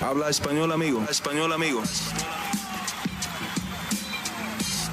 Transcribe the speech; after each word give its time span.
Habla 0.00 0.28
español, 0.28 0.70
amigo. 0.70 1.04
Español, 1.10 1.52
amigo. 1.52 1.82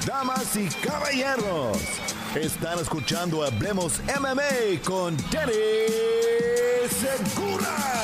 Damas 0.05 0.55
y 0.55 0.68
caballeros, 0.86 1.78
están 2.36 2.79
escuchando 2.79 3.44
Hablemos 3.44 4.02
MMA 4.20 4.81
con 4.83 5.15
Danny 5.31 5.54
Segura. 6.89 7.96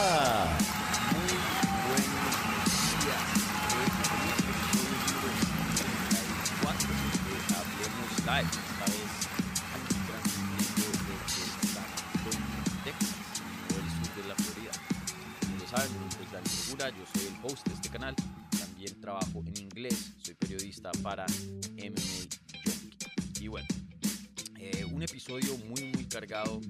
Dani 16.31 16.48
Segura, 16.48 16.89
yo 16.89 17.03
soy 17.13 17.27
el 17.27 17.35
host 17.44 17.67
de 17.67 17.73
este 17.73 17.90
canal, 17.90 18.16
también 18.58 18.99
trabajo 19.02 19.44
en 19.45 19.58
inglés, 19.58 20.13
soy 20.23 20.34
periodista 20.35 20.91
para 21.03 21.26
MMA 21.76 22.30
Junkie. 22.63 23.41
Y 23.41 23.48
bueno, 23.49 23.67
eh, 24.58 24.86
un 24.86 25.03
episodio 25.03 25.58
muy 25.58 25.84
muy 25.94 26.05
cargado, 26.05 26.62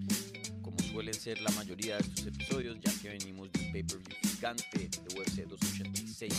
como 0.64 0.80
suelen 0.80 1.14
ser 1.14 1.40
la 1.42 1.52
mayoría 1.52 1.98
de 1.98 2.02
estos 2.02 2.26
episodios, 2.26 2.80
ya 2.80 2.92
que 3.02 3.10
venimos 3.10 3.52
de 3.52 3.66
un 3.66 3.72
pay-per-view 3.72 4.18
gigante 4.24 4.90
de 4.90 5.20
UFC 5.20 5.46
286 5.48 6.34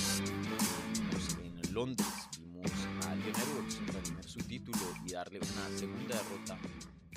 Vimos 0.94 1.36
en 1.44 1.74
Londres, 1.74 2.08
vimos 2.40 2.72
a 3.06 3.14
Leon 3.14 3.36
Edwards 3.36 3.86
retener 3.86 4.24
su 4.24 4.40
título 4.40 4.94
y 5.06 5.12
darle 5.12 5.38
una 5.38 5.78
segunda 5.78 6.16
derrota 6.16 6.58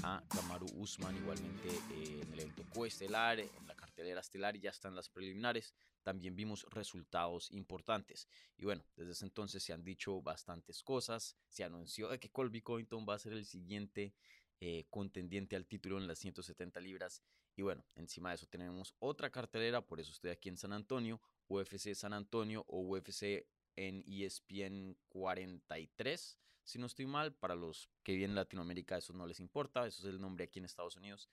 a 0.04 0.22
Kamaru 0.30 0.68
Usman, 0.78 1.16
igualmente 1.18 1.70
eh, 1.96 2.22
en 2.22 2.34
el 2.34 2.40
evento 2.42 2.64
coestelar, 2.74 3.40
en 3.40 3.50
la 3.68 3.75
cartelera 3.96 4.20
estelar 4.20 4.56
y 4.56 4.60
ya 4.60 4.72
están 4.72 4.94
las 4.94 5.10
preliminares. 5.10 5.74
También 6.04 6.36
vimos 6.36 6.66
resultados 6.70 7.50
importantes. 7.52 8.28
Y 8.58 8.66
bueno, 8.66 8.86
desde 8.96 9.14
ese 9.14 9.26
entonces 9.26 9.64
se 9.64 9.74
han 9.74 9.84
dicho 9.84 10.22
bastantes 10.22 10.84
cosas. 10.84 11.38
Se 11.48 11.64
anunció 11.64 12.10
que 12.20 12.30
Colby 12.30 12.62
Covington 12.62 13.06
va 13.08 13.16
a 13.16 13.20
ser 13.20 13.34
el 13.34 13.46
siguiente 13.46 14.14
eh, 14.60 14.86
contendiente 14.90 15.56
al 15.56 15.66
título 15.66 15.98
en 15.98 16.08
las 16.08 16.20
170 16.20 16.80
libras. 16.82 17.24
Y 17.56 17.62
bueno, 17.62 17.86
encima 17.96 18.30
de 18.30 18.36
eso 18.36 18.48
tenemos 18.48 18.96
otra 19.00 19.30
cartelera, 19.30 19.82
por 19.82 20.02
eso 20.02 20.12
estoy 20.12 20.32
aquí 20.32 20.50
en 20.50 20.58
San 20.58 20.74
Antonio, 20.74 21.22
UFC 21.48 21.94
San 21.94 22.12
Antonio 22.12 22.66
o 22.68 22.82
UFC 22.82 23.48
en 23.78 24.04
E 24.06 24.26
ESPN 24.26 24.98
43, 25.08 26.38
si 26.66 26.80
no 26.80 26.88
estoy 26.88 27.06
mal, 27.06 27.34
para 27.34 27.56
los 27.56 27.90
que 28.04 28.14
viven 28.14 28.32
en 28.32 28.36
Latinoamérica 28.36 28.98
eso 28.98 29.14
no 29.14 29.26
les 29.26 29.40
importa, 29.40 29.88
eso 29.88 30.02
es 30.02 30.14
el 30.14 30.20
nombre 30.20 30.46
aquí 30.46 30.60
en 30.60 30.66
Estados 30.66 30.98
Unidos 30.98 31.30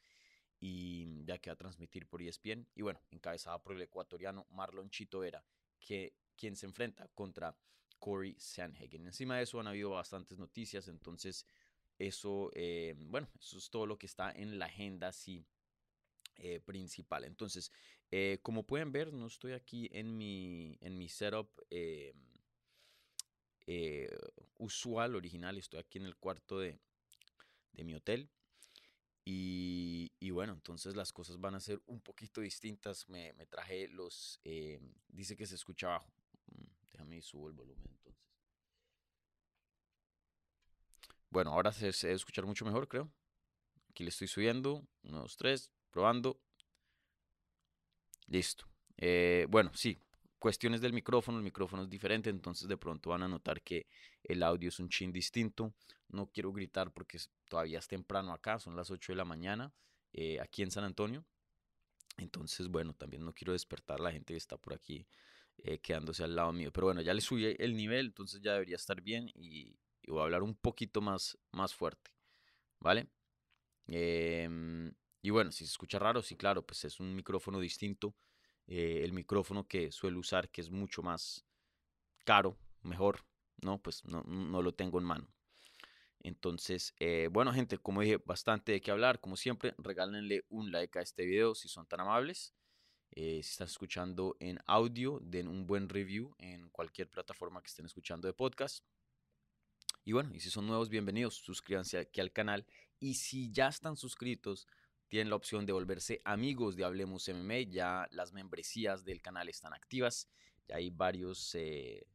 y 0.64 1.24
ya 1.24 1.38
que 1.38 1.50
va 1.50 1.54
a 1.54 1.56
transmitir 1.56 2.06
por 2.06 2.22
ESPN 2.22 2.68
y 2.76 2.82
bueno, 2.82 3.02
encabezada 3.10 3.60
por 3.60 3.74
el 3.74 3.82
ecuatoriano 3.82 4.46
Marlon 4.50 4.90
Chito 4.90 5.18
Vera, 5.18 5.44
que 5.80 6.14
quien 6.36 6.54
se 6.54 6.66
enfrenta 6.66 7.08
contra 7.08 7.56
Corey 7.98 8.36
Sanhagen. 8.38 9.04
Encima 9.04 9.36
de 9.36 9.42
eso 9.42 9.58
han 9.58 9.66
habido 9.66 9.90
bastantes 9.90 10.38
noticias, 10.38 10.86
entonces 10.86 11.46
eso, 11.98 12.52
eh, 12.54 12.94
bueno, 12.96 13.28
eso 13.40 13.58
es 13.58 13.70
todo 13.70 13.86
lo 13.86 13.98
que 13.98 14.06
está 14.06 14.30
en 14.30 14.60
la 14.60 14.66
agenda 14.66 15.08
así 15.08 15.44
eh, 16.36 16.60
principal. 16.60 17.24
Entonces, 17.24 17.72
eh, 18.12 18.38
como 18.42 18.62
pueden 18.62 18.92
ver, 18.92 19.12
no 19.12 19.26
estoy 19.26 19.54
aquí 19.54 19.90
en 19.92 20.16
mi, 20.16 20.78
en 20.80 20.96
mi 20.96 21.08
setup 21.08 21.50
usual, 24.58 25.16
original. 25.16 25.58
Estoy 25.58 25.80
aquí 25.80 25.98
en 25.98 26.06
el 26.06 26.14
cuarto 26.14 26.60
de, 26.60 26.78
de 27.72 27.82
mi 27.82 27.96
hotel. 27.96 28.30
Y, 29.24 30.30
bueno, 30.30 30.52
entonces 30.54 30.96
las 30.96 31.12
cosas 31.12 31.38
van 31.38 31.54
a 31.54 31.60
ser 31.60 31.80
un 31.86 32.00
poquito 32.00 32.40
distintas. 32.40 33.08
Me, 33.08 33.32
me 33.34 33.46
traje 33.46 33.88
los... 33.88 34.40
eh, 34.44 34.80
dice 35.08 35.36
que 35.36 35.46
se 35.46 35.54
escucha 35.54 35.88
abajo. 35.88 36.12
Mm, 36.46 36.64
Déjame 36.92 37.22
subo 37.22 37.48
el 37.48 37.54
volumen 37.54 37.84
entonces. 37.88 38.22
Bueno, 41.30 41.52
ahora 41.52 41.72
se, 41.72 41.92
se 41.92 42.08
debe 42.08 42.16
escuchar 42.16 42.44
mucho 42.46 42.64
mejor, 42.64 42.88
creo. 42.88 43.10
Aquí 43.90 44.04
le 44.04 44.10
estoy 44.10 44.28
subiendo. 44.28 44.86
Uno, 45.02 45.20
dos, 45.20 45.36
tres. 45.36 45.70
Probando. 45.90 46.40
Listo. 48.26 48.66
Eh, 48.96 49.46
bueno, 49.48 49.70
sí. 49.74 49.98
Cuestiones 50.42 50.80
del 50.80 50.92
micrófono. 50.92 51.38
El 51.38 51.44
micrófono 51.44 51.84
es 51.84 51.88
diferente. 51.88 52.28
Entonces 52.28 52.66
de 52.66 52.76
pronto 52.76 53.10
van 53.10 53.22
a 53.22 53.28
notar 53.28 53.62
que 53.62 53.86
el 54.24 54.42
audio 54.42 54.70
es 54.70 54.80
un 54.80 54.88
chin 54.88 55.12
distinto. 55.12 55.72
No 56.08 56.26
quiero 56.32 56.52
gritar 56.52 56.92
porque 56.92 57.18
todavía 57.48 57.78
es 57.78 57.86
temprano 57.86 58.32
acá. 58.32 58.58
Son 58.58 58.74
las 58.74 58.90
8 58.90 59.12
de 59.12 59.16
la 59.16 59.24
mañana. 59.24 59.72
eh, 60.12 60.40
aquí 60.40 60.62
en 60.62 60.72
San 60.72 60.82
Antonio. 60.82 61.24
Entonces, 62.18 62.66
bueno, 62.68 62.92
también 62.92 63.24
no 63.24 63.32
quiero 63.32 63.52
despertar 63.52 64.00
a 64.00 64.02
la 64.02 64.12
gente 64.12 64.34
que 64.34 64.38
está 64.38 64.56
por 64.56 64.74
aquí 64.74 65.06
eh, 65.58 65.78
quedándose 65.78 66.24
al 66.24 66.34
lado 66.34 66.52
mío. 66.52 66.72
Pero 66.72 66.88
bueno, 66.88 67.02
ya 67.02 67.14
le 67.14 67.20
subí 67.20 67.54
el 67.58 67.76
nivel. 67.76 68.06
Entonces 68.06 68.40
ya 68.42 68.54
debería 68.54 68.76
estar 68.76 69.00
bien. 69.00 69.30
Y, 69.36 69.76
y 70.02 70.10
voy 70.10 70.22
a 70.22 70.24
hablar 70.24 70.42
un 70.42 70.56
poquito 70.56 71.00
más, 71.00 71.38
más 71.52 71.72
fuerte. 71.72 72.10
¿Vale? 72.80 73.08
Em, 73.86 74.92
y 75.22 75.30
bueno, 75.30 75.52
si 75.52 75.64
se 75.64 75.70
escucha 75.70 75.98
raro, 76.00 76.22
sí, 76.22 76.36
claro, 76.36 76.66
pues 76.66 76.84
es 76.84 77.00
un 77.00 77.14
micrófono 77.14 77.60
distinto. 77.60 78.14
Eh, 78.66 79.00
el 79.02 79.12
micrófono 79.12 79.66
que 79.66 79.92
suelo 79.92 80.20
usar, 80.20 80.50
que 80.50 80.60
es 80.60 80.70
mucho 80.70 81.02
más 81.02 81.44
caro, 82.24 82.56
mejor, 82.82 83.24
¿no? 83.60 83.80
Pues 83.80 84.04
no, 84.04 84.22
no 84.22 84.62
lo 84.62 84.72
tengo 84.74 84.98
en 84.98 85.04
mano. 85.04 85.28
Entonces, 86.24 86.94
eh, 87.00 87.28
bueno, 87.32 87.52
gente, 87.52 87.78
como 87.78 88.00
dije, 88.00 88.18
bastante 88.24 88.72
de 88.72 88.80
qué 88.80 88.92
hablar. 88.92 89.20
Como 89.20 89.36
siempre, 89.36 89.74
regálenle 89.78 90.44
un 90.48 90.70
like 90.70 90.98
a 90.98 91.02
este 91.02 91.24
video 91.24 91.54
si 91.54 91.68
son 91.68 91.86
tan 91.86 92.00
amables. 92.00 92.54
Eh, 93.10 93.42
si 93.42 93.50
están 93.50 93.66
escuchando 93.66 94.36
en 94.40 94.58
audio, 94.66 95.18
den 95.22 95.48
un 95.48 95.66
buen 95.66 95.88
review 95.88 96.34
en 96.38 96.70
cualquier 96.70 97.10
plataforma 97.10 97.60
que 97.60 97.68
estén 97.68 97.86
escuchando 97.86 98.28
de 98.28 98.34
podcast. 98.34 98.84
Y 100.04 100.12
bueno, 100.12 100.30
y 100.34 100.40
si 100.40 100.48
son 100.48 100.66
nuevos, 100.66 100.88
bienvenidos. 100.88 101.34
Suscríbanse 101.34 101.98
aquí 101.98 102.20
al 102.20 102.32
canal. 102.32 102.66
Y 103.00 103.14
si 103.14 103.50
ya 103.50 103.68
están 103.68 103.96
suscritos, 103.96 104.68
tienen 105.12 105.28
la 105.28 105.36
opción 105.36 105.66
de 105.66 105.74
volverse 105.74 106.22
amigos 106.24 106.74
de 106.74 106.84
Hablemos 106.86 107.28
MMA. 107.28 107.70
Ya 107.70 108.08
las 108.12 108.32
membresías 108.32 109.04
del 109.04 109.20
canal 109.20 109.46
están 109.50 109.74
activas. 109.74 110.26
Ya 110.66 110.76
hay 110.76 110.88
varios, 110.88 111.54
eh, 111.54 112.06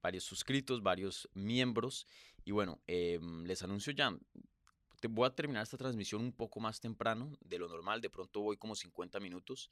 varios 0.00 0.24
suscritos, 0.24 0.82
varios 0.82 1.28
miembros. 1.34 2.06
Y 2.46 2.52
bueno, 2.52 2.80
em, 2.86 3.44
les 3.44 3.62
anuncio 3.62 3.92
ya. 3.92 4.10
te- 5.02 5.08
voy 5.08 5.26
a 5.26 5.34
terminar 5.34 5.64
esta 5.64 5.76
transmisión 5.76 6.22
un 6.22 6.32
poco 6.32 6.58
más 6.58 6.80
temprano 6.80 7.30
de 7.42 7.58
lo 7.58 7.68
normal. 7.68 8.00
De 8.00 8.08
pronto 8.08 8.40
voy 8.40 8.56
como 8.56 8.74
50 8.74 9.20
minutos. 9.20 9.70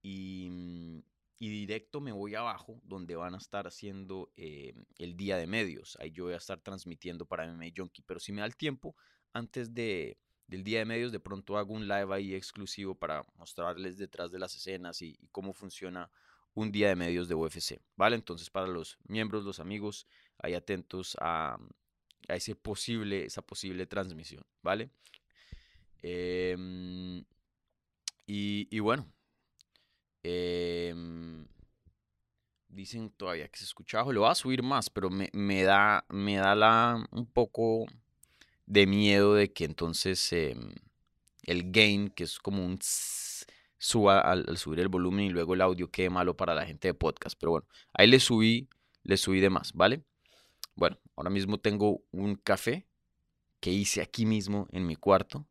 Y, 0.00 0.46
mm, 0.48 0.98
y 1.40 1.48
directo 1.48 2.00
me 2.00 2.12
voy 2.12 2.36
abajo 2.36 2.80
donde 2.84 3.16
van 3.16 3.34
a 3.34 3.38
estar 3.38 3.66
haciendo 3.66 4.30
eh, 4.36 4.74
el 4.96 5.16
día 5.16 5.38
de 5.38 5.48
medios. 5.48 5.96
Ahí 5.98 6.12
yo 6.12 6.26
voy 6.26 6.34
a 6.34 6.36
estar 6.36 6.60
transmitiendo 6.60 7.26
para 7.26 7.46
MMA 7.46 7.72
Junkie. 7.76 8.02
Pero 8.06 8.20
si 8.20 8.30
me 8.30 8.42
da 8.42 8.46
el 8.46 8.56
tiempo, 8.56 8.94
antes 9.32 9.74
de, 9.74 10.18
del 10.52 10.64
día 10.64 10.80
de 10.80 10.84
medios, 10.84 11.12
de 11.12 11.18
pronto 11.18 11.56
hago 11.56 11.72
un 11.72 11.88
live 11.88 12.14
ahí 12.14 12.34
exclusivo 12.34 12.94
para 12.94 13.24
mostrarles 13.36 13.96
detrás 13.96 14.30
de 14.30 14.38
las 14.38 14.54
escenas 14.54 15.00
y, 15.00 15.18
cómo 15.30 15.54
funciona 15.54 16.10
un 16.54 16.70
día 16.70 16.88
de 16.88 16.96
medios 16.96 17.26
de 17.26 17.34
UFC. 17.34 17.80
¿Vale? 17.96 18.16
Entonces 18.16 18.50
para 18.50 18.66
los 18.66 18.98
miembros, 19.08 19.44
los 19.44 19.60
amigos, 19.60 20.06
ahí 20.38 20.52
atentos 20.52 21.16
a, 21.20 21.58
a 22.28 22.36
ese 22.36 22.54
posible, 22.54 23.24
esa 23.24 23.40
posible 23.40 23.86
transmisión. 23.86 24.44
¿Vale? 24.62 24.90
Em, 26.02 27.24
y, 28.26 28.68
y 28.70 28.80
bueno, 28.80 29.10
em, 30.22 31.46
dicen 32.68 33.08
todavía 33.10 33.48
que 33.48 33.58
se 33.58 33.64
escucha 33.64 33.98
bajo. 33.98 34.12
Lo 34.12 34.20
voy 34.20 34.30
a 34.30 34.34
subir 34.34 34.62
más, 34.62 34.90
pero 34.90 35.08
me, 35.08 35.30
me 35.32 35.62
da, 35.62 36.04
me 36.10 36.36
da 36.36 36.54
la, 36.54 37.08
un 37.10 37.24
poco 37.24 37.86
de 38.66 38.86
miedo 38.86 39.34
de 39.34 39.52
que 39.52 39.64
entonces 39.64 40.32
em, 40.32 40.74
el 41.42 41.72
gain, 41.72 42.10
que 42.10 42.24
es 42.24 42.38
como 42.38 42.64
un 42.64 42.78
suba 43.78 44.20
al, 44.20 44.44
al 44.48 44.58
subir 44.58 44.80
el 44.80 44.88
volumen 44.88 45.26
y 45.26 45.30
luego 45.30 45.54
el 45.54 45.60
audio 45.60 45.90
quede 45.90 46.10
malo 46.10 46.36
para 46.36 46.54
la 46.54 46.66
gente 46.66 46.88
de 46.88 46.94
podcast. 46.94 47.38
Pero 47.38 47.52
bueno, 47.52 47.66
ahí 47.92 48.06
le 48.06 48.20
subí, 48.20 48.68
le 49.02 49.16
subí 49.16 49.40
de 49.40 49.50
más, 49.50 49.72
¿vale? 49.72 50.04
Bueno, 50.74 50.98
ahora 51.16 51.30
mismo 51.30 51.58
tengo 51.58 52.02
un 52.10 52.36
café 52.36 52.86
que 53.60 53.70
hice 53.70 54.00
aquí 54.00 54.26
mismo 54.26 54.66
en 54.72 54.86
mi 54.86 54.96
cuarto. 54.96 55.46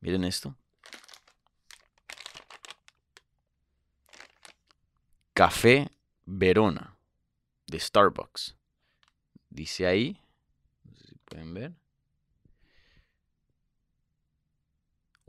Miren 0.00 0.24
esto. 0.24 0.56
Café 5.32 5.88
Verona 6.24 6.96
de 7.66 7.78
Starbucks. 7.80 8.56
Dice 9.50 9.86
ahí, 9.86 10.20
no 10.84 10.94
sé 10.96 11.06
si 11.06 11.14
pueden 11.24 11.54
ver. 11.54 11.74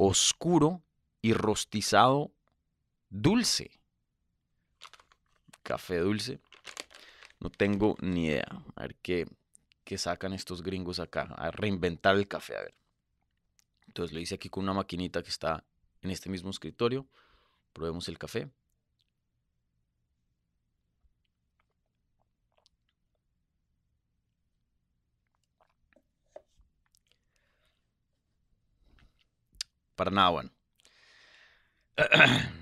Oscuro 0.02 0.82
y 1.22 1.34
rostizado 1.34 2.32
dulce. 3.10 3.70
Café 5.62 5.98
dulce. 5.98 6.40
No 7.42 7.50
tengo 7.50 7.98
ni 8.00 8.28
idea. 8.28 8.48
A 8.78 8.84
ver 8.84 8.96
qué, 8.96 9.28
sacan 9.98 10.32
estos 10.32 10.64
gringos 10.64 11.02
acá. 11.02 11.24
A 11.36 11.52
reinventar 11.52 12.16
el 12.16 12.30
café. 12.30 12.56
A 12.56 12.62
ver. 12.62 12.74
Entonces 13.88 14.14
lo 14.14 14.22
hice 14.22 14.36
aquí 14.36 14.48
con 14.48 14.64
una 14.64 14.74
maquinita 14.74 15.22
que 15.22 15.32
está 15.32 15.66
en 16.02 16.12
este 16.12 16.30
mismo 16.30 16.50
escritorio. 16.50 17.06
Probemos 17.74 18.08
el 18.08 18.18
café. 18.18 18.50
Para 30.00 30.12
nada 30.12 30.30
bueno. 30.30 30.50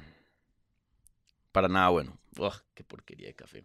para 1.51 1.67
nada 1.67 1.89
bueno. 1.89 2.19
Ugh, 2.35 2.63
qué 2.73 2.83
porquería 2.83 3.27
de 3.27 3.35
café. 3.35 3.63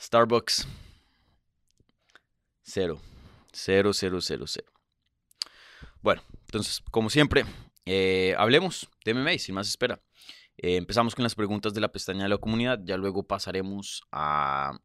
Starbucks. 0.00 0.66
Cero. 2.62 2.98
Cero, 3.52 3.92
cero, 3.92 4.22
cero, 4.22 4.46
cero. 4.46 4.72
Bueno, 6.00 6.22
entonces, 6.46 6.82
como 6.90 7.10
siempre, 7.10 7.44
eh, 7.84 8.34
hablemos 8.38 8.88
de 9.04 9.12
MMA, 9.12 9.36
sin 9.36 9.56
más 9.56 9.68
espera. 9.68 10.00
Eh, 10.56 10.76
empezamos 10.76 11.14
con 11.14 11.22
las 11.22 11.34
preguntas 11.34 11.74
de 11.74 11.82
la 11.82 11.92
pestaña 11.92 12.22
de 12.22 12.30
la 12.30 12.38
comunidad, 12.38 12.80
ya 12.82 12.96
luego 12.96 13.26
pasaremos 13.26 14.04
a 14.10 14.80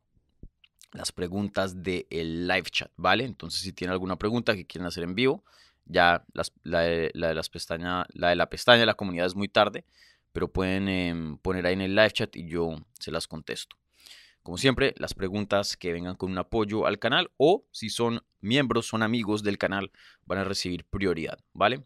las 0.92 1.14
preguntas 1.14 1.82
del 1.82 2.46
live 2.46 2.70
chat, 2.72 2.92
¿vale? 2.98 3.24
Entonces, 3.24 3.62
si 3.62 3.72
tienen 3.72 3.94
alguna 3.94 4.18
pregunta 4.18 4.54
que 4.54 4.68
quieren 4.68 4.88
hacer 4.88 5.06
en 5.06 5.16
vivo, 5.16 5.46
ya 5.86 6.26
la, 6.64 6.80
de, 6.80 7.12
las 7.14 7.50
pestaña, 7.50 8.06
la 8.14 8.30
de 8.30 8.36
la 8.36 8.50
pestaña 8.50 8.80
de 8.80 8.86
la 8.86 8.96
comunidad 8.96 9.28
es 9.28 9.36
muy 9.36 9.48
tarde, 9.48 9.86
pero 10.32 10.52
pueden 10.52 10.90
em, 10.90 11.38
poner 11.38 11.66
ahí 11.66 11.74
en 11.74 11.82
el 11.82 11.96
live 11.96 12.12
chat 12.12 12.36
y 12.36 12.48
yo 12.48 12.76
se 13.00 13.12
las 13.12 13.28
contesto. 13.28 13.78
Como 14.44 14.58
siempre, 14.58 14.94
las 14.98 15.14
preguntas 15.14 15.76
que 15.76 15.94
vengan 15.94 16.16
con 16.16 16.32
un 16.32 16.38
apoyo 16.38 16.86
al 16.86 17.00
canal 17.00 17.32
o 17.38 17.66
si 17.72 17.90
son 17.90 18.22
miembros, 18.42 18.86
son 18.88 19.02
amigos 19.02 19.42
del 19.44 19.58
canal, 19.58 19.92
van 20.26 20.40
a 20.40 20.44
recibir 20.44 20.86
prioridad, 20.86 21.40
¿vale? 21.54 21.84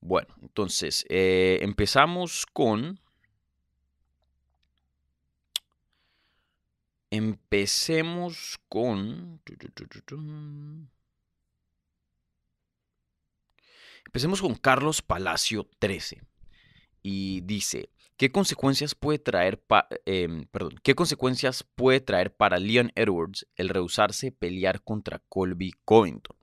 Bueno, 0.00 0.28
entonces 0.40 1.04
eh, 1.08 1.58
empezamos 1.62 2.46
con 2.46 3.00
Empecemos 7.10 8.58
con... 8.68 9.40
Empecemos 14.08 14.40
con 14.40 14.54
Carlos 14.54 15.02
Palacio 15.02 15.68
13. 15.80 16.22
Y 17.02 17.42
dice, 17.42 17.90
¿qué 18.16 18.32
consecuencias 18.32 18.94
puede 18.94 19.18
traer, 19.18 19.62
em, 20.06 20.46
perdón, 20.46 20.80
¿qué 20.82 20.94
consecuencias 20.94 21.62
puede 21.74 22.00
traer 22.00 22.34
para 22.34 22.58
Leon 22.58 22.90
Edwards 22.94 23.46
el 23.54 23.68
rehusarse 23.68 24.32
pelear 24.32 24.82
contra 24.82 25.18
Colby 25.28 25.72
Covington? 25.84 26.38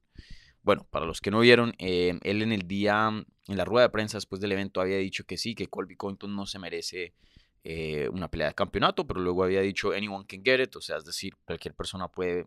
Bueno, 0.61 0.85
para 0.91 1.07
los 1.07 1.21
que 1.21 1.31
no 1.31 1.39
vieron, 1.39 1.73
em, 1.79 2.19
él 2.21 2.43
en 2.43 2.51
el 2.51 2.67
día, 2.67 3.07
en 3.47 3.57
la 3.57 3.65
rueda 3.65 3.87
de 3.87 3.91
prensa 3.91 4.17
después 4.17 4.39
del 4.39 4.51
evento 4.51 4.79
había 4.79 4.97
dicho 4.97 5.23
que 5.23 5.35
sí, 5.35 5.55
que 5.55 5.65
Colby 5.65 5.95
Covington 5.95 6.35
no 6.35 6.45
se 6.45 6.59
merece 6.59 7.15
eh, 7.63 8.07
una 8.09 8.29
pelea 8.29 8.49
de 8.49 8.53
campeonato, 8.53 9.07
pero 9.07 9.21
luego 9.21 9.43
había 9.43 9.61
dicho 9.61 9.91
anyone 9.91 10.27
can 10.27 10.43
get 10.45 10.59
it, 10.59 10.75
o 10.75 10.81
sea, 10.81 10.97
es 10.97 11.05
decir, 11.05 11.35
cualquier 11.45 11.73
persona 11.73 12.09
puede, 12.09 12.45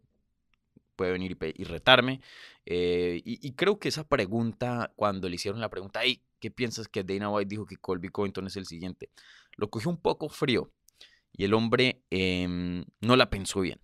puede 0.99 1.13
venir 1.13 1.39
y, 1.41 1.65
retarme. 1.65 2.21
Eh, 2.67 3.23
y, 3.25 3.53
creo 3.53 3.79
que 3.79 3.89
esa 3.89 4.07
pregunta, 4.07 4.93
cuando 4.97 5.29
le 5.29 5.37
hicieron 5.37 5.61
la 5.61 5.71
pregunta, 5.71 6.01
hey, 6.03 6.23
¿qué 6.41 6.51
piensas 6.51 6.89
que 6.89 7.05
Dana 7.05 7.31
White 7.31 7.49
dijo 7.49 7.65
que 7.65 7.77
Colby 7.77 8.09
Covington 8.09 8.49
es 8.49 8.57
el 8.57 8.67
siguiente? 8.67 9.11
Lo 9.57 9.71
cogió 9.71 9.89
un 9.91 9.97
poco 9.97 10.29
frío 10.29 10.73
y 11.33 11.45
el 11.45 11.55
hombre 11.55 12.03
em, 12.11 12.85
no 13.01 13.17
la 13.17 13.31
pensó 13.31 13.61
bien. 13.61 13.81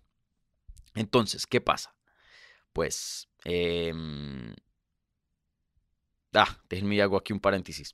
Entonces, 0.93 1.47
¿qué 1.47 1.61
pasa? 1.61 1.95
Pues, 2.73 3.29
eh, 3.45 3.93
ah, 6.33 6.61
déjenme 6.69 7.01
hago 7.01 7.17
aquí 7.17 7.31
un 7.31 7.39
paréntesis. 7.39 7.93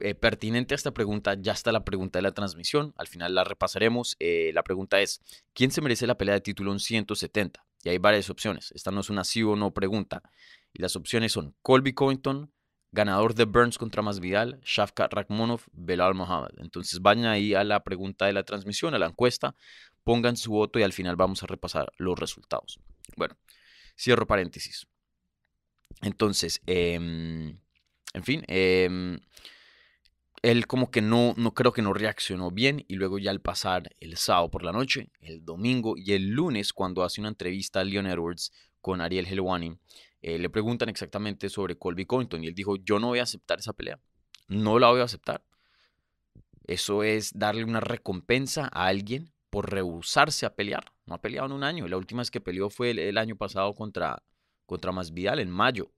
Eh, 0.00 0.14
pertinente 0.14 0.74
a 0.74 0.76
esta 0.76 0.92
pregunta, 0.92 1.36
ya 1.40 1.52
está 1.52 1.70
la 1.70 1.84
pregunta 1.84 2.18
de 2.18 2.24
la 2.24 2.32
transmisión, 2.32 2.92
al 2.96 3.06
final 3.06 3.34
la 3.34 3.44
repasaremos. 3.44 4.16
Eh, 4.18 4.50
la 4.52 4.64
pregunta 4.64 5.00
es, 5.00 5.20
¿quién 5.52 5.70
se 5.70 5.80
merece 5.80 6.06
la 6.06 6.18
pelea 6.18 6.34
de 6.34 6.40
título 6.40 6.72
en 6.72 6.80
170? 6.80 7.64
Y 7.84 7.90
hay 7.90 7.98
varias 7.98 8.28
opciones, 8.28 8.72
esta 8.72 8.90
no 8.90 9.00
es 9.00 9.10
una 9.10 9.22
sí 9.24 9.42
o 9.42 9.54
no 9.54 9.72
pregunta. 9.72 10.22
Y 10.72 10.82
las 10.82 10.96
opciones 10.96 11.32
son 11.32 11.54
Colby 11.62 11.92
Covington, 11.92 12.52
ganador 12.90 13.34
de 13.34 13.44
Burns 13.44 13.78
contra 13.78 14.02
Masvidal, 14.02 14.60
Shafkat 14.64 15.12
Rakhmonov, 15.12 15.62
Belal 15.72 16.14
Mohamed. 16.14 16.58
Entonces 16.58 17.00
vayan 17.00 17.26
ahí 17.26 17.54
a 17.54 17.62
la 17.62 17.84
pregunta 17.84 18.26
de 18.26 18.32
la 18.32 18.42
transmisión, 18.42 18.94
a 18.94 18.98
la 18.98 19.06
encuesta, 19.06 19.54
pongan 20.02 20.36
su 20.36 20.50
voto 20.50 20.78
y 20.78 20.82
al 20.82 20.92
final 20.92 21.14
vamos 21.14 21.42
a 21.42 21.46
repasar 21.46 21.92
los 21.98 22.18
resultados. 22.18 22.80
Bueno, 23.16 23.36
cierro 23.96 24.26
paréntesis. 24.26 24.86
Entonces, 26.02 26.60
em, 26.66 27.58
en 28.12 28.24
fin, 28.24 28.44
eh, 28.48 29.18
él 30.44 30.66
como 30.66 30.90
que 30.90 31.00
no, 31.00 31.32
no 31.38 31.54
creo 31.54 31.72
que 31.72 31.80
no 31.80 31.94
reaccionó 31.94 32.50
bien 32.50 32.84
y 32.86 32.96
luego 32.96 33.18
ya 33.18 33.30
al 33.30 33.40
pasar 33.40 33.94
el 33.98 34.18
sábado 34.18 34.50
por 34.50 34.62
la 34.62 34.72
noche, 34.72 35.10
el 35.20 35.42
domingo 35.42 35.94
y 35.96 36.12
el 36.12 36.28
lunes 36.28 36.74
cuando 36.74 37.02
hace 37.02 37.22
una 37.22 37.30
entrevista 37.30 37.80
a 37.80 37.84
Leon 37.84 38.06
Edwards 38.06 38.52
con 38.82 39.00
Ariel 39.00 39.26
Helwani, 39.26 39.78
eh, 40.20 40.38
le 40.38 40.50
preguntan 40.50 40.90
exactamente 40.90 41.48
sobre 41.48 41.78
Colby 41.78 42.04
Covington 42.04 42.44
y 42.44 42.48
él 42.48 42.54
dijo, 42.54 42.76
yo 42.76 42.98
no 42.98 43.08
voy 43.08 43.20
a 43.20 43.22
aceptar 43.22 43.58
esa 43.58 43.72
pelea, 43.72 43.98
no 44.46 44.78
la 44.78 44.90
voy 44.90 45.00
a 45.00 45.04
aceptar. 45.04 45.42
Eso 46.66 47.02
es 47.02 47.32
darle 47.38 47.64
una 47.64 47.80
recompensa 47.80 48.68
a 48.72 48.86
alguien 48.86 49.32
por 49.48 49.70
rehusarse 49.70 50.44
a 50.44 50.54
pelear. 50.54 50.92
No 51.06 51.14
ha 51.14 51.20
peleado 51.20 51.46
en 51.46 51.52
un 51.52 51.62
año. 51.62 51.86
La 51.88 51.98
última 51.98 52.22
vez 52.22 52.30
que 52.30 52.40
peleó 52.40 52.70
fue 52.70 52.90
el, 52.90 53.18
año 53.18 53.36
pasado 53.36 53.74
contra, 53.74 54.22
contra 54.64 54.90
Masvidal 54.92 55.40
en 55.40 55.50
mayo 55.50 55.90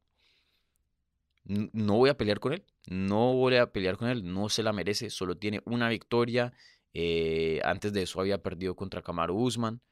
no 1.47 1.97
voy 1.97 2.11
a 2.11 2.17
pelear 2.17 2.41
con 2.41 2.53
él, 2.53 2.65
no 2.87 3.35
voy 3.35 3.57
a 3.57 3.73
pelear 3.73 3.97
con 3.97 4.09
él, 4.09 4.33
no 4.33 4.49
se 4.49 4.63
la 4.63 4.73
merece, 4.73 5.11
solo 5.11 5.37
tiene 5.37 5.61
una 5.65 5.89
victoria. 5.89 6.53
Eh, 6.93 7.61
antes 7.65 7.93
de 7.93 8.03
eso 8.03 8.21
había 8.21 8.43
perdido 8.43 8.75
contra 8.75 9.03
Camaro 9.03 9.35
Usman 9.35 9.83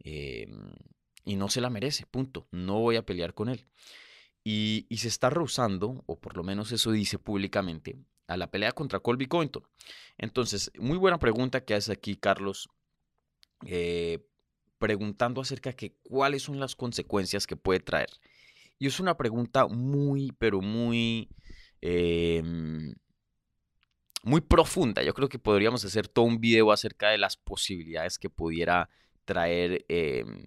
em, 0.00 0.72
y 1.24 1.36
no 1.36 1.48
se 1.48 1.60
la 1.60 1.70
merece, 1.70 2.06
punto. 2.06 2.48
No 2.50 2.80
voy 2.80 2.96
a 2.96 3.06
pelear 3.06 3.34
con 3.34 3.48
él. 3.48 3.66
Y, 4.44 4.86
se 4.96 5.08
está 5.08 5.30
rehusando, 5.30 6.02
o 6.06 6.18
por 6.18 6.36
lo 6.36 6.42
menos 6.42 6.72
eso 6.72 6.92
dice 6.92 7.18
públicamente, 7.18 7.98
a 8.26 8.36
la 8.36 8.50
pelea 8.50 8.72
contra 8.72 9.00
Colby 9.00 9.26
Covington. 9.26 9.64
Entonces, 10.18 10.70
muy 10.78 10.98
buena 10.98 11.18
pregunta 11.18 11.64
que 11.64 11.74
hace 11.74 11.92
aquí 11.92 12.16
Carlos, 12.16 12.68
eh, 13.66 14.26
preguntando 14.78 15.40
acerca 15.40 15.72
de 15.72 15.94
cuáles 16.02 16.42
son 16.42 16.58
las 16.58 16.74
consecuencias 16.74 17.46
que 17.46 17.56
puede 17.56 17.80
traer 17.80 18.08
y 18.80 18.86
es 18.86 18.98
una 18.98 19.16
pregunta 19.16 19.66
muy, 19.68 20.32
pero 20.38 20.62
muy, 20.62 21.28
em, 21.80 22.94
muy 24.22 24.40
profunda. 24.40 25.02
Yo 25.02 25.14
creo 25.14 25.28
que 25.28 25.38
podríamos 25.38 25.84
hacer 25.84 26.08
todo 26.08 26.24
un 26.24 26.40
video 26.40 26.72
acerca 26.72 27.10
de 27.10 27.18
las 27.18 27.36
posibilidades 27.36 28.18
que 28.18 28.30
pudiera 28.30 28.88
traer 29.24 29.84
em, 29.88 30.44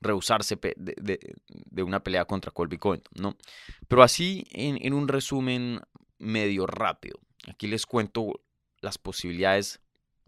rehusarse 0.00 0.58
de, 0.76 1.82
una 1.82 2.02
pelea 2.02 2.24
contra 2.24 2.52
Colby 2.52 2.78
Covington, 2.78 3.12
¿no? 3.20 3.36
Pero 3.88 4.02
así, 4.02 4.44
en, 4.50 4.92
un 4.92 5.08
resumen 5.08 5.80
medio 6.18 6.66
rápido, 6.66 7.18
aquí 7.48 7.66
les 7.66 7.86
cuento 7.86 8.40
las 8.80 8.98
posibilidades 8.98 9.80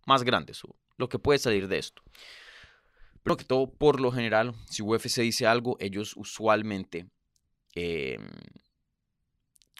más 0.07 0.25
grandes, 0.25 0.63
lo 0.97 1.09
que 1.09 1.19
puede 1.19 1.39
salir 1.39 1.69
de 1.69 1.79
esto. 1.79 2.03
Pero 3.23 3.37
que 3.37 3.45
todo, 3.45 3.71
por 3.71 4.01
lo 4.01 4.11
general, 4.11 4.55
si 4.69 4.83
UFC 4.83 5.21
dice 5.21 5.47
algo, 5.47 5.77
ellos 5.79 6.17
usualmente 6.17 7.11
Em, 7.75 8.29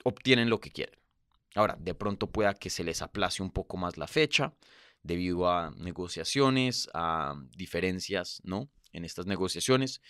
obtienen 0.03 0.49
lo 0.49 0.59
que 0.59 0.71
quieren. 0.71 0.99
Ahora, 1.55 1.75
de 1.79 1.93
pronto 1.93 2.31
pueda 2.31 2.53
que 2.53 2.69
se 2.69 2.83
les 2.83 3.01
aplace 3.01 3.43
un 3.43 3.51
poco 3.51 3.77
más 3.77 3.97
la 3.97 4.07
fecha 4.07 4.53
debido 5.03 5.49
a 5.49 5.71
negociaciones, 5.71 6.89
a 6.93 7.35
diferencias, 7.55 8.41
¿no? 8.43 8.69
En 8.93 9.03
estas 9.03 9.25
negociaciones, 9.25 10.01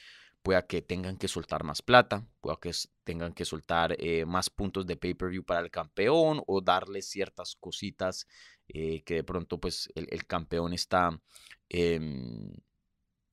pueda 0.42 0.66
que 0.66 0.82
tengan 0.82 1.18
que 1.18 1.28
soltar 1.28 1.64
más 1.64 1.82
plata, 1.82 2.26
pueda 2.42 2.58
que 2.60 2.72
tengan 3.04 3.34
que 3.34 3.46
soltar 3.46 3.96
eh, 4.00 4.26
más 4.26 4.50
puntos 4.50 4.86
de 4.86 4.98
pay-per-view 4.98 5.44
para 5.44 5.62
el 5.62 5.72
campeón 5.72 6.44
o 6.48 6.62
darle 6.62 7.02
ciertas 7.02 7.56
cositas 7.56 8.28
eh, 8.68 9.04
que 9.04 9.16
de 9.16 9.24
pronto 9.24 9.60
pues 9.60 9.90
el, 9.96 10.26
campeón 10.26 10.74
está 10.74 11.20
em, 11.70 12.52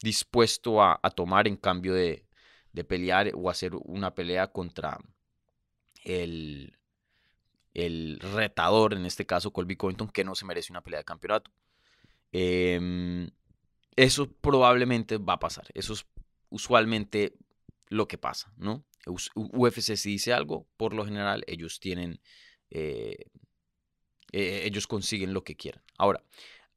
dispuesto 0.03 0.83
a, 0.83 0.99
tomar 1.15 1.49
en 1.49 1.57
cambio 1.57 1.95
de, 1.95 2.27
de 2.73 2.85
pelear 2.85 3.33
o 3.35 3.50
hacer 3.50 3.73
una 3.75 4.15
pelea 4.15 4.49
contra 4.49 4.99
el, 6.09 6.77
el 7.75 8.19
retador, 8.21 8.95
en 8.95 9.07
este 9.07 9.27
caso 9.27 9.53
Colby 9.53 9.77
Covington, 9.77 10.09
que 10.09 10.25
no 10.25 10.35
se 10.35 10.45
merece 10.45 10.73
una 10.73 10.83
pelea 10.83 11.00
de 11.00 11.05
campeonato. 11.05 11.50
Em, 12.33 13.31
eso 13.97 14.31
probablemente 14.31 15.19
va 15.19 15.35
a 15.35 15.38
pasar. 15.38 15.67
Eso 15.75 15.93
es 15.93 16.07
usualmente 16.50 17.35
lo 17.88 18.09
que 18.09 18.19
pasa, 18.19 18.53
¿no? 18.57 18.85
UFC 19.35 19.97
si 19.97 20.11
dice 20.11 20.33
algo, 20.33 20.67
por 20.77 20.93
lo 20.93 21.05
general 21.05 21.45
ellos 21.47 21.81
tienen, 21.81 22.21
eh, 22.71 23.31
eh, 24.33 24.62
ellos 24.65 24.87
consiguen 24.87 25.33
lo 25.33 25.45
que 25.45 25.57
quieran. 25.57 25.83
Ahora, 25.97 26.23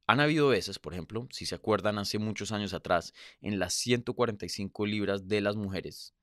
han 0.07 0.19
habido 0.19 0.47
veces, 0.47 0.79
por 0.79 0.93
ejemplo, 0.93 1.27
si 1.31 1.45
se 1.45 1.55
acuerdan 1.55 1.97
hace 1.97 2.19
muchos 2.19 2.51
años 2.51 2.73
atrás, 2.73 3.13
en 3.41 3.59
las 3.59 3.73
145 3.73 4.85
libras 4.85 5.27
de 5.27 5.41
las 5.41 5.55
mujeres, 5.55 6.13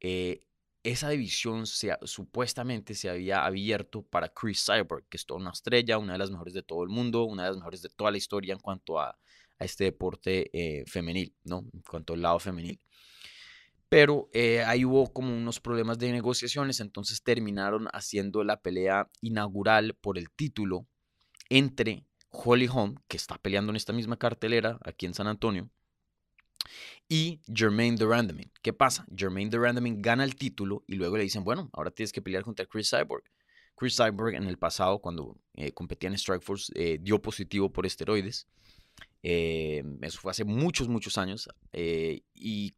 eh, 0.00 0.46
esa 0.82 1.10
división 1.10 1.66
supuestamente 1.66 2.94
se 2.94 3.10
había 3.10 3.44
abierto 3.44 4.02
para 4.02 4.28
Chris 4.30 4.64
Cyborg, 4.64 5.06
que 5.08 5.18
es 5.18 5.26
toda 5.26 5.40
una 5.40 5.50
estrella, 5.50 5.98
una 5.98 6.14
de 6.14 6.18
las 6.18 6.30
mejores 6.30 6.54
de 6.54 6.62
todo 6.62 6.82
el 6.82 6.88
mundo, 6.88 7.24
una 7.24 7.44
de 7.44 7.50
las 7.50 7.58
mejores 7.58 7.82
de 7.82 7.90
toda 7.90 8.10
la 8.10 8.16
historia 8.16 8.54
en 8.54 8.60
cuanto 8.60 8.98
a, 8.98 9.18
este 9.58 9.84
deporte 9.84 10.48
eh, 10.54 10.84
femenil, 10.86 11.34
¿no? 11.44 11.66
En 11.74 11.82
cuanto 11.82 12.14
al 12.14 12.22
lado 12.22 12.38
femenil. 12.38 12.80
Pero 13.90 14.30
eh, 14.32 14.62
ahí 14.64 14.86
hubo 14.86 15.12
como 15.12 15.36
unos 15.36 15.60
problemas 15.60 15.98
de 15.98 16.10
negociaciones, 16.12 16.80
entonces 16.80 17.22
terminaron 17.22 17.88
haciendo 17.92 18.42
la 18.42 18.62
pelea 18.62 19.10
inaugural 19.20 19.92
por 20.00 20.16
el 20.16 20.30
título 20.30 20.86
entre 21.50 22.06
Holly 22.30 22.68
Holm, 22.72 22.94
que 23.06 23.18
está 23.18 23.36
peleando 23.36 23.70
en 23.70 23.76
esta 23.76 23.92
misma 23.92 24.16
cartelera 24.16 24.78
aquí 24.82 25.04
en 25.04 25.12
San 25.12 25.26
Antonio, 25.26 25.68
y 27.08 27.40
Jermaine 27.52 27.96
Durandamine. 27.96 28.50
¿Qué 28.62 28.72
pasa? 28.72 29.06
Jermaine 29.14 29.50
Durandamine 29.50 29.96
gana 30.00 30.24
el 30.24 30.36
título 30.36 30.84
y 30.86 30.94
luego 30.94 31.16
le 31.16 31.24
dicen, 31.24 31.44
bueno, 31.44 31.68
ahora 31.72 31.90
tienes 31.90 32.12
que 32.12 32.22
pelear 32.22 32.44
contra 32.44 32.66
Chris 32.66 32.90
Cyborg. 32.90 33.24
Chris 33.76 33.96
Cyborg 33.96 34.34
en 34.34 34.44
el 34.44 34.58
pasado, 34.58 34.98
cuando 35.00 35.36
eh, 35.54 35.72
competía 35.72 36.08
en 36.10 36.18
Strikeforce, 36.18 36.72
eh, 36.76 36.98
dio 37.00 37.20
positivo 37.20 37.72
por 37.72 37.86
esteroides. 37.86 38.46
Eh, 39.22 39.82
eso 40.02 40.20
fue 40.20 40.30
hace 40.30 40.44
muchos, 40.44 40.88
muchos 40.88 41.18
años. 41.18 41.48
y 41.72 42.74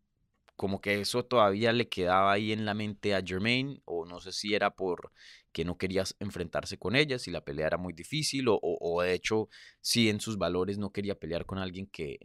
como 0.56 0.80
que 0.80 1.00
eso 1.00 1.24
todavía 1.24 1.72
le 1.72 1.88
quedaba 1.88 2.32
ahí 2.32 2.52
en 2.52 2.64
la 2.64 2.74
mente 2.74 3.14
a 3.14 3.22
Jermaine, 3.24 3.80
o 3.84 4.04
no 4.04 4.20
sé 4.20 4.32
si 4.32 4.54
era 4.54 4.74
por 4.74 5.12
que 5.52 5.64
no 5.64 5.76
querías 5.76 6.16
enfrentarse 6.18 6.78
con 6.78 6.96
ella, 6.96 7.18
si 7.18 7.30
la 7.30 7.44
pelea 7.44 7.66
era 7.66 7.76
muy 7.76 7.92
difícil, 7.92 8.46
o, 8.48 9.02
de 9.02 9.12
hecho, 9.12 9.48
si 9.80 10.08
en 10.08 10.20
sus 10.20 10.38
valores 10.38 10.78
no 10.78 10.90
quería 10.90 11.14
pelear 11.14 11.44
con 11.46 11.58
alguien 11.58 11.86
que 11.86 12.18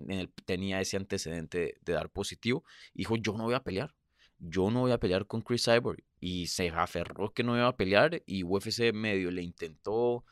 tenía 0.46 0.80
ese 0.80 0.98
antecedente 0.98 1.76
de, 1.82 1.94
dar 1.94 2.10
positivo, 2.10 2.64
dijo, 2.94 3.18
yo 3.18 3.34
no 3.34 3.44
voy 3.44 3.54
a 3.54 3.64
pelear, 3.64 3.94
yo 4.40 4.72
no 4.72 4.82
voy 4.82 4.92
a 4.92 5.00
pelear 5.00 5.28
con 5.28 5.42
Chris 5.42 5.66
Cyborg, 5.66 6.04
y 6.20 6.48
se 6.48 6.70
aferró 6.70 7.34
que 7.34 7.44
no 7.44 7.58
iba 7.58 7.68
a 7.68 7.76
pelear, 7.76 8.24
y 8.26 8.44
UFC 8.44 8.94
medio 8.94 9.30
le 9.30 9.44
intentó 9.44 10.24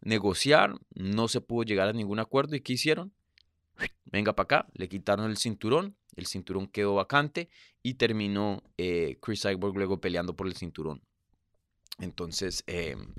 negociar, 0.00 0.74
no 0.94 1.28
se 1.28 1.40
pudo 1.40 1.62
llegar 1.62 1.88
a 1.88 1.92
ningún 1.92 2.18
acuerdo, 2.18 2.56
¿y 2.56 2.60
qué 2.62 2.72
hicieron? 2.72 3.12
Venga 4.04 4.34
para 4.34 4.44
acá, 4.44 4.68
le 4.74 4.88
quitaron 4.88 5.30
el 5.30 5.36
cinturón, 5.36 5.96
el 6.20 6.26
cinturón 6.26 6.66
quedó 6.68 6.94
vacante 6.94 7.48
y 7.82 7.94
terminó 7.94 8.62
eh, 8.78 9.18
Chris 9.20 9.42
Cyborg 9.42 9.76
luego 9.76 10.00
peleando 10.00 10.34
por 10.36 10.46
el 10.46 10.54
cinturón. 10.54 11.02
Entonces, 11.98 12.62
em, 12.66 13.14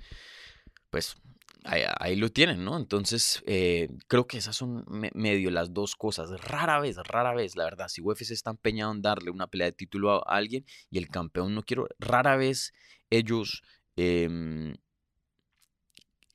pues 0.90 1.16
ahí, 1.64 2.16
lo 2.16 2.30
tienen, 2.30 2.64
¿no? 2.64 2.78
Entonces, 2.78 3.44
eh, 3.46 3.90
creo 4.08 4.28
que 4.28 4.38
esas 4.38 4.56
son 4.56 4.86
medio 5.14 5.52
las 5.52 5.74
dos 5.74 5.96
cosas. 5.96 6.30
Rara 6.42 6.80
vez, 6.80 6.98
rara 6.98 7.34
vez, 7.34 7.56
la 7.56 7.66
verdad, 7.66 7.88
si 7.88 8.02
UFC 8.02 8.32
está 8.32 8.52
empeñado 8.52 8.92
en 8.92 9.02
darle 9.02 9.32
una 9.32 9.48
pelea 9.48 9.68
de 9.68 9.74
título 9.74 10.12
a 10.12 10.36
alguien 10.36 10.66
y 10.90 10.98
el 10.98 11.10
campeón 11.10 11.54
no 11.56 11.64
quiero, 11.64 11.88
rara 12.00 12.36
vez 12.36 12.74
ellos 13.10 13.62
em, 13.96 14.74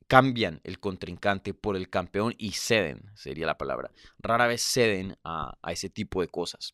cambian 0.07 0.61
el 0.63 0.79
contrincante 0.79 1.53
por 1.53 1.75
el 1.75 1.89
campeón 1.89 2.33
y 2.37 2.53
ceden, 2.53 3.11
sería 3.15 3.45
la 3.45 3.57
palabra. 3.57 3.91
Rara 4.19 4.47
vez 4.47 4.61
ceden 4.61 5.17
a, 5.23 5.57
ese 5.69 5.89
tipo 5.89 6.21
de 6.21 6.29
cosas. 6.29 6.73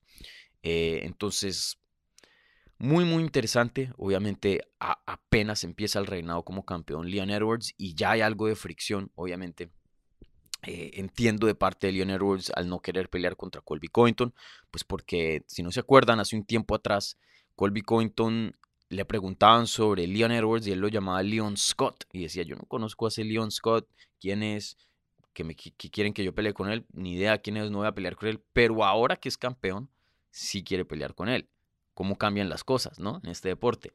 Eh, 0.62 1.02
entonces, 1.04 1.80
muy, 2.78 3.06
muy 3.06 3.24
interesante. 3.24 3.92
Obviamente, 3.98 4.62
apenas 4.80 5.64
empieza 5.64 6.00
el 6.00 6.06
reinado 6.06 6.44
como 6.44 6.66
campeón 6.66 7.10
Leon 7.10 7.30
Edwards 7.30 7.74
y 7.78 7.96
ya 7.96 8.12
hay 8.12 8.22
algo 8.22 8.48
de 8.48 8.56
fricción, 8.56 9.12
obviamente. 9.16 9.70
Eh, 10.66 10.92
entiendo 10.94 11.48
de 11.48 11.56
parte 11.56 11.88
de 11.88 11.94
Leon 11.94 12.10
Edwards 12.12 12.52
al 12.56 12.70
no 12.70 12.80
querer 12.80 13.10
pelear 13.10 13.36
contra 13.36 13.62
Colby 13.62 13.90
Covington, 13.90 14.34
pues 14.72 14.84
porque, 14.86 15.44
si 15.48 15.62
no 15.62 15.72
se 15.72 15.82
acuerdan, 15.82 16.22
hace 16.22 16.38
un 16.38 16.46
tiempo 16.46 16.74
atrás, 16.74 17.18
Colby 17.56 17.82
Covington 17.82 18.56
le 18.94 19.06
preguntaban 19.06 19.68
sobre 19.68 20.08
Leon 20.08 20.32
Edwards 20.32 20.68
y 20.68 20.72
él 20.72 20.80
lo 20.80 20.88
llamaba 20.88 21.22
Leon 21.24 21.58
Scott. 21.58 22.06
Y 22.12 22.24
decía, 22.24 22.44
yo 22.44 22.56
no 22.56 22.64
conozco 22.64 23.06
a 23.06 23.10
ese 23.10 23.24
Leon 23.24 23.52
Scott, 23.52 23.88
quién 24.20 24.44
es, 24.44 24.78
que, 25.34 25.44
me, 25.44 25.56
quieren 25.56 26.14
que 26.14 26.24
yo 26.24 26.34
pelee 26.34 26.54
con 26.54 26.70
él, 26.70 26.86
ni 26.94 27.14
idea 27.14 27.40
quién 27.40 27.58
es, 27.58 27.72
no 27.72 27.80
voy 27.80 27.88
a 27.88 27.94
pelear 27.94 28.16
con 28.16 28.30
él. 28.30 28.42
Pero 28.54 28.84
ahora 28.86 29.16
que 29.18 29.30
es 29.30 29.38
campeón, 29.38 29.90
sí 30.32 30.64
quiere 30.64 30.86
pelear 30.86 31.16
con 31.16 31.30
él. 31.30 31.50
Cómo 31.94 32.18
cambian 32.18 32.50
las 32.50 32.64
cosas, 32.64 33.00
¿no? 33.00 33.20
En 33.24 33.30
este 33.30 33.50
deporte. 33.50 33.92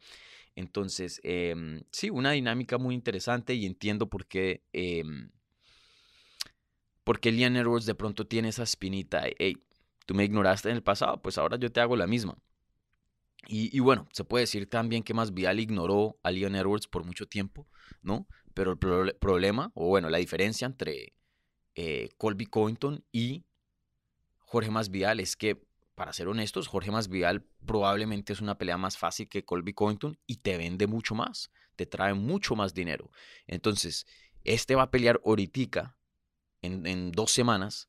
Entonces, 0.54 1.20
em, 1.22 1.82
sí, 1.90 2.10
una 2.10 2.32
dinámica 2.32 2.78
muy 2.78 2.94
interesante 2.94 3.54
y 3.54 3.66
entiendo 3.66 4.08
por 4.08 4.26
qué, 4.26 4.62
eh, 4.72 5.04
por 7.04 7.20
qué 7.20 7.32
Leon 7.32 7.56
Edwards 7.56 7.86
de 7.86 7.94
pronto 7.94 8.26
tiene 8.26 8.48
esa 8.48 8.64
espinita. 8.64 9.24
Hey, 9.38 9.58
tú 10.06 10.14
me 10.14 10.24
ignoraste 10.24 10.68
en 10.70 10.76
el 10.76 10.82
pasado, 10.82 11.22
pues 11.22 11.38
ahora 11.38 11.56
yo 11.58 11.70
te 11.70 11.80
hago 11.80 11.96
la 11.96 12.06
misma. 12.06 12.36
Y, 13.46 13.78
bueno, 13.80 14.06
se 14.12 14.24
puede 14.24 14.42
decir 14.42 14.68
también 14.68 15.02
que 15.02 15.14
más 15.14 15.32
Vial 15.32 15.60
ignoró 15.60 16.18
a 16.22 16.30
Leon 16.30 16.54
Edwards 16.54 16.86
por 16.86 17.04
mucho 17.04 17.26
tiempo, 17.26 17.66
¿no? 18.02 18.26
Pero 18.52 18.72
el 18.72 18.78
problema, 19.16 19.70
o 19.74 19.86
bueno, 19.86 20.10
la 20.10 20.18
diferencia 20.18 20.66
entre 20.66 21.14
eh, 21.74 22.10
Colby 22.18 22.46
Covington 22.46 23.04
y 23.10 23.46
Jorge 24.38 24.70
Masvidal 24.70 25.20
es 25.20 25.36
que, 25.36 25.62
para 25.94 26.12
ser 26.12 26.28
honestos, 26.28 26.66
Jorge 26.66 26.90
Masvidal 26.90 27.46
probablemente 27.64 28.32
es 28.32 28.40
una 28.40 28.58
pelea 28.58 28.76
más 28.76 28.98
fácil 28.98 29.28
que 29.28 29.44
Colby 29.44 29.72
Covington 29.72 30.18
y 30.26 30.38
te 30.38 30.58
vende 30.58 30.86
mucho 30.86 31.14
más, 31.14 31.50
te 31.76 31.86
trae 31.86 32.12
mucho 32.14 32.54
más 32.54 32.74
dinero. 32.74 33.10
Entonces, 33.46 34.06
este 34.44 34.74
va 34.74 34.82
a 34.82 34.90
pelear 34.90 35.20
ahorita, 35.24 35.96
en 36.60 37.12
dos 37.12 37.30
semanas, 37.30 37.88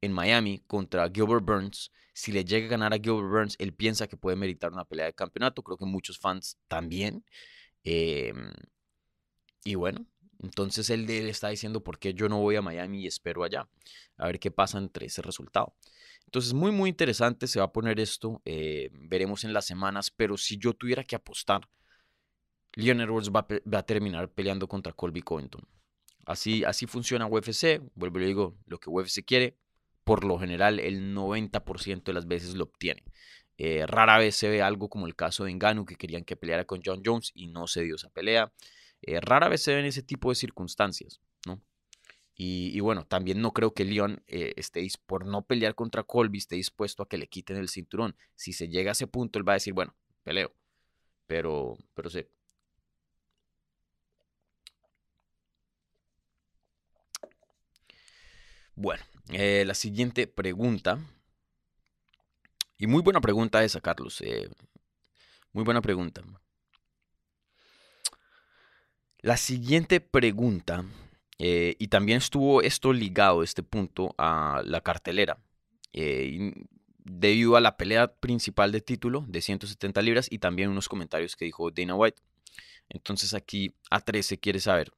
en 0.00 0.12
Miami 0.12 0.62
contra 0.66 1.08
Gilbert 1.10 1.44
Burns. 1.44 1.92
Si 2.12 2.32
le 2.32 2.44
llega 2.44 2.66
a 2.66 2.70
ganar 2.70 2.92
a 2.92 2.96
Gilbert 2.96 3.28
Burns, 3.30 3.56
él 3.58 3.72
piensa 3.74 4.08
que 4.08 4.16
puede 4.16 4.36
meritar 4.36 4.72
una 4.72 4.84
pelea 4.84 5.06
de 5.06 5.14
campeonato. 5.14 5.62
Creo 5.62 5.78
que 5.78 5.84
muchos 5.86 6.18
fans 6.18 6.58
también. 6.68 7.24
Em, 7.84 8.52
y 9.64 9.74
bueno, 9.74 10.06
entonces 10.42 10.90
él, 10.90 11.06
le 11.06 11.28
está 11.28 11.48
diciendo 11.48 11.82
por 11.82 11.98
qué 11.98 12.14
yo 12.14 12.28
no 12.28 12.38
voy 12.40 12.56
a 12.56 12.62
Miami 12.62 13.02
y 13.02 13.06
espero 13.06 13.44
allá. 13.44 13.68
A 14.16 14.26
ver 14.26 14.38
qué 14.40 14.50
pasa 14.50 14.78
entre 14.78 15.06
ese 15.06 15.22
resultado. 15.22 15.74
Entonces, 16.26 16.52
muy, 16.52 16.70
muy 16.72 16.90
interesante 16.90 17.46
se 17.46 17.58
va 17.58 17.66
a 17.66 17.72
poner 17.72 17.98
esto. 18.00 18.42
Eh, 18.44 18.90
veremos 18.92 19.44
en 19.44 19.52
las 19.52 19.66
semanas. 19.66 20.10
Pero 20.10 20.36
si 20.36 20.58
yo 20.58 20.74
tuviera 20.74 21.04
que 21.04 21.16
apostar, 21.16 21.68
Leon 22.74 23.00
Edwards 23.00 23.30
va, 23.30 23.46
va, 23.72 23.78
a 23.78 23.86
terminar 23.86 24.30
peleando 24.30 24.68
contra 24.68 24.92
Colby 24.92 25.22
Covington. 25.22 25.62
Así, 26.26 26.64
así 26.64 26.86
funciona 26.86 27.26
UFC. 27.26 27.80
Vuelvo 27.94 28.20
y 28.20 28.26
digo, 28.26 28.56
lo 28.66 28.78
que 28.78 28.90
UFC 28.90 29.24
quiere, 29.24 29.56
por 30.08 30.24
lo 30.24 30.38
general 30.38 30.80
el 30.80 31.14
90% 31.14 32.02
de 32.04 32.12
las 32.14 32.26
veces 32.26 32.54
lo 32.54 32.64
obtiene. 32.64 33.04
Eh, 33.58 33.86
rara 33.86 34.16
vez 34.16 34.36
se 34.36 34.48
ve 34.48 34.62
algo 34.62 34.88
como 34.88 35.06
el 35.06 35.14
caso 35.14 35.44
de 35.44 35.50
Engano, 35.50 35.84
que 35.84 35.96
querían 35.96 36.24
que 36.24 36.34
peleara 36.34 36.64
con 36.64 36.80
John 36.82 37.02
Jones 37.04 37.30
y 37.34 37.48
no 37.48 37.66
se 37.66 37.82
dio 37.82 37.96
esa 37.96 38.08
pelea. 38.08 38.50
Eh, 39.02 39.20
rara 39.20 39.48
vez 39.48 39.62
se 39.62 39.74
ven 39.74 39.84
ese 39.84 40.02
tipo 40.02 40.30
de 40.30 40.36
circunstancias, 40.36 41.20
¿no? 41.46 41.60
Y, 42.34 42.80
bueno, 42.80 43.04
también 43.04 43.42
no 43.42 43.52
creo 43.52 43.74
que 43.74 43.84
Leon 43.84 44.22
eh, 44.28 44.54
esté 44.56 44.86
por 45.04 45.26
no 45.26 45.42
pelear 45.42 45.74
contra 45.74 46.04
Colby 46.04 46.38
esté 46.38 46.56
dispuesto 46.56 47.02
a 47.02 47.08
que 47.08 47.18
le 47.18 47.26
quiten 47.26 47.58
el 47.58 47.68
cinturón. 47.68 48.16
Si 48.34 48.54
se 48.54 48.68
llega 48.68 48.92
a 48.92 48.92
ese 48.92 49.08
punto, 49.08 49.38
él 49.38 49.46
va 49.46 49.52
a 49.52 49.56
decir, 49.56 49.74
bueno, 49.74 49.94
peleo. 50.22 50.54
Pero, 51.26 51.76
pero. 51.92 52.08
Bueno, 58.80 59.02
eh, 59.32 59.64
la 59.66 59.74
siguiente 59.74 60.28
pregunta. 60.28 61.00
Y 62.76 62.86
muy 62.86 63.02
buena 63.02 63.20
pregunta 63.20 63.64
esa, 63.64 63.80
Carlos. 63.80 64.20
Eh, 64.20 64.48
muy 65.52 65.64
buena 65.64 65.82
pregunta. 65.82 66.22
La 69.18 69.36
siguiente 69.36 70.00
pregunta, 70.00 70.84
eh, 71.40 71.74
y 71.80 71.88
también 71.88 72.18
estuvo 72.18 72.62
esto 72.62 72.92
ligado, 72.92 73.42
este 73.42 73.64
punto, 73.64 74.14
a 74.16 74.62
la 74.64 74.80
cartelera. 74.80 75.38
debido 77.04 77.56
a 77.56 77.60
la 77.60 77.76
pelea 77.76 78.14
principal 78.14 78.70
de 78.70 78.80
título 78.80 79.24
de 79.26 79.40
170 79.40 80.02
libras 80.02 80.28
y 80.30 80.38
también 80.38 80.70
unos 80.70 80.88
comentarios 80.88 81.34
que 81.34 81.46
dijo 81.46 81.72
Dana 81.72 81.96
White. 81.96 82.22
Entonces 82.90 83.34
aquí 83.34 83.74
A13 83.90 84.38
quiere 84.38 84.60
saber. 84.60 84.92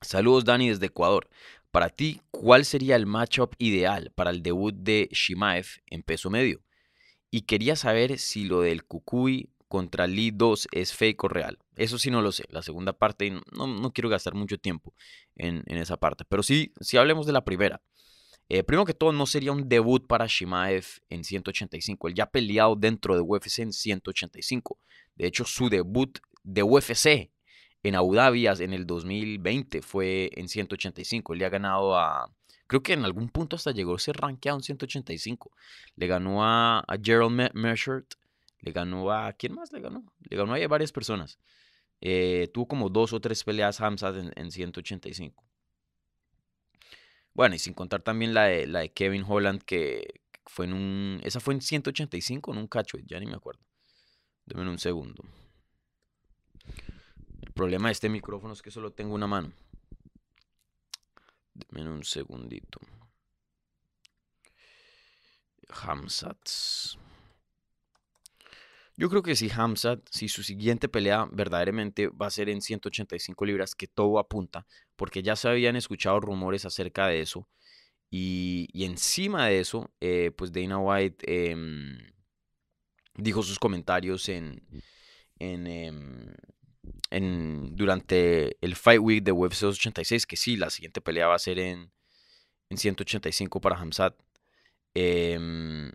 Saludos 0.00 0.44
Dani 0.44 0.68
desde 0.68 0.86
Ecuador. 0.86 1.28
Para 1.70 1.90
ti, 1.90 2.22
¿cuál 2.30 2.64
sería 2.64 2.96
el 2.96 3.06
matchup 3.06 3.54
ideal 3.58 4.10
para 4.14 4.30
el 4.30 4.42
debut 4.42 4.74
de 4.74 5.08
Shimaev 5.12 5.66
en 5.86 6.02
peso 6.02 6.30
medio? 6.30 6.62
Y 7.30 7.42
quería 7.42 7.76
saber 7.76 8.18
si 8.18 8.44
lo 8.44 8.62
del 8.62 8.84
Kukui 8.84 9.50
contra 9.68 10.06
Lee 10.06 10.30
2 10.30 10.68
es 10.72 10.94
fake 10.94 11.24
o 11.24 11.28
real. 11.28 11.58
Eso 11.76 11.98
sí 11.98 12.10
no 12.10 12.22
lo 12.22 12.32
sé. 12.32 12.44
La 12.48 12.62
segunda 12.62 12.94
parte, 12.94 13.30
no, 13.30 13.66
no 13.66 13.92
quiero 13.92 14.08
gastar 14.08 14.34
mucho 14.34 14.58
tiempo 14.58 14.94
en, 15.36 15.62
esa 15.66 15.98
parte. 15.98 16.24
Pero 16.26 16.42
sí, 16.42 16.72
si 16.80 16.96
hablemos 16.96 17.26
de 17.26 17.32
la 17.32 17.44
primera. 17.44 17.82
Eh, 18.48 18.62
primero 18.62 18.86
que 18.86 18.94
todo, 18.94 19.12
no 19.12 19.26
sería 19.26 19.52
un 19.52 19.68
debut 19.68 20.06
para 20.06 20.26
Shimaev 20.26 20.86
en 21.10 21.22
185. 21.22 22.08
Él 22.08 22.14
ya 22.14 22.24
ha 22.24 22.30
peleado 22.30 22.76
dentro 22.76 23.14
de 23.14 23.20
UFC 23.20 23.58
en 23.58 23.74
185. 23.74 24.78
De 25.16 25.26
hecho, 25.26 25.44
su 25.44 25.68
debut 25.68 26.18
de 26.42 26.62
UFC 26.62 27.30
en 27.82 27.94
Abu 27.94 28.14
Dhabi 28.14 28.46
en 28.46 28.72
el 28.72 28.86
2020 28.86 29.82
fue 29.82 30.30
en 30.34 30.48
185. 30.48 31.32
Él 31.32 31.38
le 31.38 31.46
ha 31.46 31.50
ganado 31.50 31.96
a. 31.96 32.30
Creo 32.66 32.82
que 32.82 32.92
en 32.92 33.04
algún 33.04 33.28
punto 33.30 33.56
hasta 33.56 33.70
llegó 33.70 33.94
a 33.94 33.98
ser 33.98 34.16
rankeado 34.16 34.58
en 34.58 34.62
185. 34.62 35.50
Le 35.96 36.06
ganó 36.06 36.44
a, 36.44 36.84
Gerald 37.02 37.52
Measured. 37.54 38.04
Le 38.60 38.72
ganó 38.72 39.10
a. 39.10 39.32
¿Quién 39.32 39.54
más 39.54 39.72
le 39.72 39.80
ganó? 39.80 40.04
Le 40.28 40.36
ganó 40.36 40.54
a 40.54 40.68
varias 40.68 40.92
personas. 40.92 41.38
Eh, 42.00 42.48
tuvo 42.52 42.68
como 42.68 42.88
dos 42.90 43.12
o 43.12 43.20
tres 43.20 43.42
peleas 43.44 43.80
Hamzat 43.80 44.16
en, 44.36 44.50
185. 44.50 45.44
Bueno, 47.32 47.54
y 47.54 47.58
sin 47.58 47.74
contar 47.74 48.02
también 48.02 48.34
la 48.34 48.44
de, 48.44 48.66
la 48.66 48.80
de 48.80 48.90
Kevin 48.90 49.24
Holland, 49.26 49.62
que 49.62 50.20
Fue 50.46 50.64
en 50.64 50.72
un, 50.72 51.20
esa 51.22 51.40
fue 51.40 51.54
en 51.54 51.60
185 51.60 52.52
en 52.52 52.58
un 52.58 52.66
cacho, 52.66 52.98
ya 53.06 53.20
ni 53.20 53.26
me 53.26 53.34
acuerdo. 53.34 53.60
Deme 54.46 54.68
un 54.68 54.78
segundo. 54.78 55.24
Problema 57.58 57.88
de 57.88 57.92
este 57.94 58.08
micrófono 58.08 58.52
es 58.52 58.62
que 58.62 58.70
solo 58.70 58.92
tengo 58.92 59.16
una 59.16 59.26
mano. 59.26 59.52
Deme 61.54 61.90
un 61.90 62.04
segundito. 62.04 62.78
Hamzat. 65.68 66.38
Yo 68.96 69.10
creo 69.10 69.24
que 69.24 69.34
si 69.34 69.50
Hamzat, 69.50 70.06
si 70.08 70.28
su 70.28 70.44
siguiente 70.44 70.88
pelea 70.88 71.28
verdaderamente 71.32 72.06
va 72.06 72.28
a 72.28 72.30
ser 72.30 72.48
en 72.48 72.62
185 72.62 73.44
libras, 73.44 73.74
que 73.74 73.88
todo 73.88 74.20
apunta, 74.20 74.64
porque 74.94 75.24
ya 75.24 75.34
se 75.34 75.48
habían 75.48 75.74
escuchado 75.74 76.20
rumores 76.20 76.64
acerca 76.64 77.08
de 77.08 77.22
eso, 77.22 77.48
y, 78.08 78.68
encima 78.72 79.48
de 79.48 79.58
eso, 79.58 79.90
eh, 79.98 80.30
pues 80.30 80.52
Dana 80.52 80.78
White 80.78 81.50
em, 81.50 81.98
dijo 83.16 83.42
sus 83.42 83.58
comentarios 83.58 84.28
en, 84.28 84.62
em, 85.40 86.27
en, 87.10 87.74
durante 87.76 88.56
el 88.60 88.76
Fight 88.76 89.00
Week 89.00 89.22
de 89.22 89.32
UFC 89.32 89.60
286, 89.62 90.26
que 90.26 90.36
sí, 90.36 90.56
la 90.56 90.70
siguiente 90.70 91.00
pelea 91.00 91.28
va 91.28 91.34
a 91.34 91.38
ser 91.38 91.58
en, 91.58 91.92
en 92.70 92.78
185 92.78 93.60
para 93.60 93.76
Hamzat. 93.76 94.14
Em, 94.94 95.92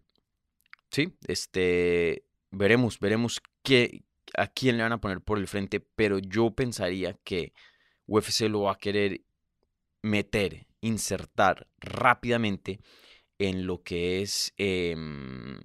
sí, 0.90 1.14
este, 1.28 2.24
veremos, 2.52 3.00
veremos 3.00 3.42
qué, 3.64 4.04
a 4.36 4.48
quién 4.48 4.78
le 4.78 4.84
van 4.84 4.94
a 4.94 5.02
poner 5.02 5.22
por 5.22 5.38
el 5.38 5.48
frente, 5.48 5.80
pero 5.80 6.20
yo 6.20 6.52
pensaría 6.52 7.14
que 7.24 7.54
UFC 8.08 8.42
lo 8.50 8.62
va 8.64 8.74
a 8.74 8.78
querer 8.78 9.22
meter, 10.02 10.68
insertar 10.82 11.68
rápidamente 11.80 12.80
en 13.40 13.66
lo 13.66 13.84
que 13.84 14.22
es, 14.22 14.54
em, 14.58 15.60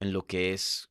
en 0.00 0.12
lo 0.12 0.26
que 0.26 0.52
es 0.52 0.90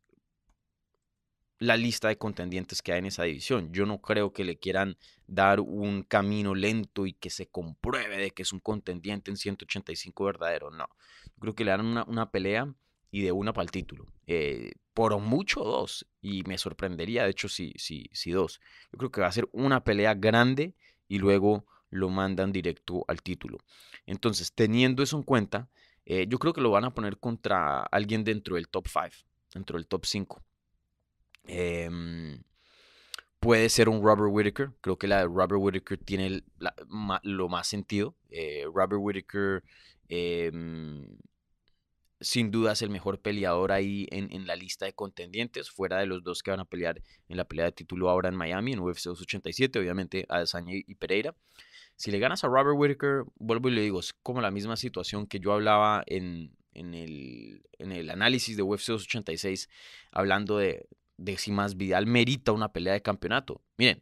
la 1.60 1.78
lista 1.78 2.08
de 2.08 2.18
contendientes 2.18 2.82
que 2.82 2.94
hay 2.94 3.00
en 3.00 3.06
esa 3.06 3.24
división. 3.24 3.72
Yo 3.72 3.86
no 3.86 4.02
creo 4.02 4.34
que 4.34 4.44
le 4.44 4.58
quieran 4.58 4.98
dar 5.28 5.60
un 5.60 6.04
camino 6.04 6.56
lento 6.56 7.06
y 7.06 7.14
que 7.14 7.30
se 7.30 7.48
compruebe 7.48 8.18
de 8.18 8.32
que 8.32 8.44
es 8.44 8.52
un 8.54 8.60
contendiente 8.60 9.32
en 9.32 9.38
185 9.38 10.26
verdadero. 10.26 10.72
No. 10.72 10.88
Creo 11.40 11.56
que 11.56 11.64
le 11.64 11.72
dan 11.72 11.86
una, 12.08 12.32
pelea 12.32 12.74
y 13.12 13.22
de 13.22 13.32
una 13.32 13.54
para 13.54 13.64
el 13.64 13.72
título. 13.72 14.06
Eh, 14.28 14.74
por 14.94 15.18
mucho 15.20 15.62
dos. 15.62 16.06
Y 16.22 16.44
me 16.44 16.58
sorprendería, 16.58 17.24
de 17.24 17.32
hecho, 17.32 17.48
si, 17.48 17.74
si, 17.78 18.10
si 18.12 18.32
dos. 18.32 18.60
Yo 18.92 18.98
creo 18.98 19.12
que 19.12 19.22
va 19.22 19.28
a 19.28 19.32
ser 19.32 19.48
una 19.52 19.84
pelea 19.84 20.14
grande 20.16 20.76
y 21.08 21.20
luego 21.20 21.66
lo 21.90 22.10
mandan 22.10 22.52
directo 22.52 23.06
al 23.08 23.22
título. 23.22 23.60
Entonces, 24.06 24.52
teniendo 24.54 25.04
eso 25.04 25.16
en 25.16 25.24
cuenta, 25.24 25.70
eh, 26.06 26.26
yo 26.28 26.40
creo 26.40 26.54
que 26.54 26.62
lo 26.62 26.72
van 26.72 26.86
a 26.86 26.94
poner 26.94 27.18
contra 27.20 27.84
alguien 27.84 28.24
dentro 28.24 28.56
del 28.56 28.68
top 28.68 28.88
5, 28.88 29.10
dentro 29.54 29.78
del 29.78 29.88
top 29.88 30.06
5. 30.06 30.44
Em, 31.48 32.44
puede 33.40 33.70
ser 33.70 33.90
un 33.90 34.04
Robert 34.04 34.32
Whitaker. 34.32 34.72
Creo 34.82 34.98
que 34.98 35.08
la 35.08 35.20
de 35.20 35.26
Robert 35.26 35.58
Whitaker 35.58 35.98
tiene 35.98 36.44
lo 37.24 37.50
más 37.50 37.68
sentido. 37.68 38.16
Eh, 38.30 38.66
Robert 38.74 39.02
Whitaker 39.02 39.64
em, 40.08 41.06
sin 42.24 42.52
duda 42.52 42.72
es 42.72 42.82
el 42.82 42.90
mejor 42.90 43.20
peleador 43.20 43.72
ahí 43.72 44.08
en, 44.12 44.48
la 44.48 44.56
lista 44.56 44.86
de 44.86 44.94
contendientes, 44.94 45.70
fuera 45.70 46.00
de 46.00 46.06
los 46.06 46.24
dos 46.24 46.42
que 46.42 46.52
van 46.52 46.62
a 46.62 46.66
pelear 46.66 47.02
en 47.28 47.38
la 47.38 47.46
pelea 47.46 47.66
de 47.66 47.74
título 47.74 48.10
ahora 48.10 48.30
en 48.30 48.36
Miami, 48.36 48.74
en 48.74 48.80
UFC 48.80 49.06
287, 49.06 49.78
obviamente 49.80 50.26
Adesanya 50.30 50.74
y 50.76 50.96
Pereira. 50.96 51.36
Si 51.96 52.12
le 52.12 52.20
ganas 52.20 52.44
a 52.44 52.48
Robert 52.48 52.78
Whitaker, 52.78 53.26
vuelvo 53.36 53.70
y 53.70 53.74
le 53.74 53.82
digo, 53.82 54.00
es 54.00 54.14
como 54.14 54.42
la 54.42 54.52
misma 54.52 54.78
situación 54.78 55.28
que 55.28 55.40
yo 55.40 55.52
hablaba 55.52 56.04
en, 56.08 56.56
en, 56.74 56.94
el, 56.94 57.64
en 57.78 57.92
el 57.92 58.10
análisis 58.10 58.56
de 58.58 58.64
UFC 58.64 58.88
286, 58.88 59.70
hablando 60.12 60.58
de, 60.58 60.88
más 61.50 61.78
Vidal 61.78 62.08
merita 62.08 62.52
una 62.52 62.72
pelea 62.72 62.94
de 62.94 63.02
campeonato. 63.02 63.62
Miren, 63.78 64.02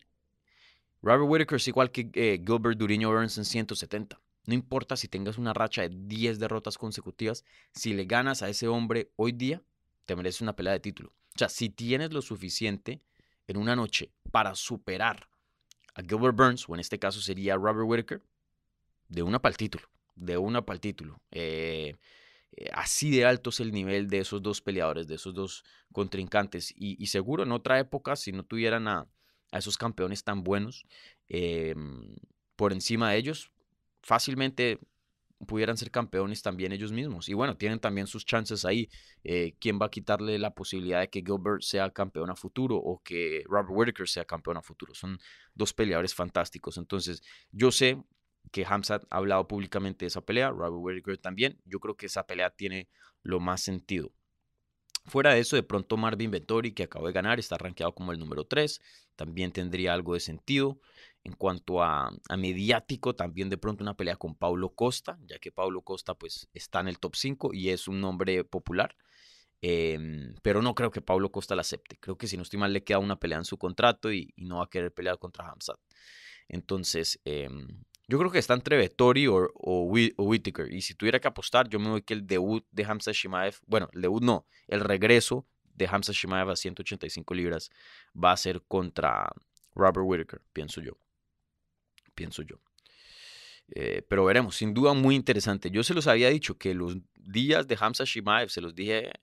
Robert 1.01 1.29
Whitaker 1.29 1.55
es 1.57 1.67
igual 1.67 1.91
que 1.91 2.09
eh, 2.13 2.41
Gilbert 2.45 2.77
Duriño 2.77 3.09
Burns 3.09 3.37
en 3.37 3.45
170. 3.45 4.19
No 4.45 4.53
importa 4.53 4.97
si 4.97 5.07
tengas 5.07 5.37
una 5.37 5.53
racha 5.53 5.83
de 5.83 5.89
10 5.91 6.39
derrotas 6.39 6.77
consecutivas, 6.77 7.43
si 7.73 7.93
le 7.93 8.05
ganas 8.05 8.41
a 8.41 8.49
ese 8.49 8.67
hombre 8.67 9.11
hoy 9.15 9.31
día, 9.31 9.61
te 10.05 10.15
mereces 10.15 10.41
una 10.41 10.55
pelea 10.55 10.73
de 10.73 10.79
título. 10.79 11.13
O 11.35 11.37
sea, 11.37 11.49
si 11.49 11.69
tienes 11.69 12.11
lo 12.11 12.21
suficiente 12.21 13.01
en 13.47 13.57
una 13.57 13.75
noche 13.75 14.11
para 14.31 14.55
superar 14.55 15.29
a 15.93 16.01
Gilbert 16.01 16.35
Burns, 16.35 16.67
o 16.67 16.73
en 16.73 16.79
este 16.79 16.99
caso 16.99 17.21
sería 17.21 17.55
Robert 17.55 17.87
Whitaker, 17.87 18.21
de 19.09 19.23
una 19.23 19.41
para 19.41 19.51
el 19.51 19.57
título. 19.57 19.89
De 20.15 20.37
una 20.37 20.65
para 20.65 20.75
el 20.75 20.81
título. 20.81 21.21
Eh, 21.31 21.95
eh, 22.53 22.69
así 22.73 23.11
de 23.11 23.25
alto 23.25 23.49
es 23.49 23.59
el 23.59 23.71
nivel 23.71 24.07
de 24.09 24.19
esos 24.19 24.41
dos 24.41 24.61
peleadores, 24.61 25.07
de 25.07 25.15
esos 25.15 25.33
dos 25.33 25.63
contrincantes. 25.91 26.73
Y, 26.75 27.05
seguro 27.07 27.43
en 27.43 27.51
otra 27.51 27.79
época, 27.79 28.15
si 28.15 28.31
no 28.31 28.43
tuvieran 28.43 28.87
a, 28.87 29.07
esos 29.51 29.77
campeones 29.77 30.23
tan 30.23 30.43
buenos 30.43 30.85
em, 31.27 32.15
por 32.55 32.71
encima 32.71 33.11
de 33.11 33.17
ellos, 33.17 33.51
fácilmente 34.01 34.79
pudieran 35.45 35.75
ser 35.77 35.91
campeones 35.91 36.41
también 36.41 36.71
ellos 36.71 36.91
mismos. 36.91 37.27
Y 37.27 37.33
bueno, 37.33 37.57
tienen 37.57 37.79
también 37.79 38.07
sus 38.07 38.25
chances 38.25 38.63
ahí. 38.65 38.89
Eh, 39.23 39.55
¿Quién 39.59 39.79
va 39.81 39.87
a 39.87 39.91
quitarle 39.91 40.37
la 40.39 40.53
posibilidad 40.53 41.01
de 41.01 41.09
que 41.09 41.23
Gilbert 41.25 41.61
sea 41.61 41.89
campeón 41.89 42.29
a 42.29 42.35
futuro 42.35 42.77
o 42.77 43.01
que 43.03 43.43
Robert 43.47 43.69
Whitaker 43.71 44.07
sea 44.07 44.25
campeón 44.25 44.57
a 44.57 44.61
futuro? 44.61 44.93
Son 44.93 45.19
dos 45.53 45.73
peleadores 45.73 46.13
fantásticos. 46.13 46.77
Entonces, 46.77 47.23
yo 47.51 47.71
sé 47.71 47.97
que 48.51 48.65
Hamzat 48.65 49.03
ha 49.09 49.17
hablado 49.17 49.47
públicamente 49.47 50.05
de 50.05 50.07
esa 50.07 50.21
pelea, 50.21 50.49
Robert 50.49 50.73
Whittaker 50.75 51.17
también. 51.17 51.59
Yo 51.65 51.79
creo 51.79 51.95
que 51.95 52.07
esa 52.07 52.25
pelea 52.25 52.49
tiene 52.49 52.89
lo 53.23 53.39
más 53.39 53.61
sentido. 53.61 54.11
Fuera 55.05 55.33
de 55.33 55.39
eso, 55.39 55.55
de 55.55 55.63
pronto 55.63 55.97
Marvin 55.97 56.29
Vettori, 56.29 56.73
que 56.73 56.83
acabó 56.83 57.07
de 57.07 57.13
ganar, 57.13 57.39
está 57.39 57.57
rankeado 57.57 57.93
como 57.93 58.11
el 58.11 58.19
número 58.19 58.45
3, 58.45 58.81
también 59.15 59.51
tendría 59.51 59.93
algo 59.93 60.13
de 60.13 60.19
sentido. 60.19 60.79
En 61.23 61.33
cuanto 61.33 61.83
a, 61.83 62.11
mediático, 62.37 63.15
también 63.15 63.49
de 63.49 63.57
pronto 63.57 63.83
una 63.83 63.95
pelea 63.95 64.15
con 64.15 64.35
Paulo 64.35 64.69
Costa, 64.69 65.19
ya 65.27 65.37
que 65.39 65.51
Paulo 65.51 65.81
Costa 65.81 66.15
pues 66.15 66.49
está 66.53 66.79
en 66.79 66.87
el 66.87 66.99
top 66.99 67.15
5 67.15 67.53
y 67.53 67.69
es 67.69 67.87
un 67.87 68.01
nombre 68.01 68.43
popular. 68.43 68.95
Em, 69.61 70.33
pero 70.41 70.61
no 70.63 70.73
creo 70.73 70.89
que 70.91 71.01
Paulo 71.01 71.31
Costa 71.31 71.55
la 71.55 71.61
acepte. 71.61 71.97
Creo 71.99 72.17
que 72.17 72.27
si 72.27 72.37
no 72.37 72.43
estoy 72.43 72.59
mal 72.59 72.73
le 72.73 72.83
queda 72.83 72.97
una 72.99 73.19
pelea 73.19 73.37
en 73.37 73.45
su 73.45 73.57
contrato 73.57 74.11
y, 74.11 74.33
no 74.37 74.57
va 74.57 74.63
a 74.65 74.69
querer 74.69 74.91
pelear 74.93 75.19
contra 75.19 75.47
Hamzat. 75.49 75.79
Entonces, 76.47 77.19
em, 77.25 77.83
yo 78.11 78.19
creo 78.19 78.29
que 78.29 78.39
está 78.39 78.53
entre 78.55 78.75
Vettori 78.75 79.25
o, 79.25 79.47
Whitaker. 80.17 80.69
Y 80.73 80.81
si 80.81 80.95
tuviera 80.95 81.21
que 81.21 81.29
apostar, 81.29 81.69
yo 81.69 81.79
me 81.79 81.89
voy 81.89 82.01
que 82.01 82.13
el 82.13 82.27
debut 82.27 82.65
de 82.69 82.83
Hamza 82.83 83.13
Shimaev, 83.13 83.55
bueno, 83.65 83.87
el 83.93 84.01
debut 84.01 84.21
no, 84.21 84.45
el 84.67 84.81
regreso 84.81 85.47
de 85.75 85.87
Hamza 85.89 86.11
Shimaev 86.11 86.49
a 86.49 86.57
185 86.57 87.33
libras 87.33 87.69
va 88.13 88.33
a 88.33 88.37
ser 88.37 88.63
contra 88.63 89.31
Robert 89.73 90.05
Whitaker, 90.05 90.41
pienso 90.51 90.81
yo. 90.81 90.97
Pienso 92.13 92.41
yo. 92.41 92.57
Eh, 93.73 94.01
pero 94.09 94.25
veremos, 94.25 94.57
sin 94.57 94.73
duda 94.73 94.93
muy 94.93 95.15
interesante. 95.15 95.71
Yo 95.71 95.81
se 95.81 95.93
los 95.93 96.05
había 96.07 96.27
dicho 96.27 96.57
que 96.57 96.73
los 96.73 96.97
días 97.15 97.65
de 97.65 97.77
Hamza 97.79 98.03
Shimaev, 98.03 98.49
se 98.49 98.59
los 98.59 98.75
dije 98.75 99.13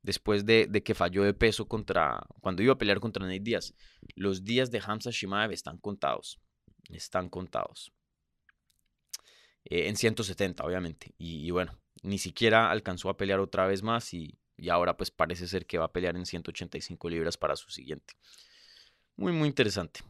después 0.00 0.46
de, 0.46 0.68
que 0.84 0.94
falló 0.94 1.24
de 1.24 1.34
peso 1.34 1.66
contra, 1.66 2.24
cuando 2.40 2.62
iba 2.62 2.74
a 2.74 2.78
pelear 2.78 3.00
contra 3.00 3.26
Nate 3.26 3.40
Díaz, 3.40 3.74
los 4.14 4.44
días 4.44 4.70
de 4.70 4.80
Hamza 4.86 5.10
Shimaev 5.10 5.50
están 5.50 5.78
contados. 5.78 6.38
Están 6.88 7.28
contados. 7.28 7.92
Eh, 9.68 9.88
en 9.88 9.96
170, 9.96 10.64
obviamente. 10.64 11.14
Y, 11.18 11.50
bueno, 11.50 11.78
ni 12.02 12.18
siquiera 12.18 12.70
alcanzó 12.70 13.10
a 13.10 13.16
pelear 13.16 13.40
otra 13.40 13.66
vez 13.66 13.82
más 13.82 14.12
y, 14.14 14.38
ahora 14.70 14.96
pues 14.96 15.12
parece 15.12 15.46
ser 15.46 15.66
que 15.66 15.78
va 15.78 15.84
a 15.84 15.92
pelear 15.92 16.16
en 16.16 16.26
185 16.26 17.08
libras 17.08 17.36
para 17.36 17.54
su 17.54 17.70
siguiente. 17.70 18.14
Muy, 19.16 19.32
muy 19.32 19.48
interesante. 19.48 20.00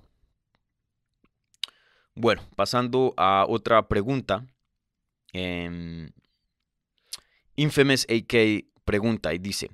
Bueno, 2.14 2.42
pasando 2.56 3.14
a 3.16 3.44
otra 3.48 3.86
pregunta. 3.88 4.46
Eh, 5.32 6.10
Infamous 7.56 8.06
AK 8.08 8.64
pregunta 8.84 9.34
y 9.34 9.38
dice, 9.38 9.70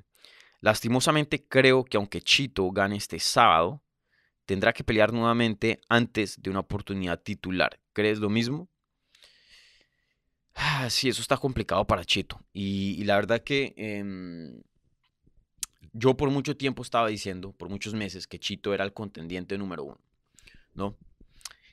lastimosamente 0.61 1.47
creo 1.47 1.85
que 1.85 1.99
aunque 1.99 2.23
Chito 2.23 2.71
gane 2.71 2.97
este 2.97 3.19
sábado, 3.19 3.83
tendrá 4.47 4.73
que 4.73 4.83
pelear 4.83 5.13
nuevamente 5.13 5.81
antes 5.89 6.41
de 6.41 6.51
una 6.51 6.61
oportunidad 6.61 7.23
titular. 7.23 7.79
¿Crees 7.93 8.19
lo 8.19 8.31
mismo? 8.31 8.69
Ah, 10.55 10.89
sí, 10.89 11.09
eso 11.09 11.21
está 11.21 11.37
complicado 11.37 11.87
para 11.87 12.05
Chito. 12.05 12.41
Y, 12.53 13.03
la 13.05 13.17
verdad 13.17 13.43
que 13.43 13.75
em, 13.77 14.63
yo 15.93 16.17
por 16.17 16.31
mucho 16.31 16.57
tiempo 16.57 16.83
estaba 16.83 17.09
diciendo, 17.09 17.53
por 17.53 17.69
muchos 17.69 17.95
meses, 17.95 18.27
que 18.27 18.39
Chito 18.39 18.73
era 18.73 18.85
el 18.85 18.93
contendiente 18.93 19.59
número 19.59 19.85
uno. 19.85 20.01
¿No? 20.75 20.97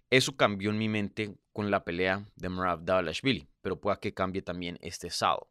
Eso 0.09 0.35
cambió 0.35 0.71
en 0.71 0.77
mi 0.77 0.89
mente 0.89 1.35
con 1.53 1.71
la 1.71 1.83
pelea 1.83 2.27
de 2.35 2.49
Marav 2.49 2.83
Davalashvili, 2.83 3.47
pero 3.61 3.79
pueda 3.79 3.99
que 3.99 4.13
cambie 4.13 4.41
también 4.41 4.77
este 4.81 5.09
sábado. 5.09 5.47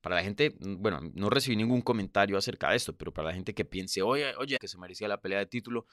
Para 0.00 0.16
la 0.16 0.22
gente, 0.22 0.56
mm, 0.58 0.82
bueno, 0.82 1.00
no 1.14 1.30
recibí 1.30 1.56
ningún 1.56 1.82
comentario 1.82 2.36
acerca 2.36 2.70
de 2.70 2.76
esto, 2.76 2.96
pero 2.96 3.12
para 3.12 3.28
la 3.28 3.34
gente 3.34 3.54
que 3.54 3.64
piense, 3.64 4.02
oye, 4.02 4.34
oye, 4.36 4.58
que 4.58 4.68
se 4.68 4.78
merecía 4.78 5.08
la 5.08 5.20
pelea 5.20 5.38
de 5.40 5.46
título, 5.46 5.86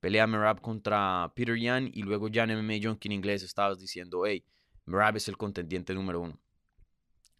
pelea 0.00 0.26
Merab 0.26 0.60
contra 0.60 1.32
Peter 1.34 1.56
Yan 1.58 1.90
y 1.92 2.02
luego 2.02 2.28
Jan 2.32 2.50
MMA 2.50 2.74
Junkie 2.82 3.08
en 3.08 3.12
inglés 3.12 3.42
estabas 3.42 3.78
diciendo, 3.78 4.26
hey, 4.26 4.44
Merab 4.86 5.16
es 5.16 5.28
el 5.28 5.36
contendiente 5.36 5.94
número 5.94 6.20
uno. 6.20 6.38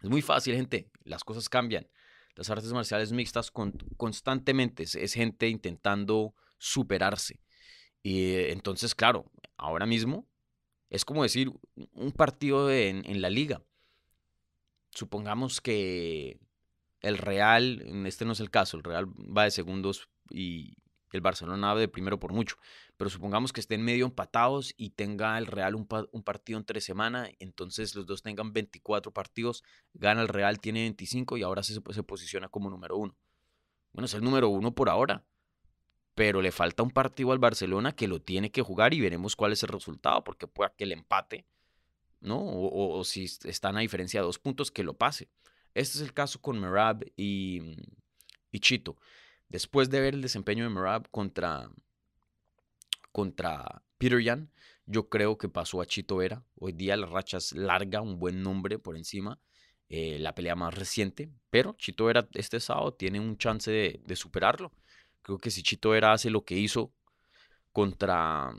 Es 0.03 0.09
muy 0.09 0.23
fácil, 0.23 0.55
gente. 0.55 0.91
Las 1.05 1.25
cosas 1.25 1.49
cambian. 1.49 1.87
Las 2.35 2.51
artes 2.51 2.73
marciales 2.73 3.13
mixtas 3.13 3.53
constantemente 3.97 4.83
es, 4.83 5.15
gente 5.15 5.49
intentando 5.49 6.35
superarse. 6.59 7.41
Y 8.03 8.33
eh, 8.33 8.53
entonces, 8.53 8.95
claro, 8.95 9.31
ahora 9.57 9.87
mismo 9.87 10.27
es 10.91 11.05
como 11.05 11.23
decir 11.23 11.51
un 11.93 12.13
partido 12.13 12.71
en, 12.71 13.23
la 13.23 13.31
liga. 13.31 13.63
Supongamos 14.91 15.61
que 15.61 16.39
el 17.01 17.19
Real, 17.19 17.83
este 18.07 18.25
no 18.25 18.33
es 18.33 18.41
el 18.41 18.51
caso, 18.51 18.77
el 18.77 18.85
Real 18.85 19.07
va 19.07 19.45
de 19.45 19.51
segundos 19.51 20.09
y 20.31 20.77
el 21.17 21.23
Barcelona 21.23 21.75
de 21.75 21.89
primero 21.89 22.19
por 22.19 22.33
mucho 22.33 22.57
pero 22.97 23.11
supongamos 23.11 23.53
que 23.53 23.61
estén 23.61 23.83
medio 23.83 24.07
empatados 24.07 24.73
y 24.77 24.91
tenga 24.91 25.37
el 25.39 25.47
Real 25.47 25.75
un, 25.75 25.87
partido 25.87 26.59
entre 26.59 26.81
semana, 26.81 27.29
entonces 27.41 27.95
los 27.95 28.07
dos 28.07 28.23
tengan 28.23 28.53
24 28.53 29.13
partidos, 29.13 29.65
gana 29.95 30.23
el 30.23 30.29
Real, 30.29 30.61
tiene 30.61 30.83
25 30.83 31.37
y 31.37 31.43
ahora 31.43 31.63
se, 31.63 31.81
posiciona 31.81 32.49
como 32.49 32.71
número 32.71 32.97
uno. 32.97 33.17
Bueno, 33.93 34.07
es 34.07 34.15
el 34.15 34.23
número 34.23 34.49
uno 34.49 34.75
por 34.75 34.89
ahora, 34.89 35.25
pero 36.15 36.41
le 36.41 36.53
falta 36.53 36.83
un 36.83 36.91
partido 36.91 37.33
al 37.33 37.39
Barcelona 37.39 37.93
que 37.93 38.07
lo 38.07 38.21
tiene 38.21 38.51
que 38.51 38.63
jugar 38.63 38.95
y 38.95 39.01
veremos 39.01 39.35
cuál 39.35 39.53
es 39.53 39.63
el 39.65 39.71
resultado, 39.71 40.23
porque 40.23 40.47
pueda 40.47 40.73
que 40.77 40.85
el 40.85 40.93
empate, 40.93 41.47
¿no? 42.21 42.41
O, 42.41 43.03
si 43.05 43.25
están 43.25 43.77
a 43.77 43.81
diferencia 43.81 44.21
de 44.21 44.27
dos 44.27 44.39
puntos, 44.39 44.71
que 44.71 44.85
lo 44.85 44.95
pase. 44.95 45.29
Este 45.75 45.99
es 45.99 46.05
el 46.05 46.13
caso 46.13 46.41
con 46.41 46.61
Merab 46.61 47.05
y 47.17 47.77
Chito. 48.61 48.97
Después 49.49 49.91
de 49.91 50.01
ver 50.01 50.15
el 50.15 50.23
desempeño 50.23 50.65
de 50.65 50.71
Merab 50.71 51.11
contra, 51.11 51.71
contra 53.13 53.83
Peter 53.99 54.21
Yan. 54.21 54.51
Yo 54.87 55.09
creo 55.09 55.39
que 55.39 55.49
pasó 55.49 55.81
a 55.81 55.87
Chito 55.87 56.17
Vera. 56.17 56.45
Hoy 56.57 56.73
día 56.73 56.97
la 56.97 57.07
racha 57.07 57.39
es 57.39 57.53
larga, 57.53 58.01
un 58.01 58.19
buen 58.19 58.43
nombre 58.43 58.79
por 58.79 58.97
encima. 58.97 59.39
Eh, 59.89 60.19
la 60.19 60.35
pelea 60.35 60.57
más 60.57 60.75
reciente. 60.75 61.31
Pero 61.51 61.75
Chito 61.79 62.07
Vera 62.07 62.29
este 62.35 62.61
sábado 62.61 62.95
tiene 62.95 63.21
un 63.21 63.39
chance 63.39 63.71
de, 63.71 64.17
superarlo. 64.17 64.73
Creo 65.23 65.39
que 65.39 65.51
si 65.51 65.63
Chito 65.63 65.91
Vera 65.91 66.13
hace 66.13 66.31
lo 66.31 66.45
que 66.45 66.57
hizo 66.57 66.93
contra 67.73 68.53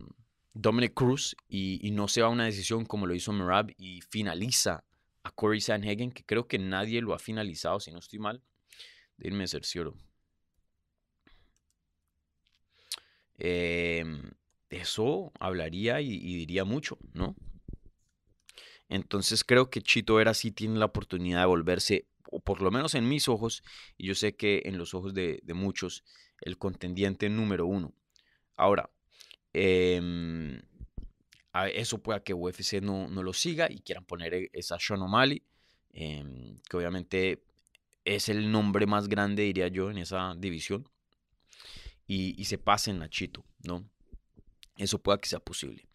Dominic 0.54 0.94
Cruz 0.94 1.36
y, 1.48 1.92
no 1.92 2.08
se 2.08 2.22
va 2.22 2.28
a 2.28 2.32
una 2.32 2.46
decisión 2.46 2.86
como 2.86 3.06
lo 3.06 3.14
hizo 3.14 3.34
Merab 3.34 3.72
y 3.78 4.02
finaliza 4.02 4.84
a 5.24 5.32
Corey 5.32 5.60
Sanhagen, 5.62 6.12
que 6.12 6.24
creo 6.24 6.48
que 6.48 6.58
nadie 6.60 7.02
lo 7.02 7.14
ha 7.14 7.20
finalizado, 7.20 7.80
si 7.80 7.92
no 7.92 8.00
estoy 8.00 8.20
mal. 8.20 8.42
Déjenme 9.18 9.48
cercioro. 9.48 9.96
Eh, 13.38 14.04
eso 14.70 15.32
hablaría 15.40 16.02
y, 16.02 16.18
diría 16.20 16.66
mucho, 16.66 16.98
¿no? 17.14 17.36
Entonces 18.90 19.44
creo 19.44 19.70
que 19.70 19.82
Chito 19.82 20.16
Vera 20.16 20.34
sí 20.34 20.52
tiene 20.52 20.78
la 20.78 20.86
oportunidad 20.86 21.42
de 21.42 21.46
volverse, 21.46 22.08
o 22.32 22.40
por 22.40 22.62
lo 22.62 22.72
menos 22.72 22.94
en 22.96 23.08
mis 23.08 23.28
ojos, 23.28 23.64
y 23.98 24.08
yo 24.08 24.16
sé 24.16 24.36
que 24.36 24.64
en 24.66 24.78
los 24.78 24.94
ojos 24.94 25.14
de, 25.14 25.42
muchos, 25.54 26.04
el 26.42 26.58
contendiente 26.58 27.30
número 27.30 27.66
uno. 27.66 27.94
Ahora, 28.56 28.90
em, 29.54 30.62
eso 31.74 32.04
pueda 32.04 32.24
que 32.24 32.34
UFC 32.34 32.82
no, 32.82 33.08
no, 33.08 33.24
lo 33.24 33.34
siga 33.34 33.72
y 33.72 33.80
quieran 33.80 34.06
poner 34.06 34.34
e, 34.34 34.50
esa 34.54 34.78
Sean 34.80 35.02
O'Malley, 35.02 35.42
em, 35.94 36.58
que 36.70 36.78
obviamente 36.78 37.44
es 38.04 38.30
el 38.30 38.52
nombre 38.52 38.86
más 38.86 39.08
grande, 39.08 39.44
diría 39.44 39.68
yo, 39.70 39.90
en 39.90 39.98
esa 39.98 40.36
división, 40.38 40.88
y, 42.08 42.40
y 42.40 42.46
se 42.46 42.58
pasen 42.58 43.02
a 43.02 43.10
Chito, 43.10 43.46
¿no? 43.64 43.90
Eso 44.78 45.02
pueda 45.02 45.20
que 45.20 45.30
sea 45.30 45.40
posible. 45.40 45.88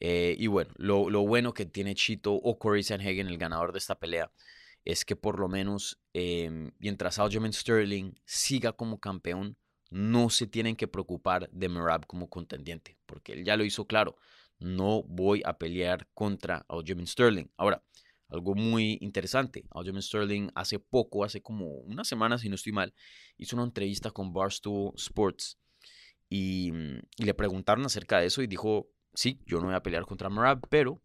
Eh, 0.00 0.34
y 0.38 0.46
bueno, 0.46 0.72
lo, 0.76 1.20
bueno 1.26 1.52
que 1.52 1.66
tiene 1.66 1.94
Chito 1.94 2.32
o 2.32 2.58
Corey 2.58 2.82
Sanhagen, 2.82 3.28
el 3.28 3.38
ganador 3.38 3.72
de 3.72 3.78
esta 3.78 3.98
pelea, 3.98 4.32
es 4.84 5.04
que 5.04 5.14
por 5.14 5.38
lo 5.38 5.48
menos 5.48 6.00
em, 6.14 6.72
mientras 6.78 7.18
Aljamain 7.18 7.52
Sterling 7.52 8.14
siga 8.24 8.72
como 8.72 8.98
campeón, 8.98 9.56
no 9.90 10.30
se 10.30 10.46
tienen 10.46 10.76
que 10.76 10.88
preocupar 10.88 11.50
de 11.50 11.68
Merab 11.68 12.06
como 12.06 12.30
contendiente, 12.30 12.96
porque 13.06 13.34
él 13.34 13.44
ya 13.44 13.56
lo 13.56 13.64
hizo 13.64 13.86
claro. 13.86 14.16
No 14.58 15.02
voy 15.04 15.42
a 15.44 15.58
pelear 15.58 16.08
contra 16.14 16.64
Aljamain 16.68 17.06
Sterling. 17.06 17.50
Ahora, 17.56 17.82
algo 18.30 18.54
muy 18.54 18.98
interesante. 19.00 19.64
Aljamain 19.70 20.02
Sterling 20.02 20.48
hace 20.54 20.78
poco, 20.78 21.24
hace 21.24 21.40
como 21.42 21.66
una 21.66 22.04
semana, 22.04 22.38
si 22.38 22.48
no 22.48 22.54
estoy 22.54 22.72
mal, 22.72 22.94
hizo 23.36 23.56
una 23.56 23.64
entrevista 23.64 24.10
con 24.10 24.32
Barstool 24.32 24.92
Sports 24.96 25.58
Mm, 26.30 26.98
y, 27.16 27.24
le 27.24 27.34
preguntaron 27.34 27.84
acerca 27.84 28.18
de 28.18 28.26
eso 28.26 28.42
y 28.42 28.46
dijo, 28.46 28.88
sí, 29.14 29.40
yo 29.46 29.58
no 29.58 29.66
voy 29.66 29.74
a 29.74 29.82
pelear 29.82 30.06
contra 30.06 30.28
Marab, 30.28 30.60
pero 30.68 31.00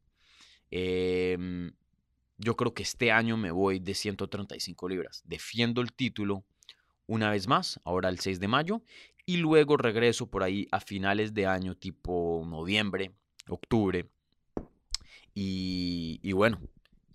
em, 0.72 1.72
yo 2.38 2.56
creo 2.56 2.74
que 2.74 2.84
este 2.84 3.12
año 3.12 3.38
me 3.38 3.52
voy 3.52 3.80
de 3.80 3.94
135 3.96 4.90
libras. 4.90 5.24
Defiendo 5.26 5.82
el 5.82 5.94
título 5.94 6.46
una 7.08 7.30
vez 7.32 7.48
más, 7.48 7.80
ahora 7.86 8.10
el 8.10 8.20
6 8.20 8.40
de 8.40 8.48
mayo, 8.48 8.82
y 9.26 9.38
luego 9.38 9.78
regreso 9.78 10.30
por 10.30 10.44
ahí 10.44 10.68
a 10.72 10.80
finales 10.80 11.34
de 11.34 11.48
año, 11.48 11.76
tipo 11.76 12.44
noviembre, 12.48 13.12
octubre. 13.48 14.10
Y 15.38 16.32
bueno, 16.32 16.62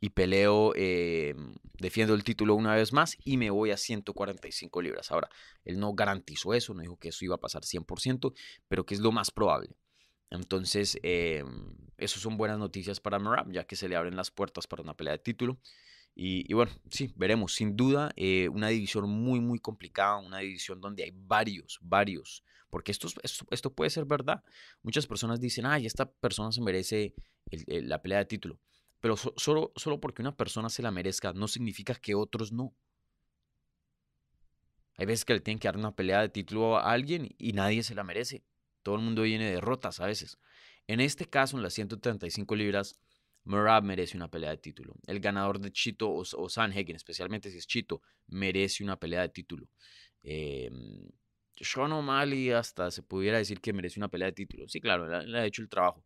y 0.00 0.10
peleo, 0.10 0.72
eh, 0.76 1.34
defiendo 1.78 2.14
el 2.14 2.24
título 2.24 2.54
una 2.54 2.74
vez 2.74 2.92
más 2.92 3.18
y 3.24 3.36
me 3.36 3.50
voy 3.50 3.70
a 3.70 3.76
145 3.76 4.80
libras. 4.82 5.10
Ahora, 5.10 5.28
él 5.64 5.78
no 5.78 5.92
garantizó 5.92 6.54
eso, 6.54 6.72
no 6.72 6.80
dijo 6.80 6.96
que 6.96 7.10
eso 7.10 7.24
iba 7.24 7.34
a 7.34 7.40
pasar 7.40 7.62
100%, 7.64 8.32
pero 8.68 8.86
que 8.86 8.94
es 8.94 9.00
lo 9.00 9.12
más 9.12 9.30
probable. 9.30 9.76
Entonces, 10.30 10.98
eh, 11.02 11.44
eso 11.98 12.18
son 12.18 12.36
buenas 12.36 12.58
noticias 12.58 13.00
para 13.00 13.18
Merab, 13.18 13.52
ya 13.52 13.64
que 13.64 13.76
se 13.76 13.88
le 13.88 13.96
abren 13.96 14.16
las 14.16 14.30
puertas 14.30 14.66
para 14.66 14.82
una 14.82 14.94
pelea 14.94 15.12
de 15.12 15.18
título. 15.18 15.58
Y, 16.14 16.52
bueno, 16.52 16.72
sí, 16.90 17.12
veremos. 17.16 17.54
Sin 17.54 17.76
duda, 17.76 18.10
eh, 18.16 18.48
una 18.48 18.68
división 18.68 19.08
muy, 19.08 19.40
muy 19.40 19.58
complicada, 19.58 20.18
una 20.18 20.38
división 20.38 20.80
donde 20.80 21.04
hay 21.04 21.12
varios, 21.14 21.78
varios. 21.82 22.44
Porque 22.68 22.92
esto, 22.92 23.08
esto, 23.22 23.46
esto 23.50 23.74
puede 23.74 23.90
ser 23.90 24.04
verdad. 24.04 24.42
Muchas 24.82 25.06
personas 25.06 25.40
dicen, 25.40 25.66
ay, 25.66 25.86
esta 25.86 26.10
persona 26.10 26.52
se 26.52 26.60
merece 26.60 27.14
la 27.66 28.02
pelea 28.02 28.18
de 28.18 28.26
título. 28.26 28.60
Pero 29.00 29.16
solo, 29.16 29.72
solo 29.76 30.00
porque 30.00 30.22
una 30.22 30.36
persona 30.36 30.68
se 30.68 30.82
la 30.82 30.90
merezca 30.90 31.32
no 31.32 31.48
significa 31.48 31.94
que 31.94 32.14
otros 32.14 32.52
no. 32.52 32.74
Hay 34.96 35.06
veces 35.06 35.24
que 35.24 35.32
le 35.32 35.40
tienen 35.40 35.58
que 35.58 35.68
dar 35.68 35.78
una 35.78 35.96
pelea 35.96 36.20
de 36.20 36.28
título 36.28 36.76
a 36.76 36.92
alguien 36.92 37.34
y 37.38 37.52
nadie 37.54 37.82
se 37.82 37.94
la 37.94 38.04
merece. 38.04 38.44
Todo 38.82 38.96
el 38.96 39.02
mundo 39.02 39.22
viene 39.22 39.46
de 39.46 39.54
derrotas 39.54 40.00
a 40.00 40.06
veces. 40.06 40.38
En 40.86 41.00
este 41.00 41.24
caso, 41.26 41.56
en 41.56 41.62
las 41.62 41.72
135 41.74 42.54
libras, 42.54 42.98
Murab 43.44 43.82
merece 43.84 44.16
una 44.16 44.30
pelea 44.30 44.50
de 44.50 44.58
título. 44.58 44.94
El 45.06 45.20
ganador 45.20 45.58
de 45.60 45.72
Chito 45.72 46.10
o, 46.10 46.20
o 46.20 46.48
Sanhagen, 46.48 46.96
especialmente 46.96 47.50
si 47.50 47.58
es 47.58 47.66
Chito, 47.66 48.02
merece 48.26 48.84
una 48.84 48.98
pelea 48.98 49.22
de 49.22 49.30
título. 49.30 49.68
Eh, 50.22 50.70
Sean 51.56 51.92
O'Malley 51.92 52.50
hasta 52.50 52.90
se 52.90 53.02
pudiera 53.02 53.38
decir 53.38 53.60
que 53.60 53.72
merece 53.72 54.00
una 54.00 54.08
pelea 54.08 54.26
de 54.26 54.32
título. 54.32 54.68
Sí, 54.68 54.80
claro, 54.80 55.06
le 55.22 55.38
ha 55.38 55.46
hecho 55.46 55.62
el 55.62 55.68
trabajo. 55.68 56.04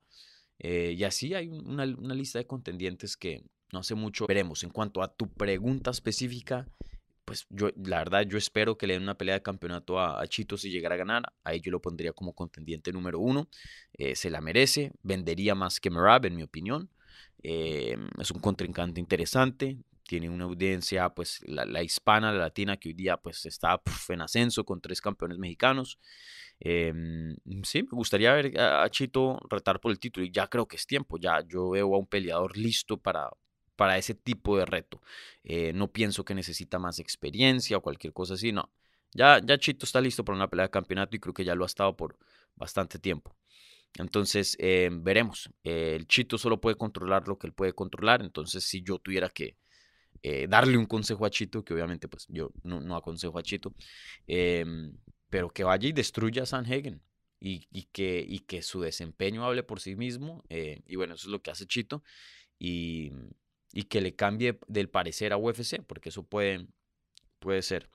Eh, 0.58 0.94
y 0.96 1.04
así 1.04 1.34
hay 1.34 1.48
una, 1.48 1.84
lista 1.86 2.38
de 2.38 2.46
contendientes 2.46 3.16
que 3.16 3.44
no 3.72 3.80
hace 3.80 3.94
mucho 3.94 4.26
veremos. 4.26 4.62
En 4.62 4.70
cuanto 4.70 5.02
a 5.02 5.12
tu 5.14 5.32
pregunta 5.32 5.90
específica, 5.90 6.68
pues 7.24 7.46
yo, 7.48 7.70
la 7.76 7.98
verdad, 7.98 8.22
yo 8.22 8.38
espero 8.38 8.76
que 8.76 8.86
le 8.86 8.94
den 8.94 9.02
una 9.02 9.16
pelea 9.16 9.36
de 9.36 9.42
campeonato 9.42 9.98
a, 9.98 10.26
Chito 10.26 10.56
si 10.56 10.70
llegara 10.70 10.94
a 10.94 10.98
ganar. 10.98 11.32
Ahí 11.42 11.60
yo 11.60 11.70
lo 11.70 11.80
pondría 11.80 12.12
como 12.12 12.34
contendiente 12.34 12.92
número 12.92 13.18
uno. 13.18 13.48
Eh, 13.94 14.14
se 14.14 14.30
la 14.30 14.40
merece. 14.40 14.92
Vendería 15.02 15.54
más 15.54 15.80
que 15.80 15.90
Merab, 15.90 16.26
en 16.26 16.36
mi 16.36 16.42
opinión. 16.42 16.90
Eh, 17.42 17.96
es 18.18 18.30
un 18.30 18.40
contrincante 18.40 19.00
interesante. 19.00 19.78
Tiene 20.06 20.28
una 20.28 20.44
audiencia, 20.44 21.08
pues, 21.10 21.40
la, 21.46 21.82
hispana, 21.82 22.30
la 22.30 22.38
latina, 22.40 22.76
que 22.76 22.90
hoy 22.90 22.94
día, 22.94 23.16
pues, 23.16 23.46
está 23.46 23.80
en 24.08 24.20
ascenso 24.20 24.64
con 24.64 24.82
tres 24.82 25.00
campeones 25.00 25.38
mexicanos. 25.38 25.98
Em, 26.66 27.36
sí, 27.62 27.82
me 27.82 27.90
gustaría 27.90 28.32
ver 28.32 28.58
a 28.58 28.88
Chito 28.88 29.38
retar 29.50 29.80
por 29.80 29.92
el 29.92 29.98
título 29.98 30.24
y 30.24 30.30
ya 30.30 30.46
creo 30.48 30.66
que 30.66 30.76
es 30.76 30.86
tiempo, 30.86 31.18
ya 31.18 31.42
yo 31.46 31.70
veo 31.70 31.94
a 31.94 31.98
un 31.98 32.06
peleador 32.06 32.56
listo 32.56 32.96
para, 32.96 33.28
para 33.76 33.98
ese 33.98 34.14
tipo 34.14 34.56
de 34.56 34.64
reto. 34.64 35.02
Eh, 35.44 35.72
no 35.74 35.92
pienso 35.92 36.24
que 36.24 36.34
necesita 36.34 36.78
más 36.78 36.98
experiencia 37.00 37.76
o 37.76 37.82
cualquier 37.82 38.14
cosa 38.14 38.34
así, 38.34 38.50
no. 38.50 38.70
Ya, 39.12 39.40
ya 39.44 39.58
Chito 39.58 39.84
está 39.84 40.00
listo 40.00 40.24
para 40.24 40.36
una 40.36 40.48
pelea 40.48 40.66
de 40.66 40.70
campeonato 40.70 41.14
y 41.16 41.20
creo 41.20 41.34
que 41.34 41.44
ya 41.44 41.54
lo 41.54 41.64
ha 41.64 41.66
estado 41.66 41.94
por 41.96 42.18
bastante 42.56 42.98
tiempo. 42.98 43.36
Entonces, 43.98 44.56
em, 44.58 45.02
veremos. 45.04 45.50
el 45.64 46.06
Chito 46.08 46.38
solo 46.38 46.60
puede 46.60 46.76
controlar 46.76 47.28
lo 47.28 47.38
que 47.38 47.46
él 47.46 47.52
puede 47.52 47.74
controlar. 47.74 48.22
Entonces, 48.22 48.64
si 48.64 48.82
yo 48.82 48.98
tuviera 48.98 49.28
que 49.28 49.56
eh, 50.22 50.46
darle 50.48 50.78
un 50.78 50.86
consejo 50.86 51.26
a 51.26 51.30
Chito, 51.30 51.64
que 51.64 51.74
obviamente 51.74 52.08
pues 52.08 52.26
yo 52.30 52.50
no, 52.62 52.80
no 52.80 52.96
aconsejo 52.96 53.38
a 53.38 53.42
Chito, 53.42 53.74
eh, 54.26 54.64
pero 55.34 55.50
que 55.50 55.64
vaya 55.64 55.88
y 55.88 55.92
destruya 55.92 56.44
a 56.44 56.46
Sanhagen 56.46 57.02
y, 57.40 57.66
y, 57.72 57.82
que, 57.86 58.62
su 58.62 58.80
desempeño 58.80 59.44
hable 59.44 59.64
por 59.64 59.80
sí 59.80 59.96
mismo. 59.96 60.44
Eh, 60.48 60.82
y 60.86 60.94
bueno, 60.94 61.14
eso 61.14 61.26
es 61.26 61.32
lo 61.32 61.42
que 61.42 61.50
hace 61.50 61.66
Chito. 61.66 62.04
Y, 62.56 63.10
que 63.90 64.00
le 64.00 64.14
cambie 64.14 64.60
del 64.68 64.88
parecer 64.88 65.32
a 65.32 65.36
UFC, 65.36 65.82
porque 65.84 66.10
eso 66.10 66.22
puede, 66.22 66.68
puede 67.40 67.62
ser. 67.62 67.90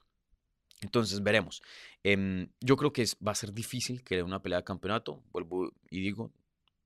Entonces 0.82 1.23
veremos. 1.23 1.62
Em, 2.04 2.49
yo 2.60 2.75
creo 2.75 2.91
que 2.91 3.06
va 3.25 3.32
a 3.32 3.36
ser 3.36 3.54
difícil 3.54 4.04
que 4.04 4.21
una 4.21 4.41
pelea 4.41 4.58
de 4.58 4.65
campeonato. 4.65 5.23
Vuelvo 5.32 5.71
y 5.89 6.02
digo, 6.02 6.34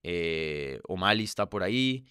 eh, 0.04 0.80
O'Malley 0.88 1.24
está 1.24 1.50
por 1.50 1.64
ahí. 1.64 2.06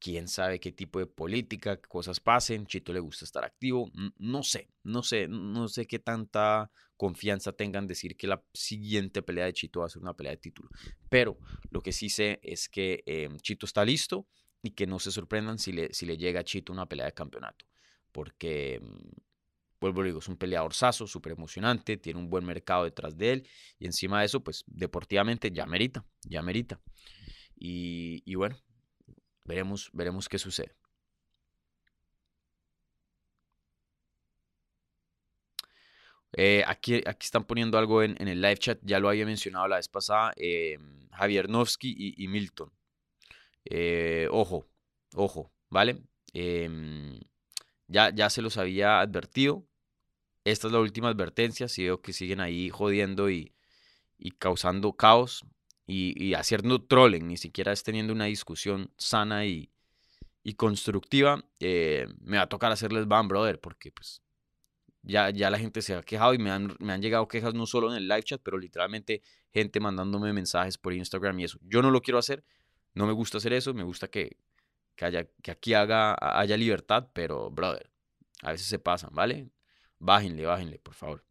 Quién 0.00 0.26
sabe 0.26 0.58
qué 0.58 0.72
tipo 0.72 0.98
de 0.98 1.06
política, 1.06 1.76
qué 1.76 1.88
cosas 1.88 2.18
pasen, 2.18 2.66
Chito 2.66 2.92
le 2.92 3.00
gusta 3.00 3.24
estar 3.24 3.44
activo, 3.44 3.90
no 4.18 4.42
sé, 4.42 4.70
no 4.82 5.02
sé, 5.02 5.28
no 5.28 5.68
sé 5.68 5.86
qué 5.86 5.98
tanta 5.98 6.72
confianza 6.96 7.52
tengan 7.52 7.86
decir 7.86 8.16
que 8.16 8.26
la 8.26 8.42
siguiente 8.52 9.22
pelea 9.22 9.44
de 9.44 9.52
Chito 9.52 9.80
va 9.80 9.86
a 9.86 9.90
ser 9.90 10.02
una 10.02 10.14
pelea 10.14 10.32
de 10.32 10.38
título, 10.38 10.70
pero 11.08 11.38
lo 11.70 11.82
que 11.82 11.92
sí 11.92 12.08
sé 12.08 12.40
es 12.42 12.68
que 12.68 13.02
em, 13.06 13.38
Chito 13.38 13.66
está 13.66 13.84
listo 13.84 14.26
y 14.62 14.70
que 14.70 14.86
no 14.86 14.98
se 14.98 15.10
sorprendan 15.10 15.58
si 15.58 15.72
le, 15.72 15.92
si 15.92 16.06
le 16.06 16.16
llega 16.16 16.40
a 16.40 16.44
Chito 16.44 16.72
una 16.72 16.86
pelea 16.86 17.06
de 17.06 17.12
campeonato, 17.12 17.66
porque, 18.10 18.80
vuelvo 19.80 20.00
a 20.00 20.04
digo, 20.04 20.18
es 20.18 20.28
un 20.28 20.36
peleador 20.36 20.72
saso, 20.72 21.06
súper 21.06 21.32
emocionante, 21.32 21.98
tiene 21.98 22.18
un 22.18 22.30
buen 22.30 22.44
mercado 22.44 22.84
detrás 22.84 23.16
de 23.18 23.32
él 23.32 23.48
y 23.78 23.84
encima 23.84 24.20
de 24.20 24.26
eso, 24.26 24.42
pues 24.42 24.64
deportivamente 24.66 25.50
ya 25.52 25.66
merita, 25.66 26.06
ya 26.22 26.42
merita. 26.42 26.80
Y, 27.62 28.22
y 28.24 28.36
bueno, 28.36 28.56
Veremos, 29.44 29.90
veremos 29.92 30.28
qué 30.28 30.38
sucede. 30.38 30.74
Eh, 36.32 36.62
aquí, 36.66 36.96
aquí 37.06 37.24
están 37.24 37.44
poniendo 37.44 37.76
algo 37.78 38.02
en, 38.02 38.16
el 38.28 38.40
live 38.40 38.56
chat, 38.58 38.78
ya 38.82 39.00
lo 39.00 39.08
había 39.08 39.26
mencionado 39.26 39.66
la 39.68 39.76
vez 39.76 39.88
pasada, 39.88 40.32
eh, 40.36 40.78
Javier 41.12 41.48
Novsky 41.48 42.14
y, 42.16 42.28
Milton. 42.28 42.72
Eh, 43.64 44.28
ojo, 44.30 44.68
ojo, 45.14 45.52
¿vale? 45.70 46.02
Em, 46.32 47.20
ya, 47.88 48.10
ya 48.14 48.30
se 48.30 48.42
los 48.42 48.56
había 48.58 49.00
advertido. 49.00 49.66
Esta 50.44 50.68
es 50.68 50.72
la 50.72 50.80
última 50.80 51.08
advertencia. 51.08 51.68
Si 51.68 51.84
veo 51.84 52.02
que 52.02 52.12
siguen 52.12 52.40
ahí 52.40 52.70
jodiendo 52.70 53.30
y, 53.30 53.54
y 54.18 54.32
causando 54.32 54.94
caos, 54.94 55.44
y, 55.90 56.34
haciendo 56.34 56.82
trolling, 56.82 57.26
ni 57.26 57.36
siquiera 57.36 57.72
es 57.72 57.82
teniendo 57.82 58.12
una 58.12 58.26
discusión 58.26 58.92
sana 58.96 59.46
y, 59.46 59.70
constructiva, 60.56 61.44
eh, 61.60 62.08
me 62.20 62.36
va 62.36 62.44
a 62.44 62.48
tocar 62.48 62.72
hacerles 62.72 63.06
ban, 63.06 63.28
brother, 63.28 63.60
porque 63.60 63.92
pues 63.92 64.20
ya, 65.02 65.30
ya 65.30 65.48
la 65.48 65.58
gente 65.58 65.80
se 65.80 65.94
ha 65.94 66.02
quejado 66.02 66.34
y 66.34 66.38
me 66.38 66.50
han, 66.50 66.74
me 66.80 66.92
han 66.92 67.00
llegado 67.00 67.28
quejas 67.28 67.54
no 67.54 67.66
solo 67.66 67.90
en 67.90 67.96
el 67.96 68.08
live 68.08 68.22
chat, 68.24 68.40
pero 68.42 68.58
literalmente 68.58 69.22
gente 69.52 69.80
mandándome 69.80 70.32
mensajes 70.32 70.76
por 70.76 70.92
Instagram 70.92 71.38
y 71.40 71.44
eso. 71.44 71.58
Yo 71.62 71.82
no 71.82 71.90
lo 71.90 72.02
quiero 72.02 72.18
hacer, 72.18 72.44
no 72.94 73.06
me 73.06 73.12
gusta 73.12 73.38
hacer 73.38 73.52
eso, 73.52 73.74
me 73.74 73.84
gusta 73.84 74.08
que, 74.08 74.36
que, 74.96 75.04
haya, 75.04 75.28
que 75.42 75.50
aquí 75.50 75.74
haga, 75.74 76.16
haya 76.20 76.56
libertad, 76.56 77.08
pero 77.12 77.50
brother, 77.50 77.90
a 78.42 78.52
veces 78.52 78.66
se 78.66 78.78
pasan, 78.78 79.10
¿vale? 79.12 79.50
Bájenle, 79.98 80.46
bájenle, 80.46 80.78
por 80.78 80.94
favor. 80.94 81.29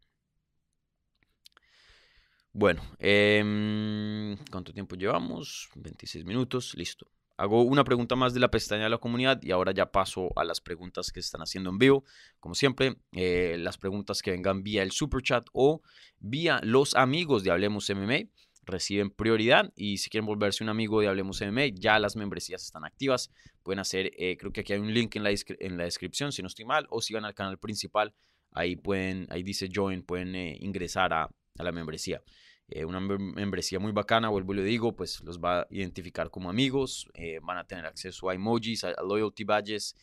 Bueno, 2.53 2.81
em, 2.97 4.35
¿cuánto 4.51 4.73
tiempo 4.73 4.95
llevamos? 4.95 5.69
26 5.75 6.25
minutos, 6.25 6.73
listo. 6.75 7.07
Hago 7.37 7.61
una 7.61 7.83
pregunta 7.83 8.15
más 8.15 8.33
de 8.33 8.39
la 8.39 8.51
pestaña 8.51 8.83
de 8.83 8.89
la 8.89 8.97
comunidad 8.97 9.39
y 9.43 9.51
ahora 9.51 9.71
ya 9.71 9.91
paso 9.91 10.29
a 10.35 10.43
las 10.43 10.59
preguntas 10.59 11.11
que 11.11 11.19
están 11.19 11.41
haciendo 11.41 11.69
en 11.69 11.77
vivo. 11.77 12.03
Como 12.39 12.55
siempre, 12.55 12.97
eh, 13.13 13.55
las 13.59 13.77
preguntas 13.77 14.21
que 14.21 14.31
vengan 14.31 14.63
vía 14.63 14.83
el 14.83 14.91
super 14.91 15.21
chat 15.21 15.47
o 15.53 15.81
vía 16.19 16.59
los 16.63 16.95
amigos 16.95 17.43
de 17.43 17.51
Hablemos 17.51 17.89
MMA 17.89 18.27
reciben 18.63 19.09
prioridad 19.11 19.71
y 19.75 19.99
si 19.99 20.09
quieren 20.09 20.25
volverse 20.25 20.63
un 20.63 20.69
amigo 20.69 20.99
de 21.01 21.07
Hablemos 21.07 21.41
MMA, 21.41 21.67
ya 21.75 21.99
las 21.99 22.15
membresías 22.15 22.63
están 22.63 22.83
activas. 22.83 23.31
Pueden 23.63 23.79
hacer, 23.79 24.11
eh, 24.17 24.37
creo 24.37 24.51
que 24.51 24.61
aquí 24.61 24.73
hay 24.73 24.79
un 24.79 24.93
link 24.93 25.15
en 25.15 25.23
la, 25.23 25.29
en 25.31 25.77
la 25.77 25.83
descripción 25.83 26.31
si 26.31 26.41
no 26.41 26.47
estoy 26.47 26.65
mal 26.65 26.87
o 26.89 27.01
si 27.01 27.13
van 27.13 27.25
al 27.25 27.35
canal 27.35 27.57
principal, 27.59 28.13
ahí 28.51 28.75
pueden, 28.75 29.27
ahí 29.29 29.43
dice 29.43 29.69
join, 29.73 30.03
pueden 30.03 30.35
eh, 30.35 30.57
ingresar 30.59 31.13
a, 31.13 31.29
a 31.59 31.63
la 31.63 31.71
membresía. 31.71 32.23
Eh, 32.71 32.85
una 32.85 32.99
membresía 32.99 33.79
muy 33.79 33.91
bacana, 33.91 34.29
vuelvo 34.29 34.53
y 34.53 34.57
le 34.57 34.63
digo, 34.63 34.95
pues 34.95 35.21
los 35.21 35.39
va 35.39 35.61
a 35.61 35.67
identificar 35.71 36.29
como 36.29 36.49
amigos, 36.49 37.09
eh, 37.15 37.39
van 37.41 37.57
a 37.57 37.65
tener 37.65 37.85
acceso 37.85 38.29
a 38.29 38.35
emojis, 38.35 38.83
a, 38.83 38.93
loyalty 39.01 39.43
badges, 39.43 39.95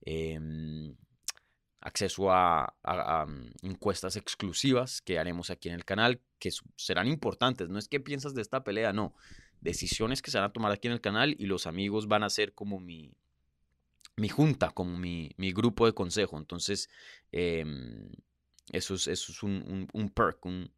em, 0.00 0.96
acceso 1.80 2.32
a, 2.32 2.74
mm, 3.26 3.66
encuestas 3.66 4.16
exclusivas 4.16 5.02
que 5.02 5.18
haremos 5.18 5.50
aquí 5.50 5.68
en 5.68 5.74
el 5.74 5.84
canal, 5.84 6.20
que 6.38 6.50
serán 6.76 7.08
importantes. 7.08 7.68
No 7.68 7.78
es 7.78 7.88
que 7.88 8.00
piensas 8.00 8.34
de 8.34 8.40
esta 8.40 8.64
pelea, 8.64 8.92
no. 8.94 9.14
Decisiones 9.60 10.22
que 10.22 10.30
se 10.30 10.38
van 10.38 10.48
a 10.48 10.52
tomar 10.52 10.72
aquí 10.72 10.88
en 10.88 10.94
el 10.94 11.00
canal 11.02 11.36
y 11.38 11.46
los 11.46 11.66
amigos 11.66 12.08
van 12.08 12.22
a 12.22 12.30
ser 12.30 12.54
como 12.54 12.80
mi, 12.80 13.12
mi 14.16 14.30
junta, 14.30 14.70
como 14.70 14.96
mi, 14.96 15.30
mi 15.36 15.52
grupo 15.52 15.84
de 15.84 15.92
consejo. 15.92 16.38
Entonces, 16.38 16.88
em, 17.32 18.10
eso 18.72 18.94
es, 18.94 19.08
eso 19.08 19.32
es 19.32 19.42
un, 19.42 19.88
un 19.92 20.08
perk, 20.10 20.46
un, 20.46 20.70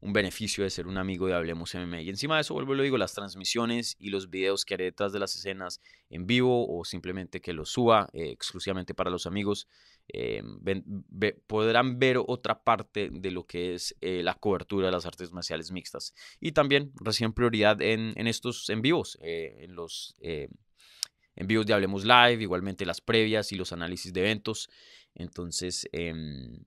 un 0.00 0.12
beneficio 0.12 0.64
de 0.64 0.70
ser 0.70 0.86
un 0.86 0.96
amigo 0.96 1.26
de 1.26 1.34
Hablemos 1.34 1.74
MMA. 1.74 2.02
Y 2.02 2.08
encima 2.08 2.36
de 2.36 2.42
eso, 2.42 2.54
vuelvo 2.54 2.74
y 2.74 2.76
lo 2.78 2.82
digo, 2.82 2.98
las 2.98 3.12
transmisiones 3.12 3.96
y 3.98 4.10
los 4.10 4.30
videos 4.30 4.64
que 4.64 4.74
haré 4.74 4.84
detrás 4.84 5.12
de 5.12 5.18
las 5.18 5.34
escenas 5.36 5.80
en 6.08 6.26
vivo 6.26 6.66
o 6.68 6.84
simplemente 6.84 7.40
que 7.40 7.52
los 7.52 7.70
suba 7.70 8.08
eh, 8.12 8.30
exclusivamente 8.30 8.94
para 8.94 9.10
los 9.10 9.26
amigos, 9.26 9.68
eh, 10.12 10.42
podrán 11.46 11.98
ver 11.98 12.18
otra 12.26 12.64
parte 12.64 13.10
de 13.12 13.30
lo 13.30 13.44
que 13.44 13.74
es 13.74 13.94
eh, 14.00 14.22
la 14.22 14.34
cobertura 14.34 14.86
de 14.86 14.92
las 14.92 15.06
artes 15.06 15.32
marciales 15.32 15.70
mixtas. 15.70 16.14
Y 16.40 16.52
también 16.52 16.92
reciben 17.00 17.32
prioridad 17.32 17.80
en, 17.82 18.14
en 18.16 18.26
estos 18.26 18.70
en 18.70 18.82
vivos, 18.82 19.18
en 19.20 19.74
los 19.74 20.16
en 21.40 21.46
vivos 21.46 21.64
de 21.64 21.72
Hablemos 21.72 22.04
Live, 22.04 22.42
igualmente 22.42 22.84
las 22.84 23.00
previas 23.00 23.52
y 23.52 23.56
los 23.56 23.72
análisis 23.72 24.12
de 24.12 24.20
eventos. 24.20 24.68
Entonces, 25.14 25.88
em, 25.92 26.64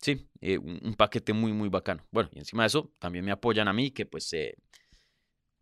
sí, 0.00 0.28
eh, 0.40 0.58
un, 0.58 0.94
paquete 0.94 1.32
muy, 1.32 1.52
muy 1.52 1.68
bacano. 1.68 2.06
Bueno, 2.10 2.30
y 2.32 2.38
encima 2.38 2.64
de 2.64 2.68
eso, 2.68 2.92
también 2.98 3.24
me 3.24 3.32
apoyan 3.32 3.68
a 3.68 3.72
mí, 3.72 3.90
que 3.90 4.06
pues, 4.06 4.32
eh, 4.32 4.56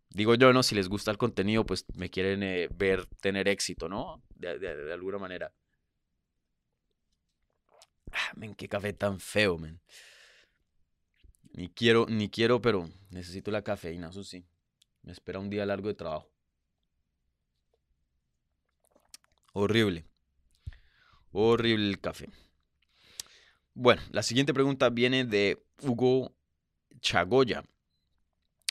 digo 0.09 0.35
yo, 0.35 0.53
¿no? 0.53 0.63
Si 0.63 0.75
les 0.75 0.89
gusta 0.89 1.11
el 1.11 1.17
contenido, 1.17 1.65
pues 1.65 1.85
me 1.95 2.09
quieren 2.09 2.43
eh, 2.43 2.69
ver 2.73 3.05
tener 3.21 3.47
éxito, 3.47 3.89
¿no? 3.89 4.23
De, 4.35 4.93
alguna 4.93 5.17
manera. 5.17 5.53
Ah, 8.11 8.33
men, 8.35 8.55
qué 8.55 8.67
café 8.67 8.93
tan 8.93 9.19
feo, 9.19 9.57
men. 9.57 9.79
Ni 11.53 11.69
quiero, 11.69 12.05
ni 12.07 12.29
quiero, 12.29 12.61
pero 12.61 12.89
necesito 13.11 13.51
la 13.51 13.63
cafeína, 13.63 14.09
eso 14.09 14.23
sí. 14.23 14.45
Me 15.03 15.11
espera 15.11 15.39
un 15.39 15.49
día 15.49 15.65
largo 15.65 15.87
de 15.87 15.95
trabajo. 15.95 16.31
Horrible. 19.53 20.05
Horrible 21.31 21.89
el 21.89 21.99
café. 21.99 22.29
Bueno, 23.81 24.01
la 24.11 24.23
siguiente 24.23 24.53
pregunta 24.53 24.89
viene 24.89 25.23
de 25.23 25.63
Hugo 25.83 26.35
Chagoya. 26.99 27.63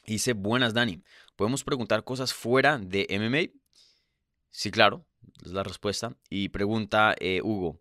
Dice, 0.07 0.35
buenas 0.35 0.75
Dani, 0.75 1.03
¿podemos 1.35 1.65
preguntar 1.65 2.05
cosas 2.05 2.35
fuera 2.35 2.77
de 2.77 3.07
MMA? 3.09 3.59
Sí, 4.51 4.71
claro, 4.71 5.07
es 5.43 5.53
la 5.53 5.63
respuesta. 5.63 6.15
Y 6.29 6.51
pregunta 6.51 7.15
eh, 7.21 7.41
Hugo, 7.43 7.81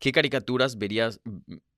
¿qué 0.00 0.10
caricaturas 0.10 0.76
verías, 0.76 1.20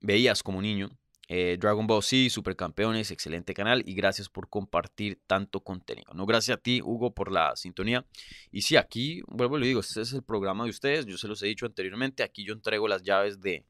veías 0.01 0.43
como 0.43 0.63
niño? 0.63 0.89
Eh, 1.29 1.59
Dragon 1.61 1.87
Ball 1.87 2.03
Z, 2.03 2.31
Supercampeones, 2.31 3.11
excelente 3.11 3.53
canal 3.53 3.83
y 3.85 3.93
gracias 3.93 4.31
por 4.31 4.49
compartir 4.49 5.21
tanto 5.27 5.61
contenido. 5.61 6.15
No, 6.15 6.25
gracias 6.25 6.57
a 6.57 6.63
ti, 6.63 6.81
Hugo, 6.83 7.13
por 7.13 7.31
la 7.31 7.55
sintonía. 7.57 8.07
Y 8.51 8.63
sí, 8.63 8.77
aquí, 8.77 9.21
vuelvo 9.27 9.59
y 9.59 9.61
le 9.61 9.67
digo, 9.67 9.81
este 9.81 10.01
es 10.01 10.15
el 10.15 10.23
programa 10.23 10.65
de 10.65 10.71
ustedes, 10.71 11.05
yo 11.05 11.19
se 11.19 11.29
los 11.29 11.43
he 11.43 11.47
dicho 11.47 11.67
anteriormente, 11.67 12.23
aquí 12.23 12.43
yo 12.43 12.55
entrego 12.55 12.89
las 12.89 13.03
llaves 13.03 13.39
de, 13.43 13.67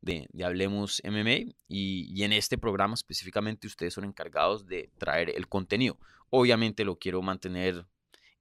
de, 0.00 0.28
Hablemos 0.44 1.00
MMA 1.04 1.54
y, 1.68 2.22
en 2.22 2.32
este 2.32 2.58
programa 2.58 2.94
específicamente 2.94 3.66
ustedes 3.66 3.94
son 3.94 4.04
encargados 4.04 4.66
de 4.66 4.90
traer 4.98 5.32
el 5.34 5.48
contenido. 5.48 5.98
Obviamente 6.30 6.84
lo 6.84 6.98
quiero 6.98 7.22
mantener 7.22 7.86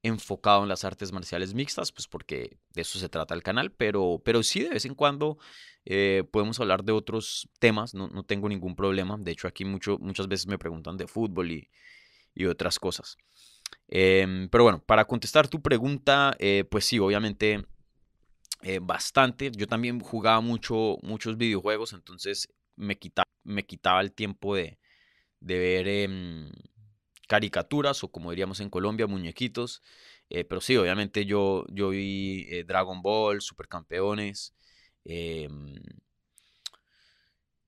enfocado 0.04 0.64
en 0.64 0.70
las 0.70 0.84
artes 0.84 1.12
marciales 1.12 1.54
mixtas, 1.56 1.92
pues 1.92 2.08
porque 2.08 2.58
de 2.74 2.82
eso 2.82 3.00
se 3.00 3.10
trata 3.10 3.34
el 3.34 3.42
canal, 3.42 3.72
pero, 3.72 4.22
pero 4.24 4.44
sí 4.44 4.62
de 4.62 4.70
vez 4.70 4.86
en 4.86 4.94
cuando 4.94 5.40
eh, 5.84 6.24
podemos 6.32 6.60
hablar 6.60 6.84
de 6.84 6.92
otros 6.92 7.50
temas, 7.60 7.96
no, 7.96 8.08
no, 8.08 8.24
tengo 8.24 8.48
ningún 8.48 8.76
problema. 8.76 9.18
De 9.20 9.32
hecho 9.32 9.48
aquí 9.48 9.66
mucho, 9.66 9.98
muchas 10.00 10.28
veces 10.28 10.46
me 10.46 10.60
preguntan 10.60 10.98
de 10.98 11.08
fútbol 11.08 11.52
y, 11.52 11.70
y 12.36 12.46
otras 12.46 12.78
cosas. 12.78 13.18
Em, 13.88 14.50
pero 14.50 14.64
bueno, 14.64 14.84
para 14.84 15.06
contestar 15.06 15.48
tu 15.48 15.62
pregunta, 15.62 16.36
eh, 16.40 16.66
pues 16.70 16.86
sí, 16.86 17.00
obviamente 17.00 17.66
eh, 18.66 18.80
bastante. 18.82 19.52
Yo 19.52 19.68
también 19.68 20.00
jugaba 20.00 20.42
mucho, 20.42 20.98
muchos 21.04 21.38
videojuegos, 21.38 21.94
entonces 21.94 22.50
me 22.76 22.98
quitaba, 22.98 23.28
me 23.44 23.64
quitaba 23.64 24.02
el 24.02 24.12
tiempo 24.12 24.56
de, 24.56 24.80
ver 25.40 25.88
em, 25.88 26.52
caricaturas 27.28 28.04
o 28.04 28.12
como 28.12 28.32
diríamos 28.32 28.60
en 28.62 28.72
Colombia, 28.72 29.06
muñequitos. 29.08 29.84
Eh, 30.32 30.46
pero 30.46 30.62
sí, 30.62 30.76
obviamente 30.78 31.26
yo, 31.26 31.66
yo 31.70 31.90
vi 31.90 32.48
eh, 32.50 32.64
Dragon 32.64 33.02
Ball, 33.04 33.42
Supercampeones. 33.42 34.56
Em, 35.06 35.76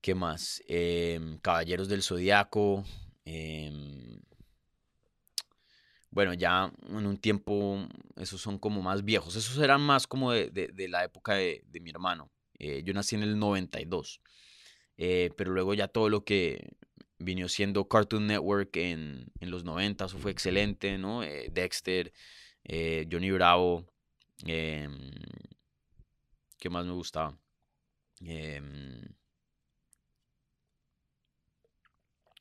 ¿Qué 0.00 0.14
más? 0.16 0.62
Em, 0.66 1.38
Caballeros 1.38 1.88
del 1.88 2.02
Zodiaco 2.02 2.84
bueno, 6.10 6.34
ya 6.34 6.72
en 6.88 7.06
un 7.06 7.18
tiempo, 7.18 7.86
esos 8.16 8.40
son 8.40 8.58
como 8.58 8.82
más 8.82 9.04
viejos. 9.04 9.36
Esos 9.36 9.58
eran 9.58 9.80
más 9.80 10.06
como 10.06 10.32
de, 10.32 10.88
la 10.88 11.04
época 11.04 11.34
de, 11.34 11.64
mi 11.80 11.90
hermano. 11.90 12.30
Eh, 12.58 12.82
yo 12.84 12.92
nací 12.94 13.14
en 13.16 13.22
el 13.22 13.38
92. 13.38 14.20
Eh, 14.96 15.30
pero 15.36 15.52
luego 15.52 15.74
ya 15.74 15.88
todo 15.88 16.08
lo 16.08 16.24
que 16.24 16.72
vino 17.18 17.48
siendo 17.48 17.88
Cartoon 17.88 18.26
Network 18.26 18.76
en, 18.76 19.30
los 19.40 19.64
90, 19.64 20.06
eso 20.06 20.18
fue 20.18 20.30
excelente, 20.32 20.98
¿no? 20.98 21.22
Eh, 21.22 21.50
Dexter, 21.52 22.12
Johnny 23.10 23.30
Bravo, 23.30 23.86
Em, 24.46 25.10
¿Qué 26.58 26.70
más 26.70 26.84
me 26.86 26.92
gustaba? 26.92 27.36
Em, 28.20 29.02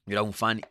era 0.06 0.24
un 0.24 0.34
fan, 0.34 0.62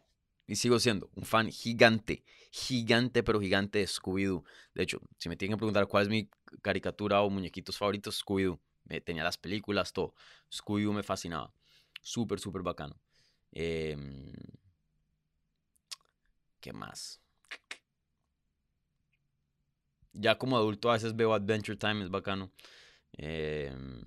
y 0.47 0.57
sigo 0.57 0.79
siendo, 0.79 1.11
un 1.15 1.25
fan 1.25 1.51
gigante, 1.51 2.25
gigante, 2.51 3.23
pero 3.23 3.41
gigante 3.41 3.81
de 3.81 3.87
Scooby-Doo. 3.87 4.45
De 4.75 4.83
hecho, 4.85 5.01
si 5.19 5.29
me 5.29 5.37
tienen 5.37 5.57
que 5.57 5.59
preguntar 5.59 5.87
cuál 5.89 6.05
es 6.05 6.09
mi 6.09 6.29
caricatura 6.63 7.21
o 7.23 7.31
muñequitos 7.31 7.77
favoritos, 7.79 8.23
Scooby-Doo. 8.25 8.61
tenía 9.05 9.25
las 9.25 9.39
películas, 9.39 9.93
todo. 9.93 10.15
Scooby-Doo 10.53 10.93
me 10.93 11.03
fascinaba. 11.03 11.53
Súper, 12.01 12.39
súper 12.39 12.63
bacano. 12.63 12.97
Em, 13.53 14.33
¿Qué 16.61 16.73
más? 16.73 17.21
Ya 20.13 20.39
como 20.39 20.57
adulto 20.57 20.91
a 20.91 20.95
veces 20.95 21.15
veo 21.15 21.35
Adventure 21.35 21.77
Time, 21.77 22.03
es 22.05 22.11
bacano. 22.11 22.51
Em, 23.13 24.05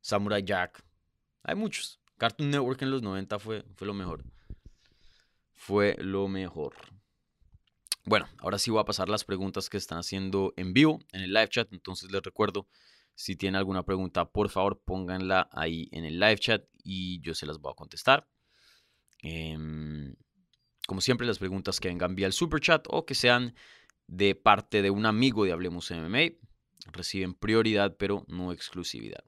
Samurai 0.00 0.42
Jack. 0.42 0.84
Hay 1.44 1.54
muchos. 1.54 2.01
Cartoon 2.22 2.52
Network 2.52 2.80
en 2.82 2.92
los 2.92 3.02
90 3.02 3.40
fue, 3.40 3.64
fue 3.74 3.84
lo 3.84 3.94
mejor. 3.94 4.22
Fue 5.54 5.96
lo 5.98 6.28
mejor. 6.28 6.76
Bueno, 8.04 8.28
ahora 8.38 8.60
sí 8.60 8.70
voy 8.70 8.78
a 8.78 8.84
pasar 8.84 9.08
las 9.08 9.24
preguntas 9.24 9.68
que 9.68 9.76
están 9.76 9.98
haciendo 9.98 10.54
en 10.56 10.72
vivo 10.72 11.00
en 11.10 11.22
el 11.22 11.32
live 11.32 11.48
chat. 11.48 11.72
Entonces 11.72 12.12
les 12.12 12.22
recuerdo, 12.22 12.68
si 13.16 13.34
tienen 13.34 13.56
alguna 13.56 13.82
pregunta, 13.82 14.24
por 14.24 14.50
favor 14.50 14.80
pónganla 14.84 15.48
ahí 15.50 15.88
en 15.90 16.04
el 16.04 16.20
live 16.20 16.38
chat 16.38 16.64
y 16.84 17.20
yo 17.22 17.34
se 17.34 17.44
las 17.44 17.58
voy 17.58 17.72
a 17.72 17.74
contestar. 17.74 18.28
Em, 19.18 20.14
como 20.86 21.00
siempre, 21.00 21.26
las 21.26 21.40
preguntas 21.40 21.80
que 21.80 21.88
vengan 21.88 22.14
vía 22.14 22.28
el 22.28 22.32
super 22.32 22.60
chat 22.60 22.86
o 22.88 23.04
que 23.04 23.16
sean 23.16 23.56
de 24.06 24.36
parte 24.36 24.80
de 24.80 24.90
un 24.90 25.06
amigo 25.06 25.44
de 25.44 25.50
Hablemos 25.50 25.90
MMA 25.90 26.36
reciben 26.92 27.34
prioridad, 27.34 27.96
pero 27.96 28.24
no 28.28 28.52
exclusividad. 28.52 29.24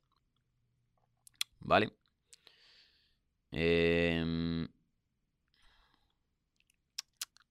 ¿Vale? 1.58 1.92
Em, 3.56 4.66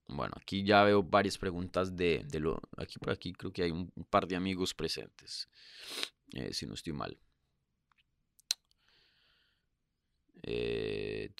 bueno, 0.07 0.33
aquí 0.35 0.63
ya 0.63 0.83
veo 0.83 1.01
varias 1.01 1.37
preguntas 1.37 1.95
de, 1.95 2.25
lo... 2.39 2.61
Aquí 2.77 2.99
por 2.99 3.11
aquí 3.11 3.31
creo 3.33 3.53
que 3.53 3.63
hay 3.63 3.71
un, 3.71 3.89
par 4.09 4.27
de 4.27 4.35
amigos 4.35 4.73
presentes, 4.73 5.47
eh, 6.33 6.53
si 6.53 6.65
no 6.65 6.73
estoy 6.73 6.93
mal. 6.93 7.17
Eh, 10.43 11.31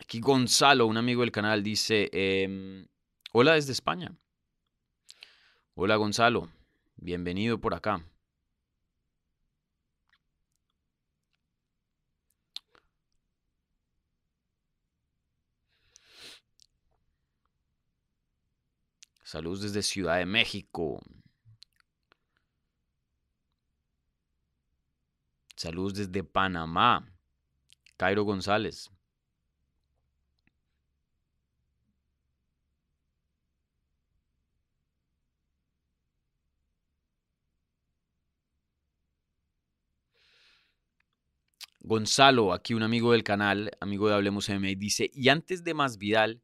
Aquí 0.00 0.20
Gonzalo, 0.20 0.86
un 0.86 0.96
amigo 0.96 1.20
del 1.20 1.32
canal, 1.32 1.62
dice, 1.62 2.08
em, 2.12 2.86
hola 3.32 3.54
desde 3.54 3.72
España. 3.72 4.16
Hola 5.76 5.96
Gonzalo, 5.96 6.48
bienvenido 6.94 7.58
por 7.60 7.74
acá. 7.74 8.00
Saludos 19.24 19.62
desde 19.62 19.82
Ciudad 19.82 20.18
de 20.18 20.26
México. 20.26 21.00
Saludos 25.56 25.94
desde 25.94 26.22
Panamá. 26.22 27.04
Cairo 27.96 28.22
González. 28.22 28.93
Gonzalo, 41.84 42.54
aquí 42.54 42.72
un 42.72 42.82
amigo 42.82 43.12
del 43.12 43.22
canal, 43.22 43.70
amigo 43.78 44.08
de 44.08 44.14
Hablemos 44.14 44.48
MMA, 44.48 44.74
dice, 44.76 45.10
y 45.12 45.28
antes 45.28 45.64
de 45.64 45.74
más 45.74 45.98
Vidal, 45.98 46.42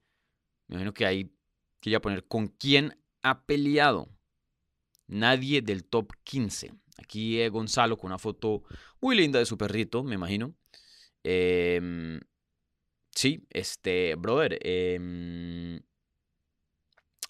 me 0.68 0.74
imagino 0.74 0.92
que 0.92 1.06
ahí 1.06 1.32
quería 1.80 2.00
poner, 2.00 2.26
¿con 2.26 2.48
quién 2.48 2.98
ha 3.22 3.46
peleado? 3.46 4.10
Nadie 5.06 5.62
del 5.62 5.84
top 5.84 6.12
15. 6.24 6.72
Aquí 6.98 7.48
Gonzalo 7.48 7.96
con 7.96 8.08
una 8.08 8.18
foto 8.18 8.64
muy 9.00 9.16
linda 9.16 9.38
de 9.38 9.46
su 9.46 9.56
perrito, 9.56 10.04
me 10.04 10.14
imagino. 10.14 10.54
Em, 11.24 12.20
sí, 13.14 13.46
este, 13.48 14.14
brother, 14.16 14.58
em, 14.60 15.80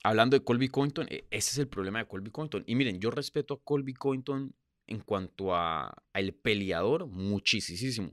hablando 0.02 0.36
de 0.36 0.42
Colby 0.44 0.68
Cointon, 0.68 1.06
e, 1.08 1.26
ese 1.30 1.52
es 1.52 1.58
el 1.58 1.68
problema 1.68 2.00
de 2.00 2.08
Colby 2.08 2.32
Cointon. 2.32 2.64
Y 2.66 2.74
miren, 2.74 2.98
yo 3.00 3.12
respeto 3.12 3.54
a 3.54 3.62
Colby 3.62 3.94
Cointon 3.94 4.52
en 4.90 5.00
cuanto 5.00 5.54
a, 5.54 6.02
el 6.12 6.34
peleador, 6.34 7.06
muchísimo. 7.06 8.10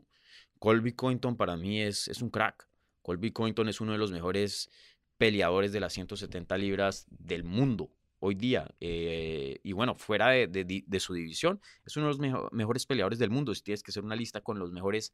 Colby 0.59 0.93
Cointon 0.93 1.35
para 1.35 1.57
mí 1.57 1.81
es, 1.81 2.07
es 2.07 2.21
un 2.21 2.29
crack. 2.29 2.69
Colby 3.01 3.31
Cointon 3.31 3.67
es 3.67 3.81
uno 3.81 3.91
de 3.91 3.97
los 3.97 4.11
mejores 4.11 4.69
peleadores 5.17 5.71
de 5.73 5.79
las 5.79 5.93
170 5.93 6.57
libras 6.57 7.05
del 7.09 7.43
mundo 7.43 7.91
hoy 8.19 8.35
día. 8.35 8.69
Eh, 8.79 9.59
y 9.63 9.73
bueno, 9.73 9.95
fuera 9.95 10.29
de, 10.29 10.99
su 10.99 11.13
división, 11.13 11.59
es 11.85 11.97
uno 11.97 12.07
de 12.07 12.17
los 12.17 12.51
mejores 12.51 12.85
peleadores 12.85 13.19
del 13.19 13.29
mundo. 13.29 13.53
Si 13.53 13.63
tienes 13.63 13.83
que 13.83 13.91
hacer 13.91 14.03
una 14.03 14.15
lista 14.15 14.41
con 14.41 14.59
los 14.59 14.71
mejores 14.71 15.13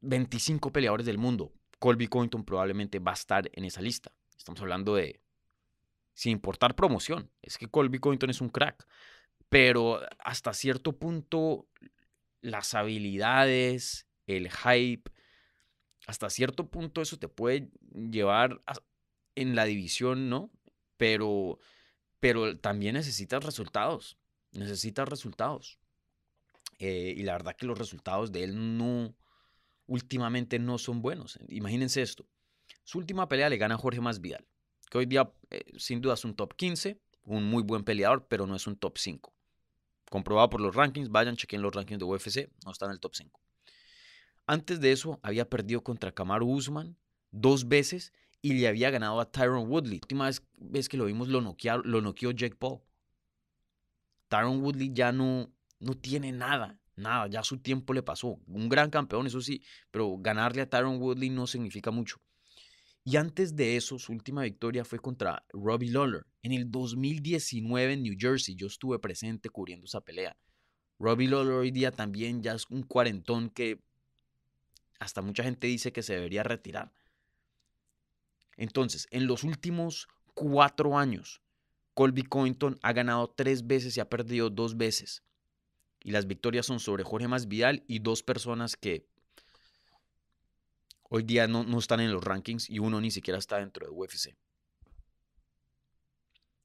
25 0.00 0.72
peleadores 0.72 1.06
del 1.06 1.18
mundo, 1.18 1.52
Colby 1.78 2.08
Cointon 2.08 2.44
probablemente 2.44 2.98
va 2.98 3.12
a 3.12 3.14
estar 3.14 3.48
en 3.52 3.64
esa 3.64 3.80
lista. 3.80 4.12
Estamos 4.36 4.60
hablando 4.60 4.96
de, 4.96 5.20
sin 6.14 6.32
importar 6.32 6.74
promoción, 6.74 7.30
es 7.40 7.58
que 7.58 7.68
Colby 7.68 7.98
Cointon 7.98 8.30
es 8.30 8.40
un 8.40 8.48
crack 8.48 8.86
pero 9.52 10.00
hasta 10.18 10.54
cierto 10.54 10.96
punto 10.98 11.68
las 12.40 12.72
habilidades, 12.72 14.08
el 14.26 14.50
hype, 14.50 15.12
hasta 16.06 16.30
cierto 16.30 16.70
punto 16.70 17.02
eso 17.02 17.18
te 17.18 17.28
puede 17.28 17.68
llevar 18.10 18.62
en 19.34 19.54
la 19.54 19.66
división, 19.66 20.30
¿no? 20.30 20.50
Pero, 20.96 21.58
pero 22.18 22.58
también 22.58 22.94
necesitas 22.94 23.44
resultados, 23.44 24.16
necesitas 24.52 25.06
resultados. 25.06 25.78
Eh, 26.78 27.12
y 27.14 27.22
la 27.22 27.32
verdad 27.32 27.54
que 27.54 27.66
los 27.66 27.78
resultados 27.78 28.32
de 28.32 28.44
él 28.44 28.78
no, 28.78 29.14
últimamente 29.86 30.58
no 30.60 30.78
son 30.78 31.02
buenos. 31.02 31.38
Imagínense 31.48 32.00
esto. 32.00 32.26
Su 32.84 32.96
última 32.96 33.28
pelea 33.28 33.50
le 33.50 33.58
gana 33.58 33.74
a 33.74 33.78
Jorge 33.78 34.00
Masvidal, 34.00 34.46
que 34.90 34.96
hoy 34.96 35.04
día 35.04 35.30
eh, 35.50 35.62
sin 35.76 36.00
duda 36.00 36.14
es 36.14 36.24
un 36.24 36.34
top 36.34 36.54
15, 36.56 36.98
un 37.24 37.44
muy 37.44 37.62
buen 37.62 37.84
peleador, 37.84 38.26
pero 38.28 38.46
no 38.46 38.56
es 38.56 38.66
un 38.66 38.76
top 38.76 38.96
5 38.96 39.34
comprobado 40.12 40.50
por 40.50 40.60
los 40.60 40.76
rankings, 40.76 41.08
vayan, 41.08 41.36
chequen 41.36 41.62
los 41.62 41.74
rankings 41.74 41.98
de 41.98 42.04
UFC, 42.04 42.50
no 42.66 42.70
está 42.70 42.84
en 42.84 42.92
el 42.92 43.00
top 43.00 43.14
5. 43.14 43.40
Antes 44.46 44.78
de 44.78 44.92
eso, 44.92 45.18
había 45.22 45.48
perdido 45.48 45.82
contra 45.82 46.12
Kamaru 46.12 46.46
Usman 46.48 46.98
dos 47.30 47.66
veces 47.66 48.12
y 48.42 48.52
le 48.52 48.68
había 48.68 48.90
ganado 48.90 49.20
a 49.20 49.30
Tyron 49.30 49.70
Woodley. 49.70 49.98
La 49.98 50.04
última 50.04 50.30
vez, 50.58 50.88
que 50.90 50.98
lo 50.98 51.06
vimos 51.06 51.28
lo, 51.28 51.40
lo 51.40 52.00
noqueó 52.02 52.30
Jake 52.32 52.56
Paul. 52.56 52.80
Tyron 54.28 54.62
Woodley 54.62 54.92
ya 54.92 55.12
no, 55.12 55.50
no 55.80 55.94
tiene 55.94 56.30
nada, 56.30 56.78
nada, 56.94 57.28
ya 57.28 57.42
su 57.42 57.58
tiempo 57.60 57.94
le 57.94 58.02
pasó. 58.02 58.38
Un 58.46 58.68
gran 58.68 58.90
campeón, 58.90 59.26
eso 59.26 59.40
sí, 59.40 59.62
pero 59.90 60.18
ganarle 60.18 60.60
a 60.60 60.68
Tyron 60.68 61.00
Woodley 61.00 61.30
no 61.30 61.46
significa 61.46 61.90
mucho. 61.90 62.20
Y 63.04 63.16
antes 63.16 63.56
de 63.56 63.76
eso, 63.76 63.98
su 63.98 64.12
última 64.12 64.42
victoria 64.42 64.84
fue 64.84 64.98
contra 64.98 65.44
Robbie 65.52 65.90
Lawler 65.90 66.24
en 66.42 66.52
el 66.52 66.70
2019 66.70 67.94
en 67.94 68.02
New 68.02 68.14
Jersey. 68.16 68.54
Yo 68.54 68.68
estuve 68.68 68.98
presente 69.00 69.50
cubriendo 69.50 69.86
esa 69.86 70.00
pelea. 70.00 70.36
Robbie 71.00 71.28
Lawler 71.28 71.54
hoy 71.54 71.70
día 71.72 71.90
también 71.90 72.42
ya 72.42 72.52
es 72.54 72.66
un 72.70 72.84
cuarentón 72.84 73.50
que 73.50 73.82
hasta 75.00 75.20
mucha 75.20 75.42
gente 75.42 75.66
dice 75.66 75.92
que 75.92 76.04
se 76.04 76.14
debería 76.14 76.44
retirar. 76.44 76.92
Entonces, 78.56 79.08
en 79.10 79.26
los 79.26 79.42
últimos 79.42 80.06
cuatro 80.34 80.96
años, 80.96 81.42
Colby 81.94 82.22
Cointon 82.22 82.78
ha 82.82 82.92
ganado 82.92 83.28
tres 83.28 83.66
veces 83.66 83.96
y 83.96 84.00
ha 84.00 84.08
perdido 84.08 84.48
dos 84.48 84.76
veces. 84.76 85.24
Y 86.04 86.12
las 86.12 86.28
victorias 86.28 86.66
son 86.66 86.78
sobre 86.78 87.02
Jorge 87.02 87.26
Masvidal 87.26 87.82
y 87.88 87.98
dos 87.98 88.22
personas 88.22 88.76
que 88.76 89.08
hoy 91.14 91.24
día 91.24 91.46
no, 91.46 91.62
no 91.62 91.78
están 91.78 92.00
en 92.00 92.10
los 92.10 92.24
rankings 92.24 92.70
y 92.70 92.78
uno 92.78 92.98
ni 92.98 93.10
siquiera 93.10 93.38
está 93.38 93.58
dentro 93.58 93.86
de 93.86 93.92
UFC. 93.92 94.34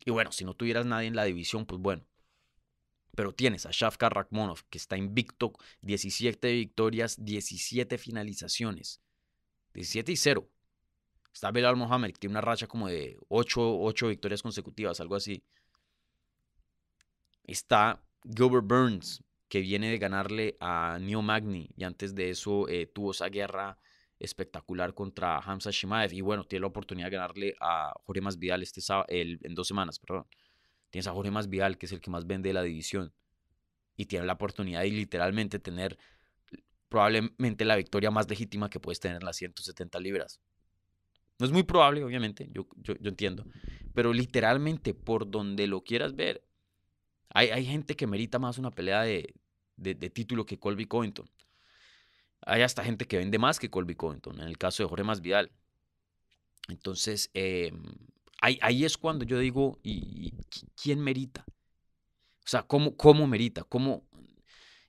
Y 0.06 0.12
bueno, 0.12 0.32
si 0.32 0.45
no 0.45 0.54
tuvieras 0.54 0.86
nadie 0.86 1.10
en 1.10 1.18
la 1.18 1.26
división, 1.26 1.66
pues 1.66 1.82
bueno. 1.82 2.08
Pero 3.14 3.34
tienes 3.34 3.66
a 3.66 3.72
Shafkar 3.74 4.14
Rakhmonov, 4.14 4.64
que 4.70 4.78
está 4.78 4.95
invicto, 4.95 5.52
17 5.82 6.50
victorias, 6.54 7.18
17 7.26 7.98
finalizaciones. 7.98 9.02
17 9.74 10.14
y 10.14 10.16
0. 10.16 10.50
Está 11.34 11.52
Belal 11.52 11.76
Mohamed, 11.76 12.14
que 12.14 12.20
tiene 12.20 12.32
una 12.32 12.41
racha 12.41 12.68
como 12.68 12.88
de 12.88 13.18
8, 13.28 13.80
8 13.82 14.08
victorias 14.08 14.41
consecutivas, 14.41 15.02
algo 15.02 15.16
así. 15.16 15.43
Está 17.43 18.02
Gilbert 18.24 18.66
Burns, 18.66 19.22
que 19.50 19.60
viene 19.60 19.91
de 19.91 19.98
ganarle 19.98 20.56
a 20.62 21.00
Neo 21.02 21.22
Magni 21.22 21.70
y 21.76 21.84
antes 21.84 22.16
de 22.16 22.30
eso 22.30 22.70
eh, 22.70 22.88
tuvo 22.88 23.12
esa 23.12 23.28
guerra 23.28 23.78
espectacular 24.20 24.93
contra 24.93 25.38
Hamza 25.39 25.72
Shimaev 25.72 26.13
y 26.13 26.22
bueno, 26.22 26.43
tiene 26.43 26.61
la 26.61 26.68
oportunidad 26.68 27.07
de 27.07 27.18
ganarle 27.18 27.55
a 27.59 27.93
Jorge 28.05 28.22
Masvidal 28.22 28.63
este 28.63 28.82
el, 29.09 29.39
en 29.43 29.55
dos 29.55 29.68
semanas, 29.68 29.99
perdón. 29.99 30.26
Tienes 30.89 31.07
a 31.07 31.11
Jorge 31.11 31.32
Masvidal, 31.32 31.78
que 31.78 31.86
es 31.86 31.91
el 31.91 32.01
que 32.01 32.09
más 32.09 32.26
vende 32.26 32.49
de 32.49 32.53
la 32.53 32.63
división 32.63 33.13
y 33.95 34.05
tiene 34.05 34.26
la 34.26 34.34
oportunidad 34.34 34.82
de 34.82 34.91
literalmente 34.91 35.59
tener 35.59 35.97
probablemente 36.89 37.65
la 37.65 37.76
victoria 37.76 38.11
más 38.11 38.30
legítima 38.30 38.70
que 38.70 38.80
puedes 38.80 38.99
tener 38.99 39.18
en 39.18 39.26
las 39.26 39.36
170 39.36 39.99
libras. 39.99 40.39
No 41.39 41.45
es 41.45 41.51
muy 41.51 41.63
probable, 41.63 42.03
obviamente, 42.03 42.49
yo, 42.51 42.68
yo, 42.78 42.95
entiendo, 43.03 43.45
pero 43.93 44.13
literalmente 44.13 44.93
por 44.93 45.30
donde 45.30 45.68
lo 45.68 45.84
quieras 45.84 46.15
ver, 46.15 46.43
hay, 47.30 47.49
hay 47.49 47.65
gente 47.65 47.95
que 47.95 48.07
merita 48.07 48.39
más 48.39 48.57
una 48.57 48.72
pelea 48.72 49.01
de, 49.01 49.36
de, 49.76 50.09
título 50.09 50.45
que 50.45 50.57
Colby 50.57 50.86
Covington. 50.86 51.30
Hay 52.48 52.62
hasta 52.62 52.84
gente 52.84 53.06
que 53.06 53.18
vende 53.18 53.38
más 53.38 53.60
que 53.60 53.70
Colby 53.70 53.95
Covington, 53.95 54.39
en 54.39 54.48
el 54.48 54.58
caso 54.58 54.82
de 54.82 54.88
Jorge 54.88 55.04
Masvidal. 55.04 55.52
Entonces, 56.70 57.30
em, 57.34 57.84
ahí, 58.41 58.86
es 58.86 58.98
cuando 58.98 59.26
yo 59.26 59.38
digo, 59.38 59.80
¿y, 59.84 60.34
quién 60.82 61.02
merita? 61.02 61.45
O 61.48 62.50
sea, 62.50 62.64
¿cómo, 62.64 62.95
cómo 62.95 63.28
merita? 63.28 63.64
¿Cómo, 63.64 64.08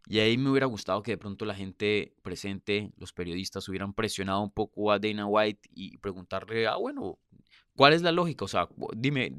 y 0.06 0.20
ahí 0.20 0.38
me 0.38 0.50
hubiera 0.50 0.66
gustado 0.66 1.02
que 1.02 1.12
de 1.12 1.18
pronto 1.18 1.44
la 1.44 1.54
gente 1.54 2.14
presente, 2.22 2.92
los 2.96 3.12
periodistas, 3.12 3.68
hubieran 3.68 3.92
presionado 3.92 4.40
un 4.40 4.52
poco 4.52 4.92
a 4.92 5.00
Dana 5.00 5.26
White 5.26 5.68
y 5.74 5.98
preguntarle, 5.98 6.68
ah, 6.68 6.76
bueno, 6.76 7.18
¿cuál 7.74 7.92
es 7.92 8.02
la 8.02 8.12
lógica? 8.12 8.44
O 8.44 8.48
sea, 8.48 8.68
dime, 8.96 9.34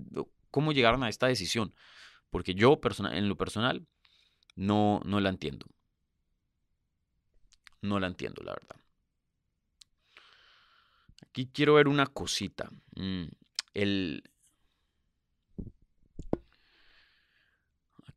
¿cómo 0.51 0.74
llegaron 0.74 1.03
a 1.03 1.09
esta 1.09 1.28
decisión? 1.28 1.74
Porque 2.30 2.53
yo, 2.53 2.80
en 3.11 3.30
lo 3.30 3.38
personal, 3.38 3.88
no, 4.57 4.99
no 5.05 5.22
la 5.22 5.30
entiendo. 5.30 5.65
No 7.82 7.99
la 7.99 8.07
entiendo, 8.07 8.43
la 8.43 8.53
verdad. 8.53 8.75
Aquí 11.27 11.49
quiero 11.53 11.75
ver 11.75 11.88
una 11.88 12.07
cosita. 12.07 12.69
Mm, 12.95 13.25
el, 13.73 14.23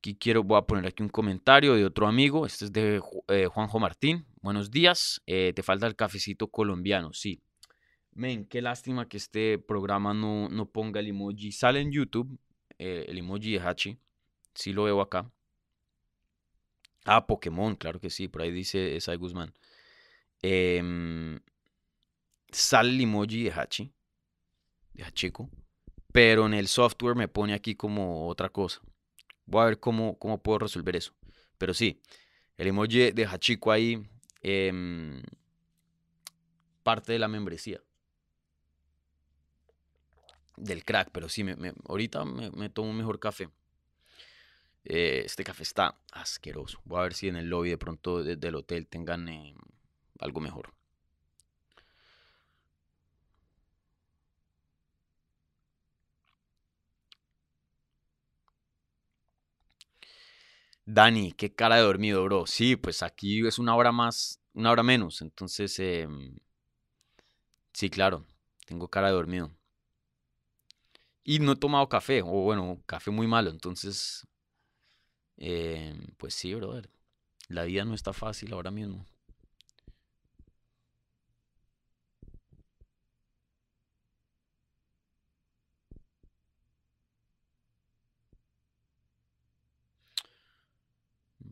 Aquí 0.03 0.17
quiero, 0.17 0.43
voy 0.43 0.59
a 0.59 0.63
poner 0.63 0.85
aquí 0.85 1.01
un 1.01 1.09
comentario 1.09 1.77
de 1.77 1.85
otro 1.85 2.09
amigo. 2.09 2.45
Este 2.45 2.65
es 2.65 2.73
de 2.73 3.01
eh, 3.29 3.47
Juanjo 3.47 3.79
Martín. 3.79 4.27
Buenos 4.41 4.69
días. 4.69 5.23
Eh, 5.27 5.53
te 5.55 5.63
falta 5.63 5.87
el 5.87 5.95
cafecito 5.95 6.49
colombiano. 6.49 7.13
Sí. 7.13 7.41
Men, 8.11 8.45
qué 8.47 8.61
lástima 8.61 9.09
que 9.09 9.19
este 9.19 9.61
programa 9.61 10.13
no, 10.13 10.49
no 10.49 10.67
ponga 10.67 10.99
el 10.99 11.07
emoji. 11.07 11.53
Sale 11.53 11.81
en 11.81 11.93
YouTube 11.93 12.37
eh, 12.81 13.05
el 13.07 13.19
emoji 13.19 13.53
de 13.53 13.61
Hachi. 13.61 13.97
Sí 14.57 14.73
lo 14.73 14.83
veo 14.83 15.01
acá. 15.01 15.31
Ah, 17.05 17.27
Pokémon, 17.27 17.75
claro 17.77 18.01
que 18.01 18.11
sí. 18.11 18.29
Por 18.29 18.43
ahí 18.43 18.51
dice 18.51 18.97
Esai 18.97 19.17
Guzmán. 19.17 19.55
Em, 20.43 21.41
sale 22.51 22.91
el 22.91 23.01
emoji 23.01 23.45
de 23.45 23.53
Hachi. 23.53 23.93
De 24.95 25.05
Hachico. 25.05 25.51
Pero 26.13 26.47
en 26.47 26.55
el 26.55 26.69
software 26.69 27.17
me 27.17 27.29
pone 27.29 27.55
aquí 27.55 27.75
como 27.75 28.29
otra 28.29 28.51
cosa. 28.51 28.81
Voy 29.47 29.63
a 29.63 29.67
ver 29.67 29.81
cómo, 29.81 30.19
cómo 30.19 30.43
puedo 30.43 30.59
resolver 30.61 30.97
eso. 30.97 31.15
Pero 31.59 31.75
sí, 31.75 32.01
el 32.57 32.69
emoji 32.69 33.13
de 33.13 33.27
Hachiko 33.27 33.73
ahí, 33.73 34.07
em, 34.43 35.23
parte 36.83 37.13
de 37.13 37.19
la 37.19 37.29
membresía. 37.29 37.81
Del 40.57 40.85
crack, 40.85 41.11
pero 41.13 41.29
sí, 41.29 41.45
me, 41.45 41.73
ahorita 41.89 42.25
me, 42.25 42.69
tomo 42.69 42.91
un 42.91 42.97
mejor 42.97 43.19
café. 43.19 43.49
Eh, 44.85 45.23
este 45.25 45.45
café 45.45 45.63
está 45.63 45.99
asqueroso. 46.13 46.81
Voy 46.85 47.01
a 47.01 47.03
ver 47.05 47.15
si 47.15 47.29
en 47.29 47.37
el 47.37 47.49
lobby 47.49 47.71
de 47.71 47.79
pronto 47.79 48.23
del 48.23 48.55
hotel 48.55 48.87
tengan 48.89 49.29
em, 49.29 49.57
algo 50.21 50.41
mejor. 50.41 50.75
Dani, 60.87 61.33
qué 61.33 61.55
cara 61.55 61.77
de 61.77 61.83
dormido, 61.83 62.23
bro. 62.25 62.47
Sí, 62.47 62.77
pues 62.77 63.03
aquí 63.03 63.47
es 63.47 63.59
una 63.59 63.75
hora 63.77 63.93
más, 63.93 64.41
una 64.55 64.71
hora 64.71 64.83
menos. 64.83 65.21
Entonces, 65.23 65.79
em, 65.79 66.37
sí, 67.73 67.91
claro, 67.91 68.25
tengo 68.67 68.89
cara 68.89 69.09
de 69.09 69.15
dormido. 69.15 69.51
Y 71.25 71.39
no 71.39 71.53
he 71.53 71.57
tomado 71.57 71.89
café, 71.89 72.23
o 72.23 72.27
bueno, 72.27 72.81
café 72.87 73.11
muy 73.11 73.27
malo. 73.27 73.51
Entonces, 73.51 74.27
em, 75.37 76.07
pues 76.19 76.35
sí, 76.35 76.55
brother. 76.55 76.89
La 77.49 77.65
vida 77.65 77.85
no 77.85 77.95
está 77.95 78.13
fácil 78.13 78.53
ahora 78.55 78.71
mismo. 78.73 79.07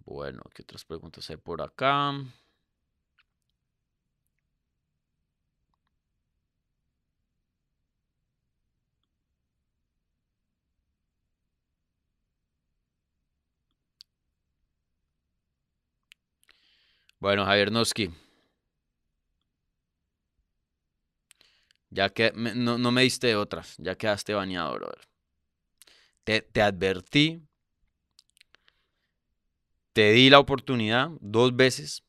Bueno, 0.05 0.43
¿qué 0.55 0.63
otras 0.63 0.85
preguntas 0.85 1.29
hay 1.31 1.37
por 1.37 1.61
acá? 1.63 2.13
Bueno, 17.21 17.45
Javier 17.45 17.71
Noski. 17.71 18.11
Ya 21.91 22.09
que 22.09 22.33
no, 22.35 22.79
me 22.93 23.03
diste 23.03 23.35
otras, 23.37 23.77
ya 23.79 23.97
quedaste 23.97 24.35
bañado, 24.35 24.75
brother. 24.75 25.09
Te, 26.25 26.43
te 26.43 26.63
advertí 26.63 27.43
te 29.93 30.13
di 30.13 30.31
la 30.31 30.39
oportunidad 30.39 31.11
dos 31.21 31.55
veces, 31.55 32.05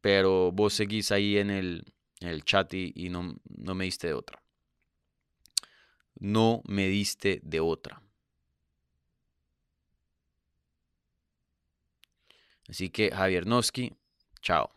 pero 0.00 0.52
vos 0.52 0.72
seguís 0.72 1.10
ahí 1.12 1.38
en 1.38 1.50
el, 1.50 1.84
chat 2.44 2.72
y, 2.74 3.08
no, 3.10 3.36
no 3.44 3.74
me 3.74 3.84
diste 3.84 4.08
de 4.08 4.14
otra. 4.14 4.42
No 6.18 6.62
me 6.66 6.88
diste 6.88 7.40
de 7.42 7.60
otra. 7.60 8.02
Así 12.68 12.88
que 12.88 13.10
Javier 13.10 13.46
Noski, 13.46 13.92
chao. 14.44 14.70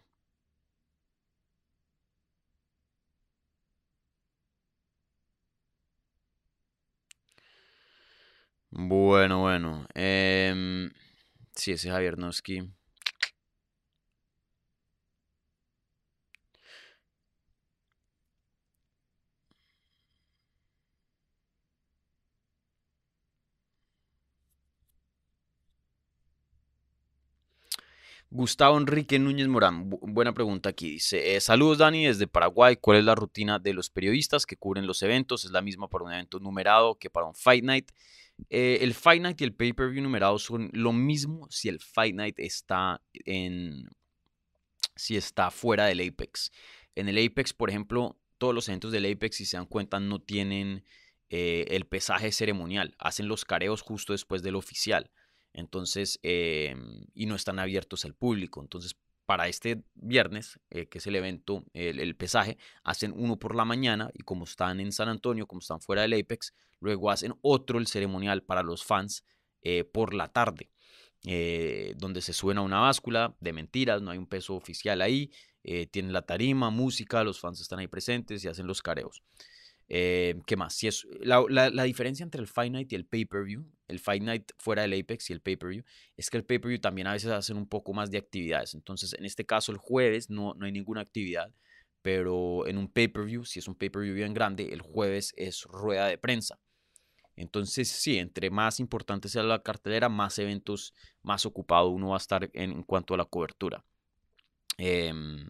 Bueno, 8.72 9.41
bueno. 9.41 9.86
Eh, 9.95 10.89
Sí, 11.55 11.72
ese 11.74 11.89
Javier 11.91 12.18
Noski. 12.20 12.72
Gustavo 28.38 28.77
Enrique 28.77 29.17
Núñez 29.17 29.47
Morán, 29.47 29.89
buena 29.89 30.31
pregunta 30.31 30.69
aquí. 30.69 30.91
Dice, 30.91 31.35
eh, 31.35 31.41
saludos 31.41 31.79
Dani 31.79 32.05
desde 32.05 32.27
Paraguay, 32.27 32.77
¿cuál 32.77 32.99
es 32.99 33.03
la 33.03 33.15
rutina 33.15 33.57
de 33.57 33.73
los 33.73 33.89
periodistas 33.89 34.45
que 34.45 34.55
cubren 34.55 34.85
los 34.85 35.01
eventos? 35.01 35.43
¿Es 35.43 35.49
la 35.49 35.63
misma 35.63 35.89
para 35.89 36.03
un 36.03 36.13
evento 36.13 36.39
numerado 36.39 36.99
que 36.99 37.09
para 37.09 37.25
un 37.25 37.33
Fight 37.33 37.63
Night? 37.63 37.91
Eh, 38.51 38.77
el 38.81 38.93
Fight 38.93 39.23
Night 39.23 39.41
y 39.41 39.43
el 39.43 39.55
pay-per-view 39.55 40.03
numerado 40.03 40.38
son 40.38 40.69
lo 40.73 40.93
mismo 40.93 41.47
si 41.49 41.67
el 41.67 41.79
Fight 41.79 42.13
Night 42.13 42.35
está 42.38 43.01
en. 43.25 43.89
si 44.95 45.17
está 45.17 45.49
fuera 45.49 45.88
del 45.88 46.07
Apex. 46.07 46.51
En 46.93 47.09
el 47.09 47.17
Apex, 47.17 47.53
por 47.53 47.71
ejemplo, 47.71 48.19
todos 48.38 48.53
los 48.53 48.69
eventos 48.69 48.91
del 48.91 49.11
Apex, 49.11 49.38
si 49.38 49.47
se 49.47 49.57
dan 49.57 49.65
cuenta, 49.65 49.99
no 49.99 50.21
tienen 50.21 50.85
eh, 51.31 51.65
el 51.69 51.88
pesaje 51.88 52.31
ceremonial. 52.31 52.93
Hacen 52.99 53.27
los 53.27 53.45
careos 53.45 53.81
justo 53.81 54.13
después 54.13 54.43
del 54.43 54.55
oficial. 54.55 55.09
Entonces, 55.58 56.20
em, 56.22 57.05
y 57.16 57.26
no 57.26 57.36
están 57.36 57.58
abiertos 57.58 58.05
al 58.05 58.14
público. 58.14 58.62
Entonces, 58.62 58.95
para 59.26 59.47
este 59.47 59.84
viernes, 59.95 60.60
eh, 60.70 60.86
que 60.86 60.99
es 60.99 61.08
el 61.08 61.16
evento, 61.16 61.66
el, 61.74 62.16
pesaje, 62.16 62.58
hacen 62.84 63.12
uno 63.16 63.38
por 63.38 63.55
la 63.55 63.66
mañana 63.66 64.10
y 64.14 64.22
como 64.24 64.45
están 64.45 64.80
en 64.80 64.91
San 64.91 65.10
Antonio, 65.10 65.47
como 65.47 65.60
están 65.60 65.82
fuera 65.82 66.03
del 66.03 66.14
Apex, 66.14 66.53
luego 66.80 67.10
hacen 67.10 67.34
otro, 67.41 67.80
el 67.80 67.88
ceremonial 67.88 68.43
para 68.43 68.62
los 68.62 68.86
fans, 68.86 69.26
eh, 69.64 69.84
por 69.84 70.14
la 70.14 70.28
tarde, 70.28 70.70
eh, 71.26 71.95
donde 71.97 72.22
se 72.22 72.34
suena 72.34 72.62
una 72.62 72.80
báscula 72.80 73.36
de 73.39 73.51
mentiras, 73.51 74.01
no 74.01 74.12
hay 74.12 74.20
un 74.20 74.28
peso 74.28 74.55
oficial 74.55 75.01
ahí, 75.01 75.32
tienen 75.91 76.14
la 76.14 76.22
tarima, 76.22 76.70
música, 76.70 77.26
los 77.26 77.41
fans 77.41 77.60
están 77.60 77.80
ahí 77.80 77.88
presentes 77.88 78.45
y 78.45 78.47
hacen 78.47 78.68
los 78.68 78.82
careos. 78.82 79.22
Eh, 79.89 80.35
¿Qué 80.45 80.57
más? 80.57 80.75
Si 80.75 80.88
es, 80.88 81.07
la, 81.21 81.45
la- 81.49 81.83
diferencia 81.83 82.23
entre 82.23 82.41
el 82.41 82.47
Fight 82.47 82.71
Night 82.73 82.91
y 82.91 82.95
el 82.95 83.05
pay-per-view, 83.05 83.65
el 83.88 83.99
Fight 83.99 84.21
Night 84.21 84.51
fuera 84.57 84.81
del 84.81 84.99
Apex 84.99 85.29
y 85.29 85.33
el 85.33 85.41
pay-per-view, 85.41 85.83
es 86.17 86.29
que 86.29 86.38
el 86.38 86.43
pay-per-view 86.43 86.79
también 86.79 87.07
a 87.07 87.13
veces 87.13 87.31
hacen 87.31 87.55
un 87.57 87.67
poco 87.67 87.93
más 87.93 88.11
de 88.11 88.17
actividades. 88.17 88.73
Entonces, 88.73 89.13
en 89.13 89.23
este 89.25 89.45
caso, 89.45 89.71
el 89.71 89.77
jueves 89.77 90.29
no, 90.29 90.53
no 90.55 90.65
hay 90.65 90.71
ninguna 90.73 91.01
actividad, 91.01 91.53
pero 92.01 92.67
en 92.67 92.77
un 92.77 92.89
pay-per-view, 92.91 93.45
si 93.45 93.59
es 93.59 93.67
un 93.67 93.75
pay-per-view 93.75 94.13
bien 94.13 94.33
grande, 94.33 94.69
el 94.73 94.81
jueves 94.81 95.33
es 95.38 95.63
rueda 95.63 96.07
de 96.07 96.17
prensa. 96.17 96.59
Entonces, 97.35 97.88
sí, 97.89 98.17
entre 98.19 98.49
más 98.49 98.79
importante 98.79 99.29
sea 99.29 99.43
la 99.43 99.61
cartelera, 99.63 100.09
más 100.09 100.39
eventos, 100.39 100.93
más 101.23 101.45
ocupado 101.45 101.89
uno 101.89 102.09
va 102.09 102.15
a 102.15 102.17
estar 102.17 102.49
en, 102.53 102.71
en 102.71 102.83
cuanto 102.83 103.13
a 103.13 103.17
la 103.17 103.25
cobertura. 103.25 103.83
Em, 104.77 105.49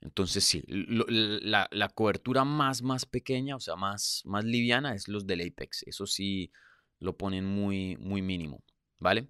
entonces, 0.00 0.44
sí, 0.44 0.62
la, 0.68 1.68
la 1.70 1.88
cobertura 1.88 2.44
más, 2.44 2.82
más 2.82 3.06
pequeña, 3.06 3.56
o 3.56 3.60
sea, 3.60 3.76
más, 3.76 4.22
más 4.24 4.44
liviana, 4.44 4.94
es 4.94 5.08
los 5.08 5.26
del 5.26 5.40
Apex. 5.40 5.82
Eso 5.84 6.06
sí, 6.06 6.52
lo 6.98 7.16
ponen 7.16 7.44
muy, 7.44 7.96
muy 7.96 8.22
mínimo, 8.22 8.62
¿vale? 9.00 9.28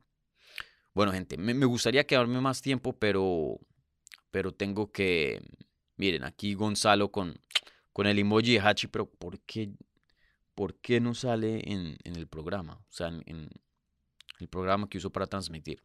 Bueno, 0.92 1.12
gente, 1.12 1.36
me, 1.36 1.54
me 1.54 1.66
gustaría 1.66 2.06
quedarme 2.06 2.40
más 2.40 2.62
tiempo, 2.62 2.98
pero, 2.98 3.58
pero 4.30 4.52
tengo 4.52 4.90
que... 4.90 5.40
Miren, 5.96 6.24
aquí 6.24 6.54
Gonzalo 6.54 7.10
con, 7.10 7.40
con 7.92 8.06
el 8.06 8.18
emoji 8.18 8.54
de 8.54 8.60
Hachi, 8.60 8.88
pero 8.88 9.08
¿por 9.08 9.40
qué, 9.40 9.72
por 10.54 10.78
qué 10.80 11.00
no 11.00 11.14
sale 11.14 11.62
en, 11.70 11.96
en 12.04 12.16
el 12.16 12.26
programa? 12.26 12.74
O 12.74 12.92
sea, 12.92 13.08
en, 13.08 13.22
en 13.26 13.48
el 14.40 14.48
programa 14.48 14.88
que 14.88 14.98
uso 14.98 15.10
para 15.10 15.26
transmitir. 15.26 15.82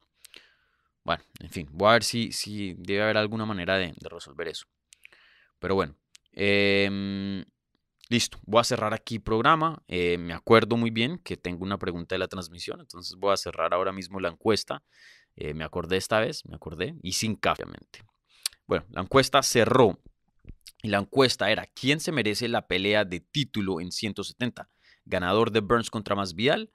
Bueno, 1.04 1.24
en 1.40 1.50
fin, 1.50 1.68
voy 1.72 1.90
a 1.90 1.94
ver 1.94 2.04
si, 2.04 2.32
si 2.32 2.76
debe 2.78 3.04
haber 3.04 3.18
alguna 3.18 3.46
manera 3.46 3.78
de, 3.78 3.94
resolver 4.02 4.48
eso. 4.48 4.68
Pero 5.60 5.76
bueno, 5.76 5.96
em, 6.32 7.44
listo, 8.10 8.40
voy 8.46 8.62
a 8.62 8.64
cerrar 8.64 8.94
aquí 8.94 9.20
programa. 9.20 9.82
Eh, 9.88 10.18
me 10.18 10.34
acuerdo 10.34 10.78
muy 10.78 10.92
bien 10.92 11.18
que 11.20 11.38
tengo 11.38 11.64
una 11.64 11.78
pregunta 11.78 12.16
de 12.16 12.20
la 12.20 12.28
transmisión, 12.28 12.80
entonces 12.80 13.16
voy 13.18 13.34
a 13.34 13.38
cerrar 13.38 13.74
ahora 13.74 13.92
mismo 13.92 14.20
la 14.20 14.30
encuesta. 14.30 14.84
Eh, 15.36 15.54
me 15.54 15.64
acordé 15.64 15.98
esta 15.98 16.20
vez, 16.20 16.46
me 16.46 16.56
acordé, 16.56 16.96
y 17.02 17.14
sin 17.14 17.36
café, 17.36 17.64
obviamente. 17.64 18.04
Bueno, 18.68 18.86
la 18.90 19.02
encuesta 19.02 19.42
cerró 19.44 20.00
y 20.84 20.90
la 20.90 21.00
encuesta 21.00 21.52
era 21.52 21.68
¿quién 21.68 22.00
se 22.00 22.12
merece 22.12 22.48
la 22.48 22.68
pelea 22.68 23.06
de 23.06 23.20
título 23.20 23.82
en 23.82 23.92
170? 23.92 24.70
¿Ganador 25.06 25.52
de 25.52 25.60
Burns 25.62 25.90
contra 25.90 26.16
Masvidal? 26.16 26.72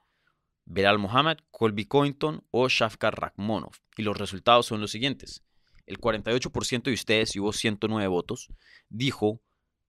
Belal 0.69 0.99
Mohamed, 0.99 1.37
Colby 1.49 1.85
Covington 1.85 2.43
o 2.51 2.67
Shafkar 2.67 3.17
Rakhmonov. 3.19 3.71
Y 3.95 4.03
los 4.03 4.17
resultados 4.17 4.65
son 4.65 4.81
los 4.81 4.91
siguientes. 4.91 5.43
El 5.85 5.97
48% 5.97 6.83
de 6.83 6.93
ustedes, 6.93 7.35
y 7.35 7.39
hubo 7.39 7.53
109 7.53 8.07
votos, 8.07 8.49
dijo 8.89 9.41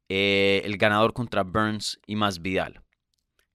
eh, 0.09 0.63
el 0.65 0.77
ganador 0.77 1.13
contra 1.13 1.43
Burns 1.43 2.01
y 2.07 2.15
Masvidal. 2.15 2.85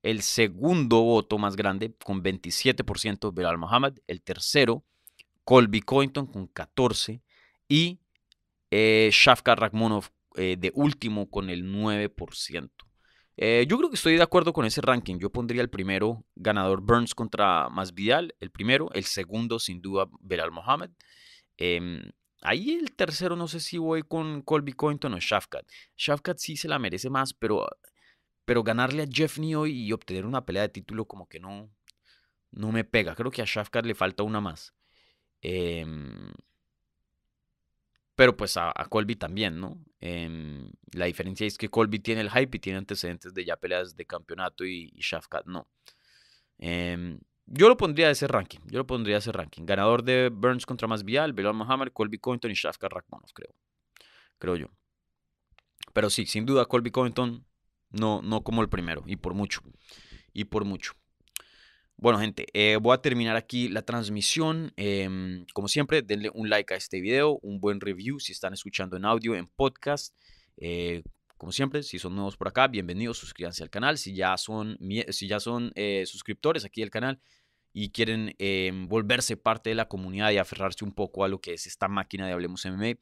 El 0.04 0.22
segundo 0.22 1.02
voto 1.02 1.38
más 1.38 1.56
grande, 1.56 1.96
con 2.04 2.22
27%, 2.22 3.34
Belal 3.34 3.58
Mohamed. 3.58 4.00
El 4.06 4.22
tercero, 4.22 4.84
Colby 5.46 5.80
Covington, 5.80 6.28
con 6.28 6.54
14%. 6.54 7.22
Y 7.70 8.00
eh, 8.70 9.10
Shafkar 9.14 9.72
eh, 10.36 10.58
de 10.60 10.72
último, 10.76 11.30
con 11.30 11.50
el 11.50 11.64
9%. 11.64 12.70
Eh, 13.36 13.66
yo 13.68 13.78
creo 13.78 13.90
que 13.90 13.96
estoy 13.96 14.16
de 14.16 14.24
acuerdo 14.24 14.54
con 14.54 14.66
ese 14.66 14.82
ranking. 14.82 15.18
Yo 15.18 15.32
pondría 15.32 15.62
el 15.62 15.70
primero 15.70 16.24
ganador 16.36 16.82
Burns 16.82 17.16
contra 17.16 17.70
Masvidal, 17.70 18.36
el 18.40 18.52
primero. 18.52 18.90
El 18.94 19.06
segundo, 19.06 19.60
sin 19.60 19.82
duda, 19.82 20.08
Belal 20.20 20.52
Mohamed. 20.52 20.92
Em, 21.58 22.02
ahí 22.42 22.72
el 22.74 22.96
tercero, 22.96 23.36
no 23.36 23.48
sé 23.48 23.60
si 23.60 23.78
voy 23.78 24.04
con 24.04 24.42
Colby 24.42 24.74
Covington 24.74 25.14
o 25.14 25.20
Shafkat. 25.20 25.66
Shafkat 25.98 26.38
sí 26.38 26.58
se 26.58 26.68
la 26.68 26.80
merece 26.80 27.10
más, 27.10 27.34
pero, 27.34 27.68
pero 28.46 28.64
ganarle 28.64 29.04
a 29.04 29.08
Jeff 29.12 29.40
Neal 29.40 29.68
y 29.68 29.92
obtener 29.92 30.26
una 30.26 30.46
pelea 30.46 30.64
de 30.64 30.70
título 30.70 31.06
como 31.06 31.28
que 31.28 31.40
no, 31.40 31.72
no 32.52 32.72
me 32.72 32.84
pega. 32.84 33.16
Creo 33.16 33.32
que 33.32 33.42
a 33.42 33.46
Shafkat 33.46 33.86
le 33.86 33.96
falta 33.96 34.24
una 34.24 34.42
más. 34.42 34.74
Em, 35.42 36.32
pero 38.16 38.38
pues 38.38 38.58
a, 38.58 38.72
a 38.76 38.86
Colby 38.86 39.16
también, 39.16 39.60
¿no? 39.60 39.78
Em, 40.00 40.70
la 40.92 41.06
diferencia 41.06 41.48
es 41.48 41.58
que 41.58 41.70
Colby 41.70 42.00
tiene 42.00 42.22
el 42.22 42.30
hype 42.30 42.58
y 42.58 42.60
tiene 42.60 42.80
antecedentes 42.80 43.34
de 43.34 43.46
ya 43.46 43.58
peleas 43.58 43.96
de 43.96 44.06
campeonato 44.06 44.66
y, 44.66 44.92
Shafkat 45.00 45.46
no. 45.46 45.68
Em, 46.58 47.20
yo 47.46 47.68
lo 47.68 47.78
pondría 47.78 48.08
de 48.08 48.14
ese 48.14 48.28
ranking. 48.28 48.60
Yo 48.66 48.80
lo 48.80 48.88
pondría 48.88 49.16
de 49.16 49.20
ese 49.20 49.32
ranking. 49.32 49.66
Ganador 49.66 50.04
de 50.04 50.30
Burns 50.30 50.66
contra 50.66 50.88
Masvidal, 50.88 51.34
Belal 51.34 51.54
Muhammad, 51.54 51.88
Colby 51.94 52.20
Covington 52.20 52.52
y 52.52 52.54
Shafkat 52.54 52.92
Rakhmonov, 52.92 53.32
creo. 53.34 53.54
Creo 54.38 54.56
yo. 54.56 54.68
Pero 55.94 56.10
sí, 56.10 56.26
sin 56.26 56.46
duda 56.46 56.66
Colby 56.66 56.92
Covington 56.92 57.46
no, 57.90 58.22
no 58.22 58.44
como 58.44 58.62
el 58.62 58.70
primero. 58.70 59.04
Y 59.08 59.16
por 59.16 59.34
mucho. 59.34 59.62
Y 60.34 60.46
por 60.46 60.66
mucho. 60.66 60.94
Bueno, 61.98 62.20
gente, 62.20 62.48
eh, 62.54 62.78
voy 62.78 62.94
a 62.94 63.02
terminar 63.02 63.36
aquí 63.36 63.70
la 63.70 63.82
transmisión. 63.82 64.74
Em, 64.76 65.46
como 65.54 65.68
siempre, 65.68 66.02
denle 66.02 66.30
un 66.34 66.50
like 66.50 66.74
a 66.74 66.78
este 66.78 67.00
video, 67.00 67.40
un 67.42 67.60
buen 67.60 67.80
review 67.80 68.20
si 68.20 68.32
están 68.32 68.54
escuchando 68.54 68.98
en 68.98 69.06
audio, 69.06 69.36
en 69.36 69.48
podcast. 69.48 70.14
Eh, 70.58 71.04
como 71.38 71.52
siempre, 71.52 71.84
si 71.84 72.00
son 72.00 72.16
nuevos 72.16 72.38
por 72.38 72.48
acá, 72.48 72.68
bienvenidos, 72.68 73.18
suscríbanse 73.18 73.64
al 73.64 73.70
canal. 73.70 73.98
Si 73.98 74.14
ya 74.16 74.36
son, 74.38 74.78
si 75.10 75.28
ya 75.28 75.40
son 75.40 75.72
eh, 75.76 76.04
suscriptores 76.06 76.66
aquí 76.66 76.82
del 76.82 76.90
canal 76.90 77.20
y 77.74 77.90
quieren 77.90 78.36
em, 78.38 78.88
volverse 78.88 79.36
parte 79.36 79.70
de 79.70 79.76
la 79.76 79.88
comunidad 79.88 80.32
y 80.32 80.38
aferrarse 80.38 80.86
un 80.86 80.94
poco 80.94 81.24
a 81.24 81.28
lo 81.28 81.42
que 81.42 81.54
es 81.54 81.68
esta 81.68 81.88
máquina 81.88 82.28
de 82.28 82.34
Hablemos 82.34 82.66
MMA, 82.66 82.96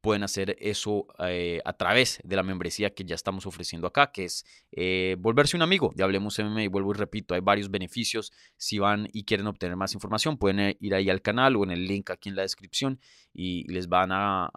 pueden 0.00 0.22
hacer 0.22 0.56
eso 0.60 1.06
eh, 1.18 1.60
a 1.64 1.72
través 1.72 2.20
de 2.24 2.36
la 2.36 2.42
membresía 2.42 2.90
que 2.90 3.04
ya 3.04 3.14
estamos 3.14 3.46
ofreciendo 3.46 3.86
acá, 3.86 4.12
que 4.12 4.24
es 4.24 4.44
eh, 4.72 5.16
volverse 5.18 5.56
un 5.56 5.62
amigo 5.62 5.92
de 5.94 6.04
Hablemos 6.04 6.38
MMA. 6.38 6.64
Y 6.64 6.68
vuelvo 6.68 6.92
y 6.92 6.98
repito, 6.98 7.34
hay 7.34 7.40
varios 7.40 7.70
beneficios. 7.70 8.32
Si 8.56 8.78
van 8.78 9.08
y 9.12 9.24
quieren 9.24 9.46
obtener 9.46 9.76
más 9.76 9.94
información, 9.94 10.38
pueden 10.38 10.60
eh, 10.60 10.76
ir 10.80 10.94
ahí 10.94 11.10
al 11.10 11.22
canal 11.22 11.56
o 11.56 11.64
en 11.64 11.70
el 11.70 11.86
link 11.86 12.10
aquí 12.10 12.28
en 12.28 12.36
la 12.36 12.42
descripción 12.42 13.00
y 13.32 13.70
les 13.72 13.88
van 13.88 14.10
a, 14.12 14.50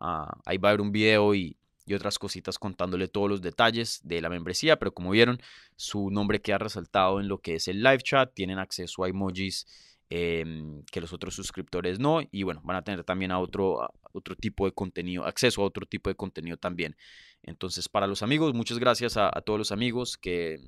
ahí 0.45 0.57
va 0.57 0.69
a 0.69 0.71
haber 0.71 0.81
un 0.81 0.91
video 0.91 1.35
y, 1.35 1.57
y 1.85 1.93
otras 1.93 2.19
cositas 2.19 2.57
contándole 2.57 3.07
todos 3.07 3.29
los 3.29 3.41
detalles 3.41 4.01
de 4.03 4.21
la 4.21 4.29
membresía, 4.29 4.77
pero 4.77 4.93
como 4.93 5.11
vieron, 5.11 5.39
su 5.75 6.09
nombre 6.09 6.41
queda 6.41 6.57
resaltado 6.57 7.19
en 7.19 7.27
lo 7.27 7.39
que 7.39 7.55
es 7.55 7.67
el 7.67 7.83
live 7.83 7.99
chat, 7.99 8.33
tienen 8.33 8.59
acceso 8.59 9.03
a 9.03 9.09
emojis 9.09 9.65
em, 10.09 10.83
que 10.91 11.01
los 11.01 11.13
otros 11.13 11.35
suscriptores 11.35 11.99
no, 11.99 12.19
y 12.31 12.43
bueno, 12.43 12.61
van 12.63 12.77
a 12.77 12.83
tener 12.83 13.03
también 13.03 13.31
a 13.31 13.39
otro, 13.39 13.93
otro 14.13 14.35
tipo 14.35 14.65
de 14.65 14.71
contenido, 14.71 15.25
acceso 15.25 15.61
a 15.61 15.65
otro 15.65 15.85
tipo 15.85 16.09
de 16.09 16.15
contenido 16.15 16.57
también. 16.57 16.95
Entonces, 17.43 17.89
para 17.89 18.07
los 18.07 18.21
amigos, 18.23 18.53
muchas 18.53 18.79
gracias 18.79 19.17
a, 19.17 19.29
todos 19.41 19.59
los 19.59 19.71
amigos 19.71 20.17
que 20.17 20.59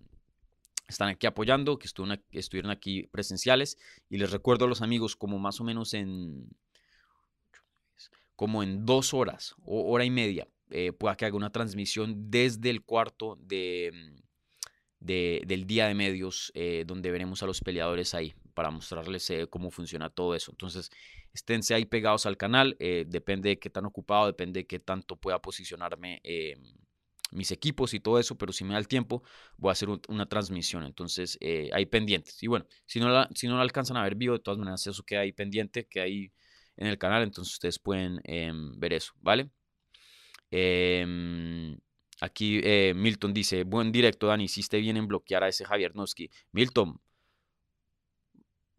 están 0.87 1.09
aquí 1.09 1.27
apoyando, 1.27 1.77
que 1.77 1.87
estuvieron, 1.87 2.71
aquí- 2.71 3.07
presenciales, 3.07 3.77
y 4.09 4.17
les 4.17 4.31
recuerdo 4.31 4.65
a 4.65 4.67
los 4.67 4.81
amigos 4.81 5.15
como 5.15 5.39
más 5.39 5.59
o 5.61 5.63
menos 5.63 5.93
en 5.93 6.49
como 8.35 8.63
en 8.63 8.85
dos 8.85 9.13
horas 9.13 9.55
o 9.63 9.91
hora 9.91 10.05
y 10.05 10.09
media, 10.09 10.47
eh, 10.71 10.91
pueda 10.91 11.15
que 11.15 11.25
haga 11.25 11.37
una 11.37 11.51
transmisión 11.51 12.31
desde 12.31 12.71
el 12.71 12.81
cuarto 12.81 13.37
de, 13.39 14.15
de- 14.99 15.43
del 15.45 15.65
día 15.67 15.87
de 15.87 15.93
medios, 15.93 16.51
eh, 16.55 16.83
donde 16.85 17.11
veremos 17.11 17.43
a 17.43 17.45
los 17.45 17.61
peleadores 17.61 18.15
ahí 18.15 18.33
para 18.53 18.71
mostrarles 18.71 19.29
eh, 19.29 19.47
cómo 19.49 19.71
funciona 19.71 20.09
todo 20.09 20.35
eso. 20.35 20.51
Entonces, 20.51 20.89
esténse 21.33 21.73
ahí 21.73 21.85
pegados 21.85 22.25
al 22.25 22.37
canal, 22.37 22.75
eh, 22.79 23.05
depende 23.07 23.49
de 23.49 23.59
qué 23.59 23.69
tan 23.69 23.85
ocupado, 23.85 24.27
depende 24.27 24.61
de 24.61 24.67
qué 24.67 24.79
tanto 24.79 25.15
pueda 25.17 25.41
posicionarme 25.41 26.21
eh, 26.23 26.55
mis 27.31 27.51
equipos 27.51 27.93
y 27.95 27.99
todo 27.99 28.19
eso, 28.19 28.37
pero 28.37 28.53
si 28.53 28.63
me 28.63 28.73
da 28.73 28.79
el 28.79 28.87
tiempo, 28.87 29.23
voy 29.57 29.69
a 29.69 29.71
hacer 29.73 29.89
un- 29.89 30.01
una 30.07 30.27
transmisión. 30.27 30.83
Entonces, 30.85 31.37
eh, 31.41 31.69
ahí 31.73 31.85
pendientes. 31.87 32.41
Y 32.43 32.47
bueno, 32.47 32.65
si 32.85 32.99
no, 32.99 33.09
la, 33.09 33.27
si 33.33 33.47
no 33.47 33.59
alcanzan 33.59 33.97
a 33.97 34.03
ver 34.03 34.15
vivo, 34.15 34.33
de 34.33 34.39
todas 34.39 34.59
maneras, 34.59 34.85
eso 34.87 35.03
queda 35.03 35.21
ahí 35.21 35.31
pendiente, 35.31 35.87
que 35.87 35.99
ahí 36.01 36.31
en 36.77 36.87
el 36.87 36.97
canal, 36.97 37.23
entonces 37.23 37.53
ustedes 37.53 37.79
pueden 37.79 38.19
em, 38.23 38.79
ver 38.79 38.93
eso, 38.93 39.13
¿vale? 39.21 39.49
Em, 40.51 41.77
aquí 42.21 42.59
eh, 42.63 42.93
Milton 42.95 43.33
dice, 43.33 43.63
buen 43.63 43.91
directo, 43.91 44.27
Dani, 44.27 44.45
hiciste 44.45 44.77
bien 44.79 44.97
en 44.97 45.07
bloquear 45.07 45.43
a 45.43 45.47
ese 45.49 45.65
Javier 45.65 45.95
Noski. 45.95 46.29
Milton, 46.51 46.99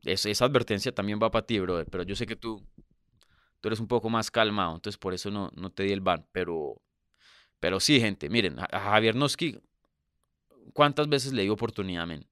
es- 0.04 0.26
esa 0.26 0.44
advertencia 0.46 0.92
también 0.94 1.18
va 1.22 1.30
para 1.30 1.46
ti, 1.46 1.58
brother, 1.60 1.86
pero 1.90 2.04
yo 2.04 2.16
sé 2.16 2.26
que 2.26 2.36
tú, 2.36 2.64
tú 3.60 3.68
eres 3.68 3.80
un 3.80 3.88
poco 3.88 4.10
más 4.10 4.30
calmado, 4.30 4.74
entonces 4.76 4.98
por 4.98 5.14
eso 5.14 5.30
no, 5.30 5.50
no 5.56 5.70
te 5.70 5.84
di 5.84 5.92
el 5.92 6.00
ban, 6.00 6.26
pero, 6.32 6.80
pero 7.60 7.80
sí, 7.80 8.00
gente, 8.00 8.30
miren, 8.30 8.58
a, 8.60 8.68
Javier 8.80 9.16
Noski, 9.16 9.60
¿cuántas 10.72 11.08
veces 11.08 11.32
le 11.32 11.42
di 11.42 11.48
oportunidad, 11.48 12.06
men? 12.06 12.26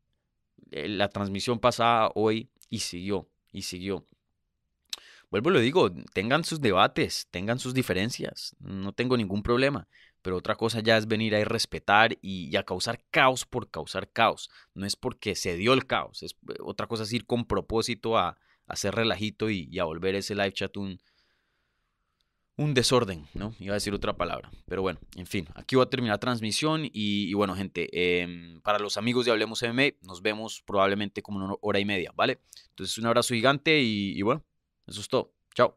Eh, 0.73 0.89
La 0.89 1.09
transmisión 1.11 1.61
pasada, 1.61 2.11
hoy, 2.17 2.51
y 2.71 2.81
siguió, 2.81 3.29
y 3.53 3.63
siguió. 3.63 4.07
Vuelvo 5.31 5.51
y 5.51 5.53
lo 5.55 5.61
digo, 5.61 5.91
tengan 6.13 6.45
sus 6.45 6.61
debates, 6.61 7.27
tengan 7.31 7.59
sus 7.59 7.75
diferencias, 7.75 8.55
no 8.61 8.93
tengo 8.93 9.17
ningún 9.17 9.43
problema, 9.43 9.89
pero 10.23 10.37
otra 10.37 10.55
cosa 10.55 10.81
ya 10.81 10.97
es 10.97 11.07
venir 11.07 11.35
a 11.35 11.41
ir 11.41 11.49
respetar 11.49 12.17
y, 12.23 12.49
y 12.49 12.57
a 12.57 12.63
causar 12.63 13.05
caos 13.11 13.45
por 13.45 13.71
causar 13.71 14.11
caos, 14.11 14.49
no 14.75 14.87
es 14.87 14.97
porque 14.97 15.35
se 15.35 15.57
dio 15.57 15.73
el 15.73 15.87
caos, 15.87 16.23
es, 16.23 16.37
otra 16.61 16.87
cosa 16.87 17.03
es 17.03 17.13
ir 17.13 17.27
con 17.27 17.45
propósito 17.45 18.17
a, 18.17 18.39
hacer 18.69 18.95
relajito 18.95 19.51
y, 19.51 19.79
a 19.79 19.85
volver 19.85 20.15
ese 20.15 20.35
live 20.35 20.53
chat 20.53 20.75
un, 20.77 20.99
un 22.57 22.73
desorden, 22.75 23.27
¿no? 23.35 23.55
Iba 23.59 23.75
a 23.75 23.75
decir 23.75 23.93
otra 23.93 24.17
palabra, 24.17 24.51
pero 24.67 24.81
bueno, 24.81 24.99
en 25.17 25.27
fin, 25.27 25.47
aquí 25.55 25.77
voy 25.77 25.85
a 25.85 25.91
terminar 25.91 26.15
la 26.15 26.21
transmisión 26.21 26.89
y, 26.91 27.35
bueno, 27.35 27.55
gente, 27.55 27.89
em, 27.93 28.61
para 28.63 28.79
los 28.79 28.97
amigos 28.97 29.27
de 29.27 29.33
Hablemos 29.33 29.63
MMA, 29.63 29.97
nos 30.03 30.23
vemos 30.23 30.63
probablemente 30.63 31.23
como 31.23 31.45
una 31.45 31.55
hora 31.61 31.81
y 31.81 31.85
media, 31.85 32.13
¿vale? 32.15 32.41
Entonces, 32.71 32.97
un 32.97 33.07
abrazo 33.07 33.35
gigante 33.35 33.81
y 33.81 34.23
bueno, 34.23 34.43
eso 34.87 35.01
es 35.01 35.09
todo. 35.09 35.35
Chao. 35.55 35.77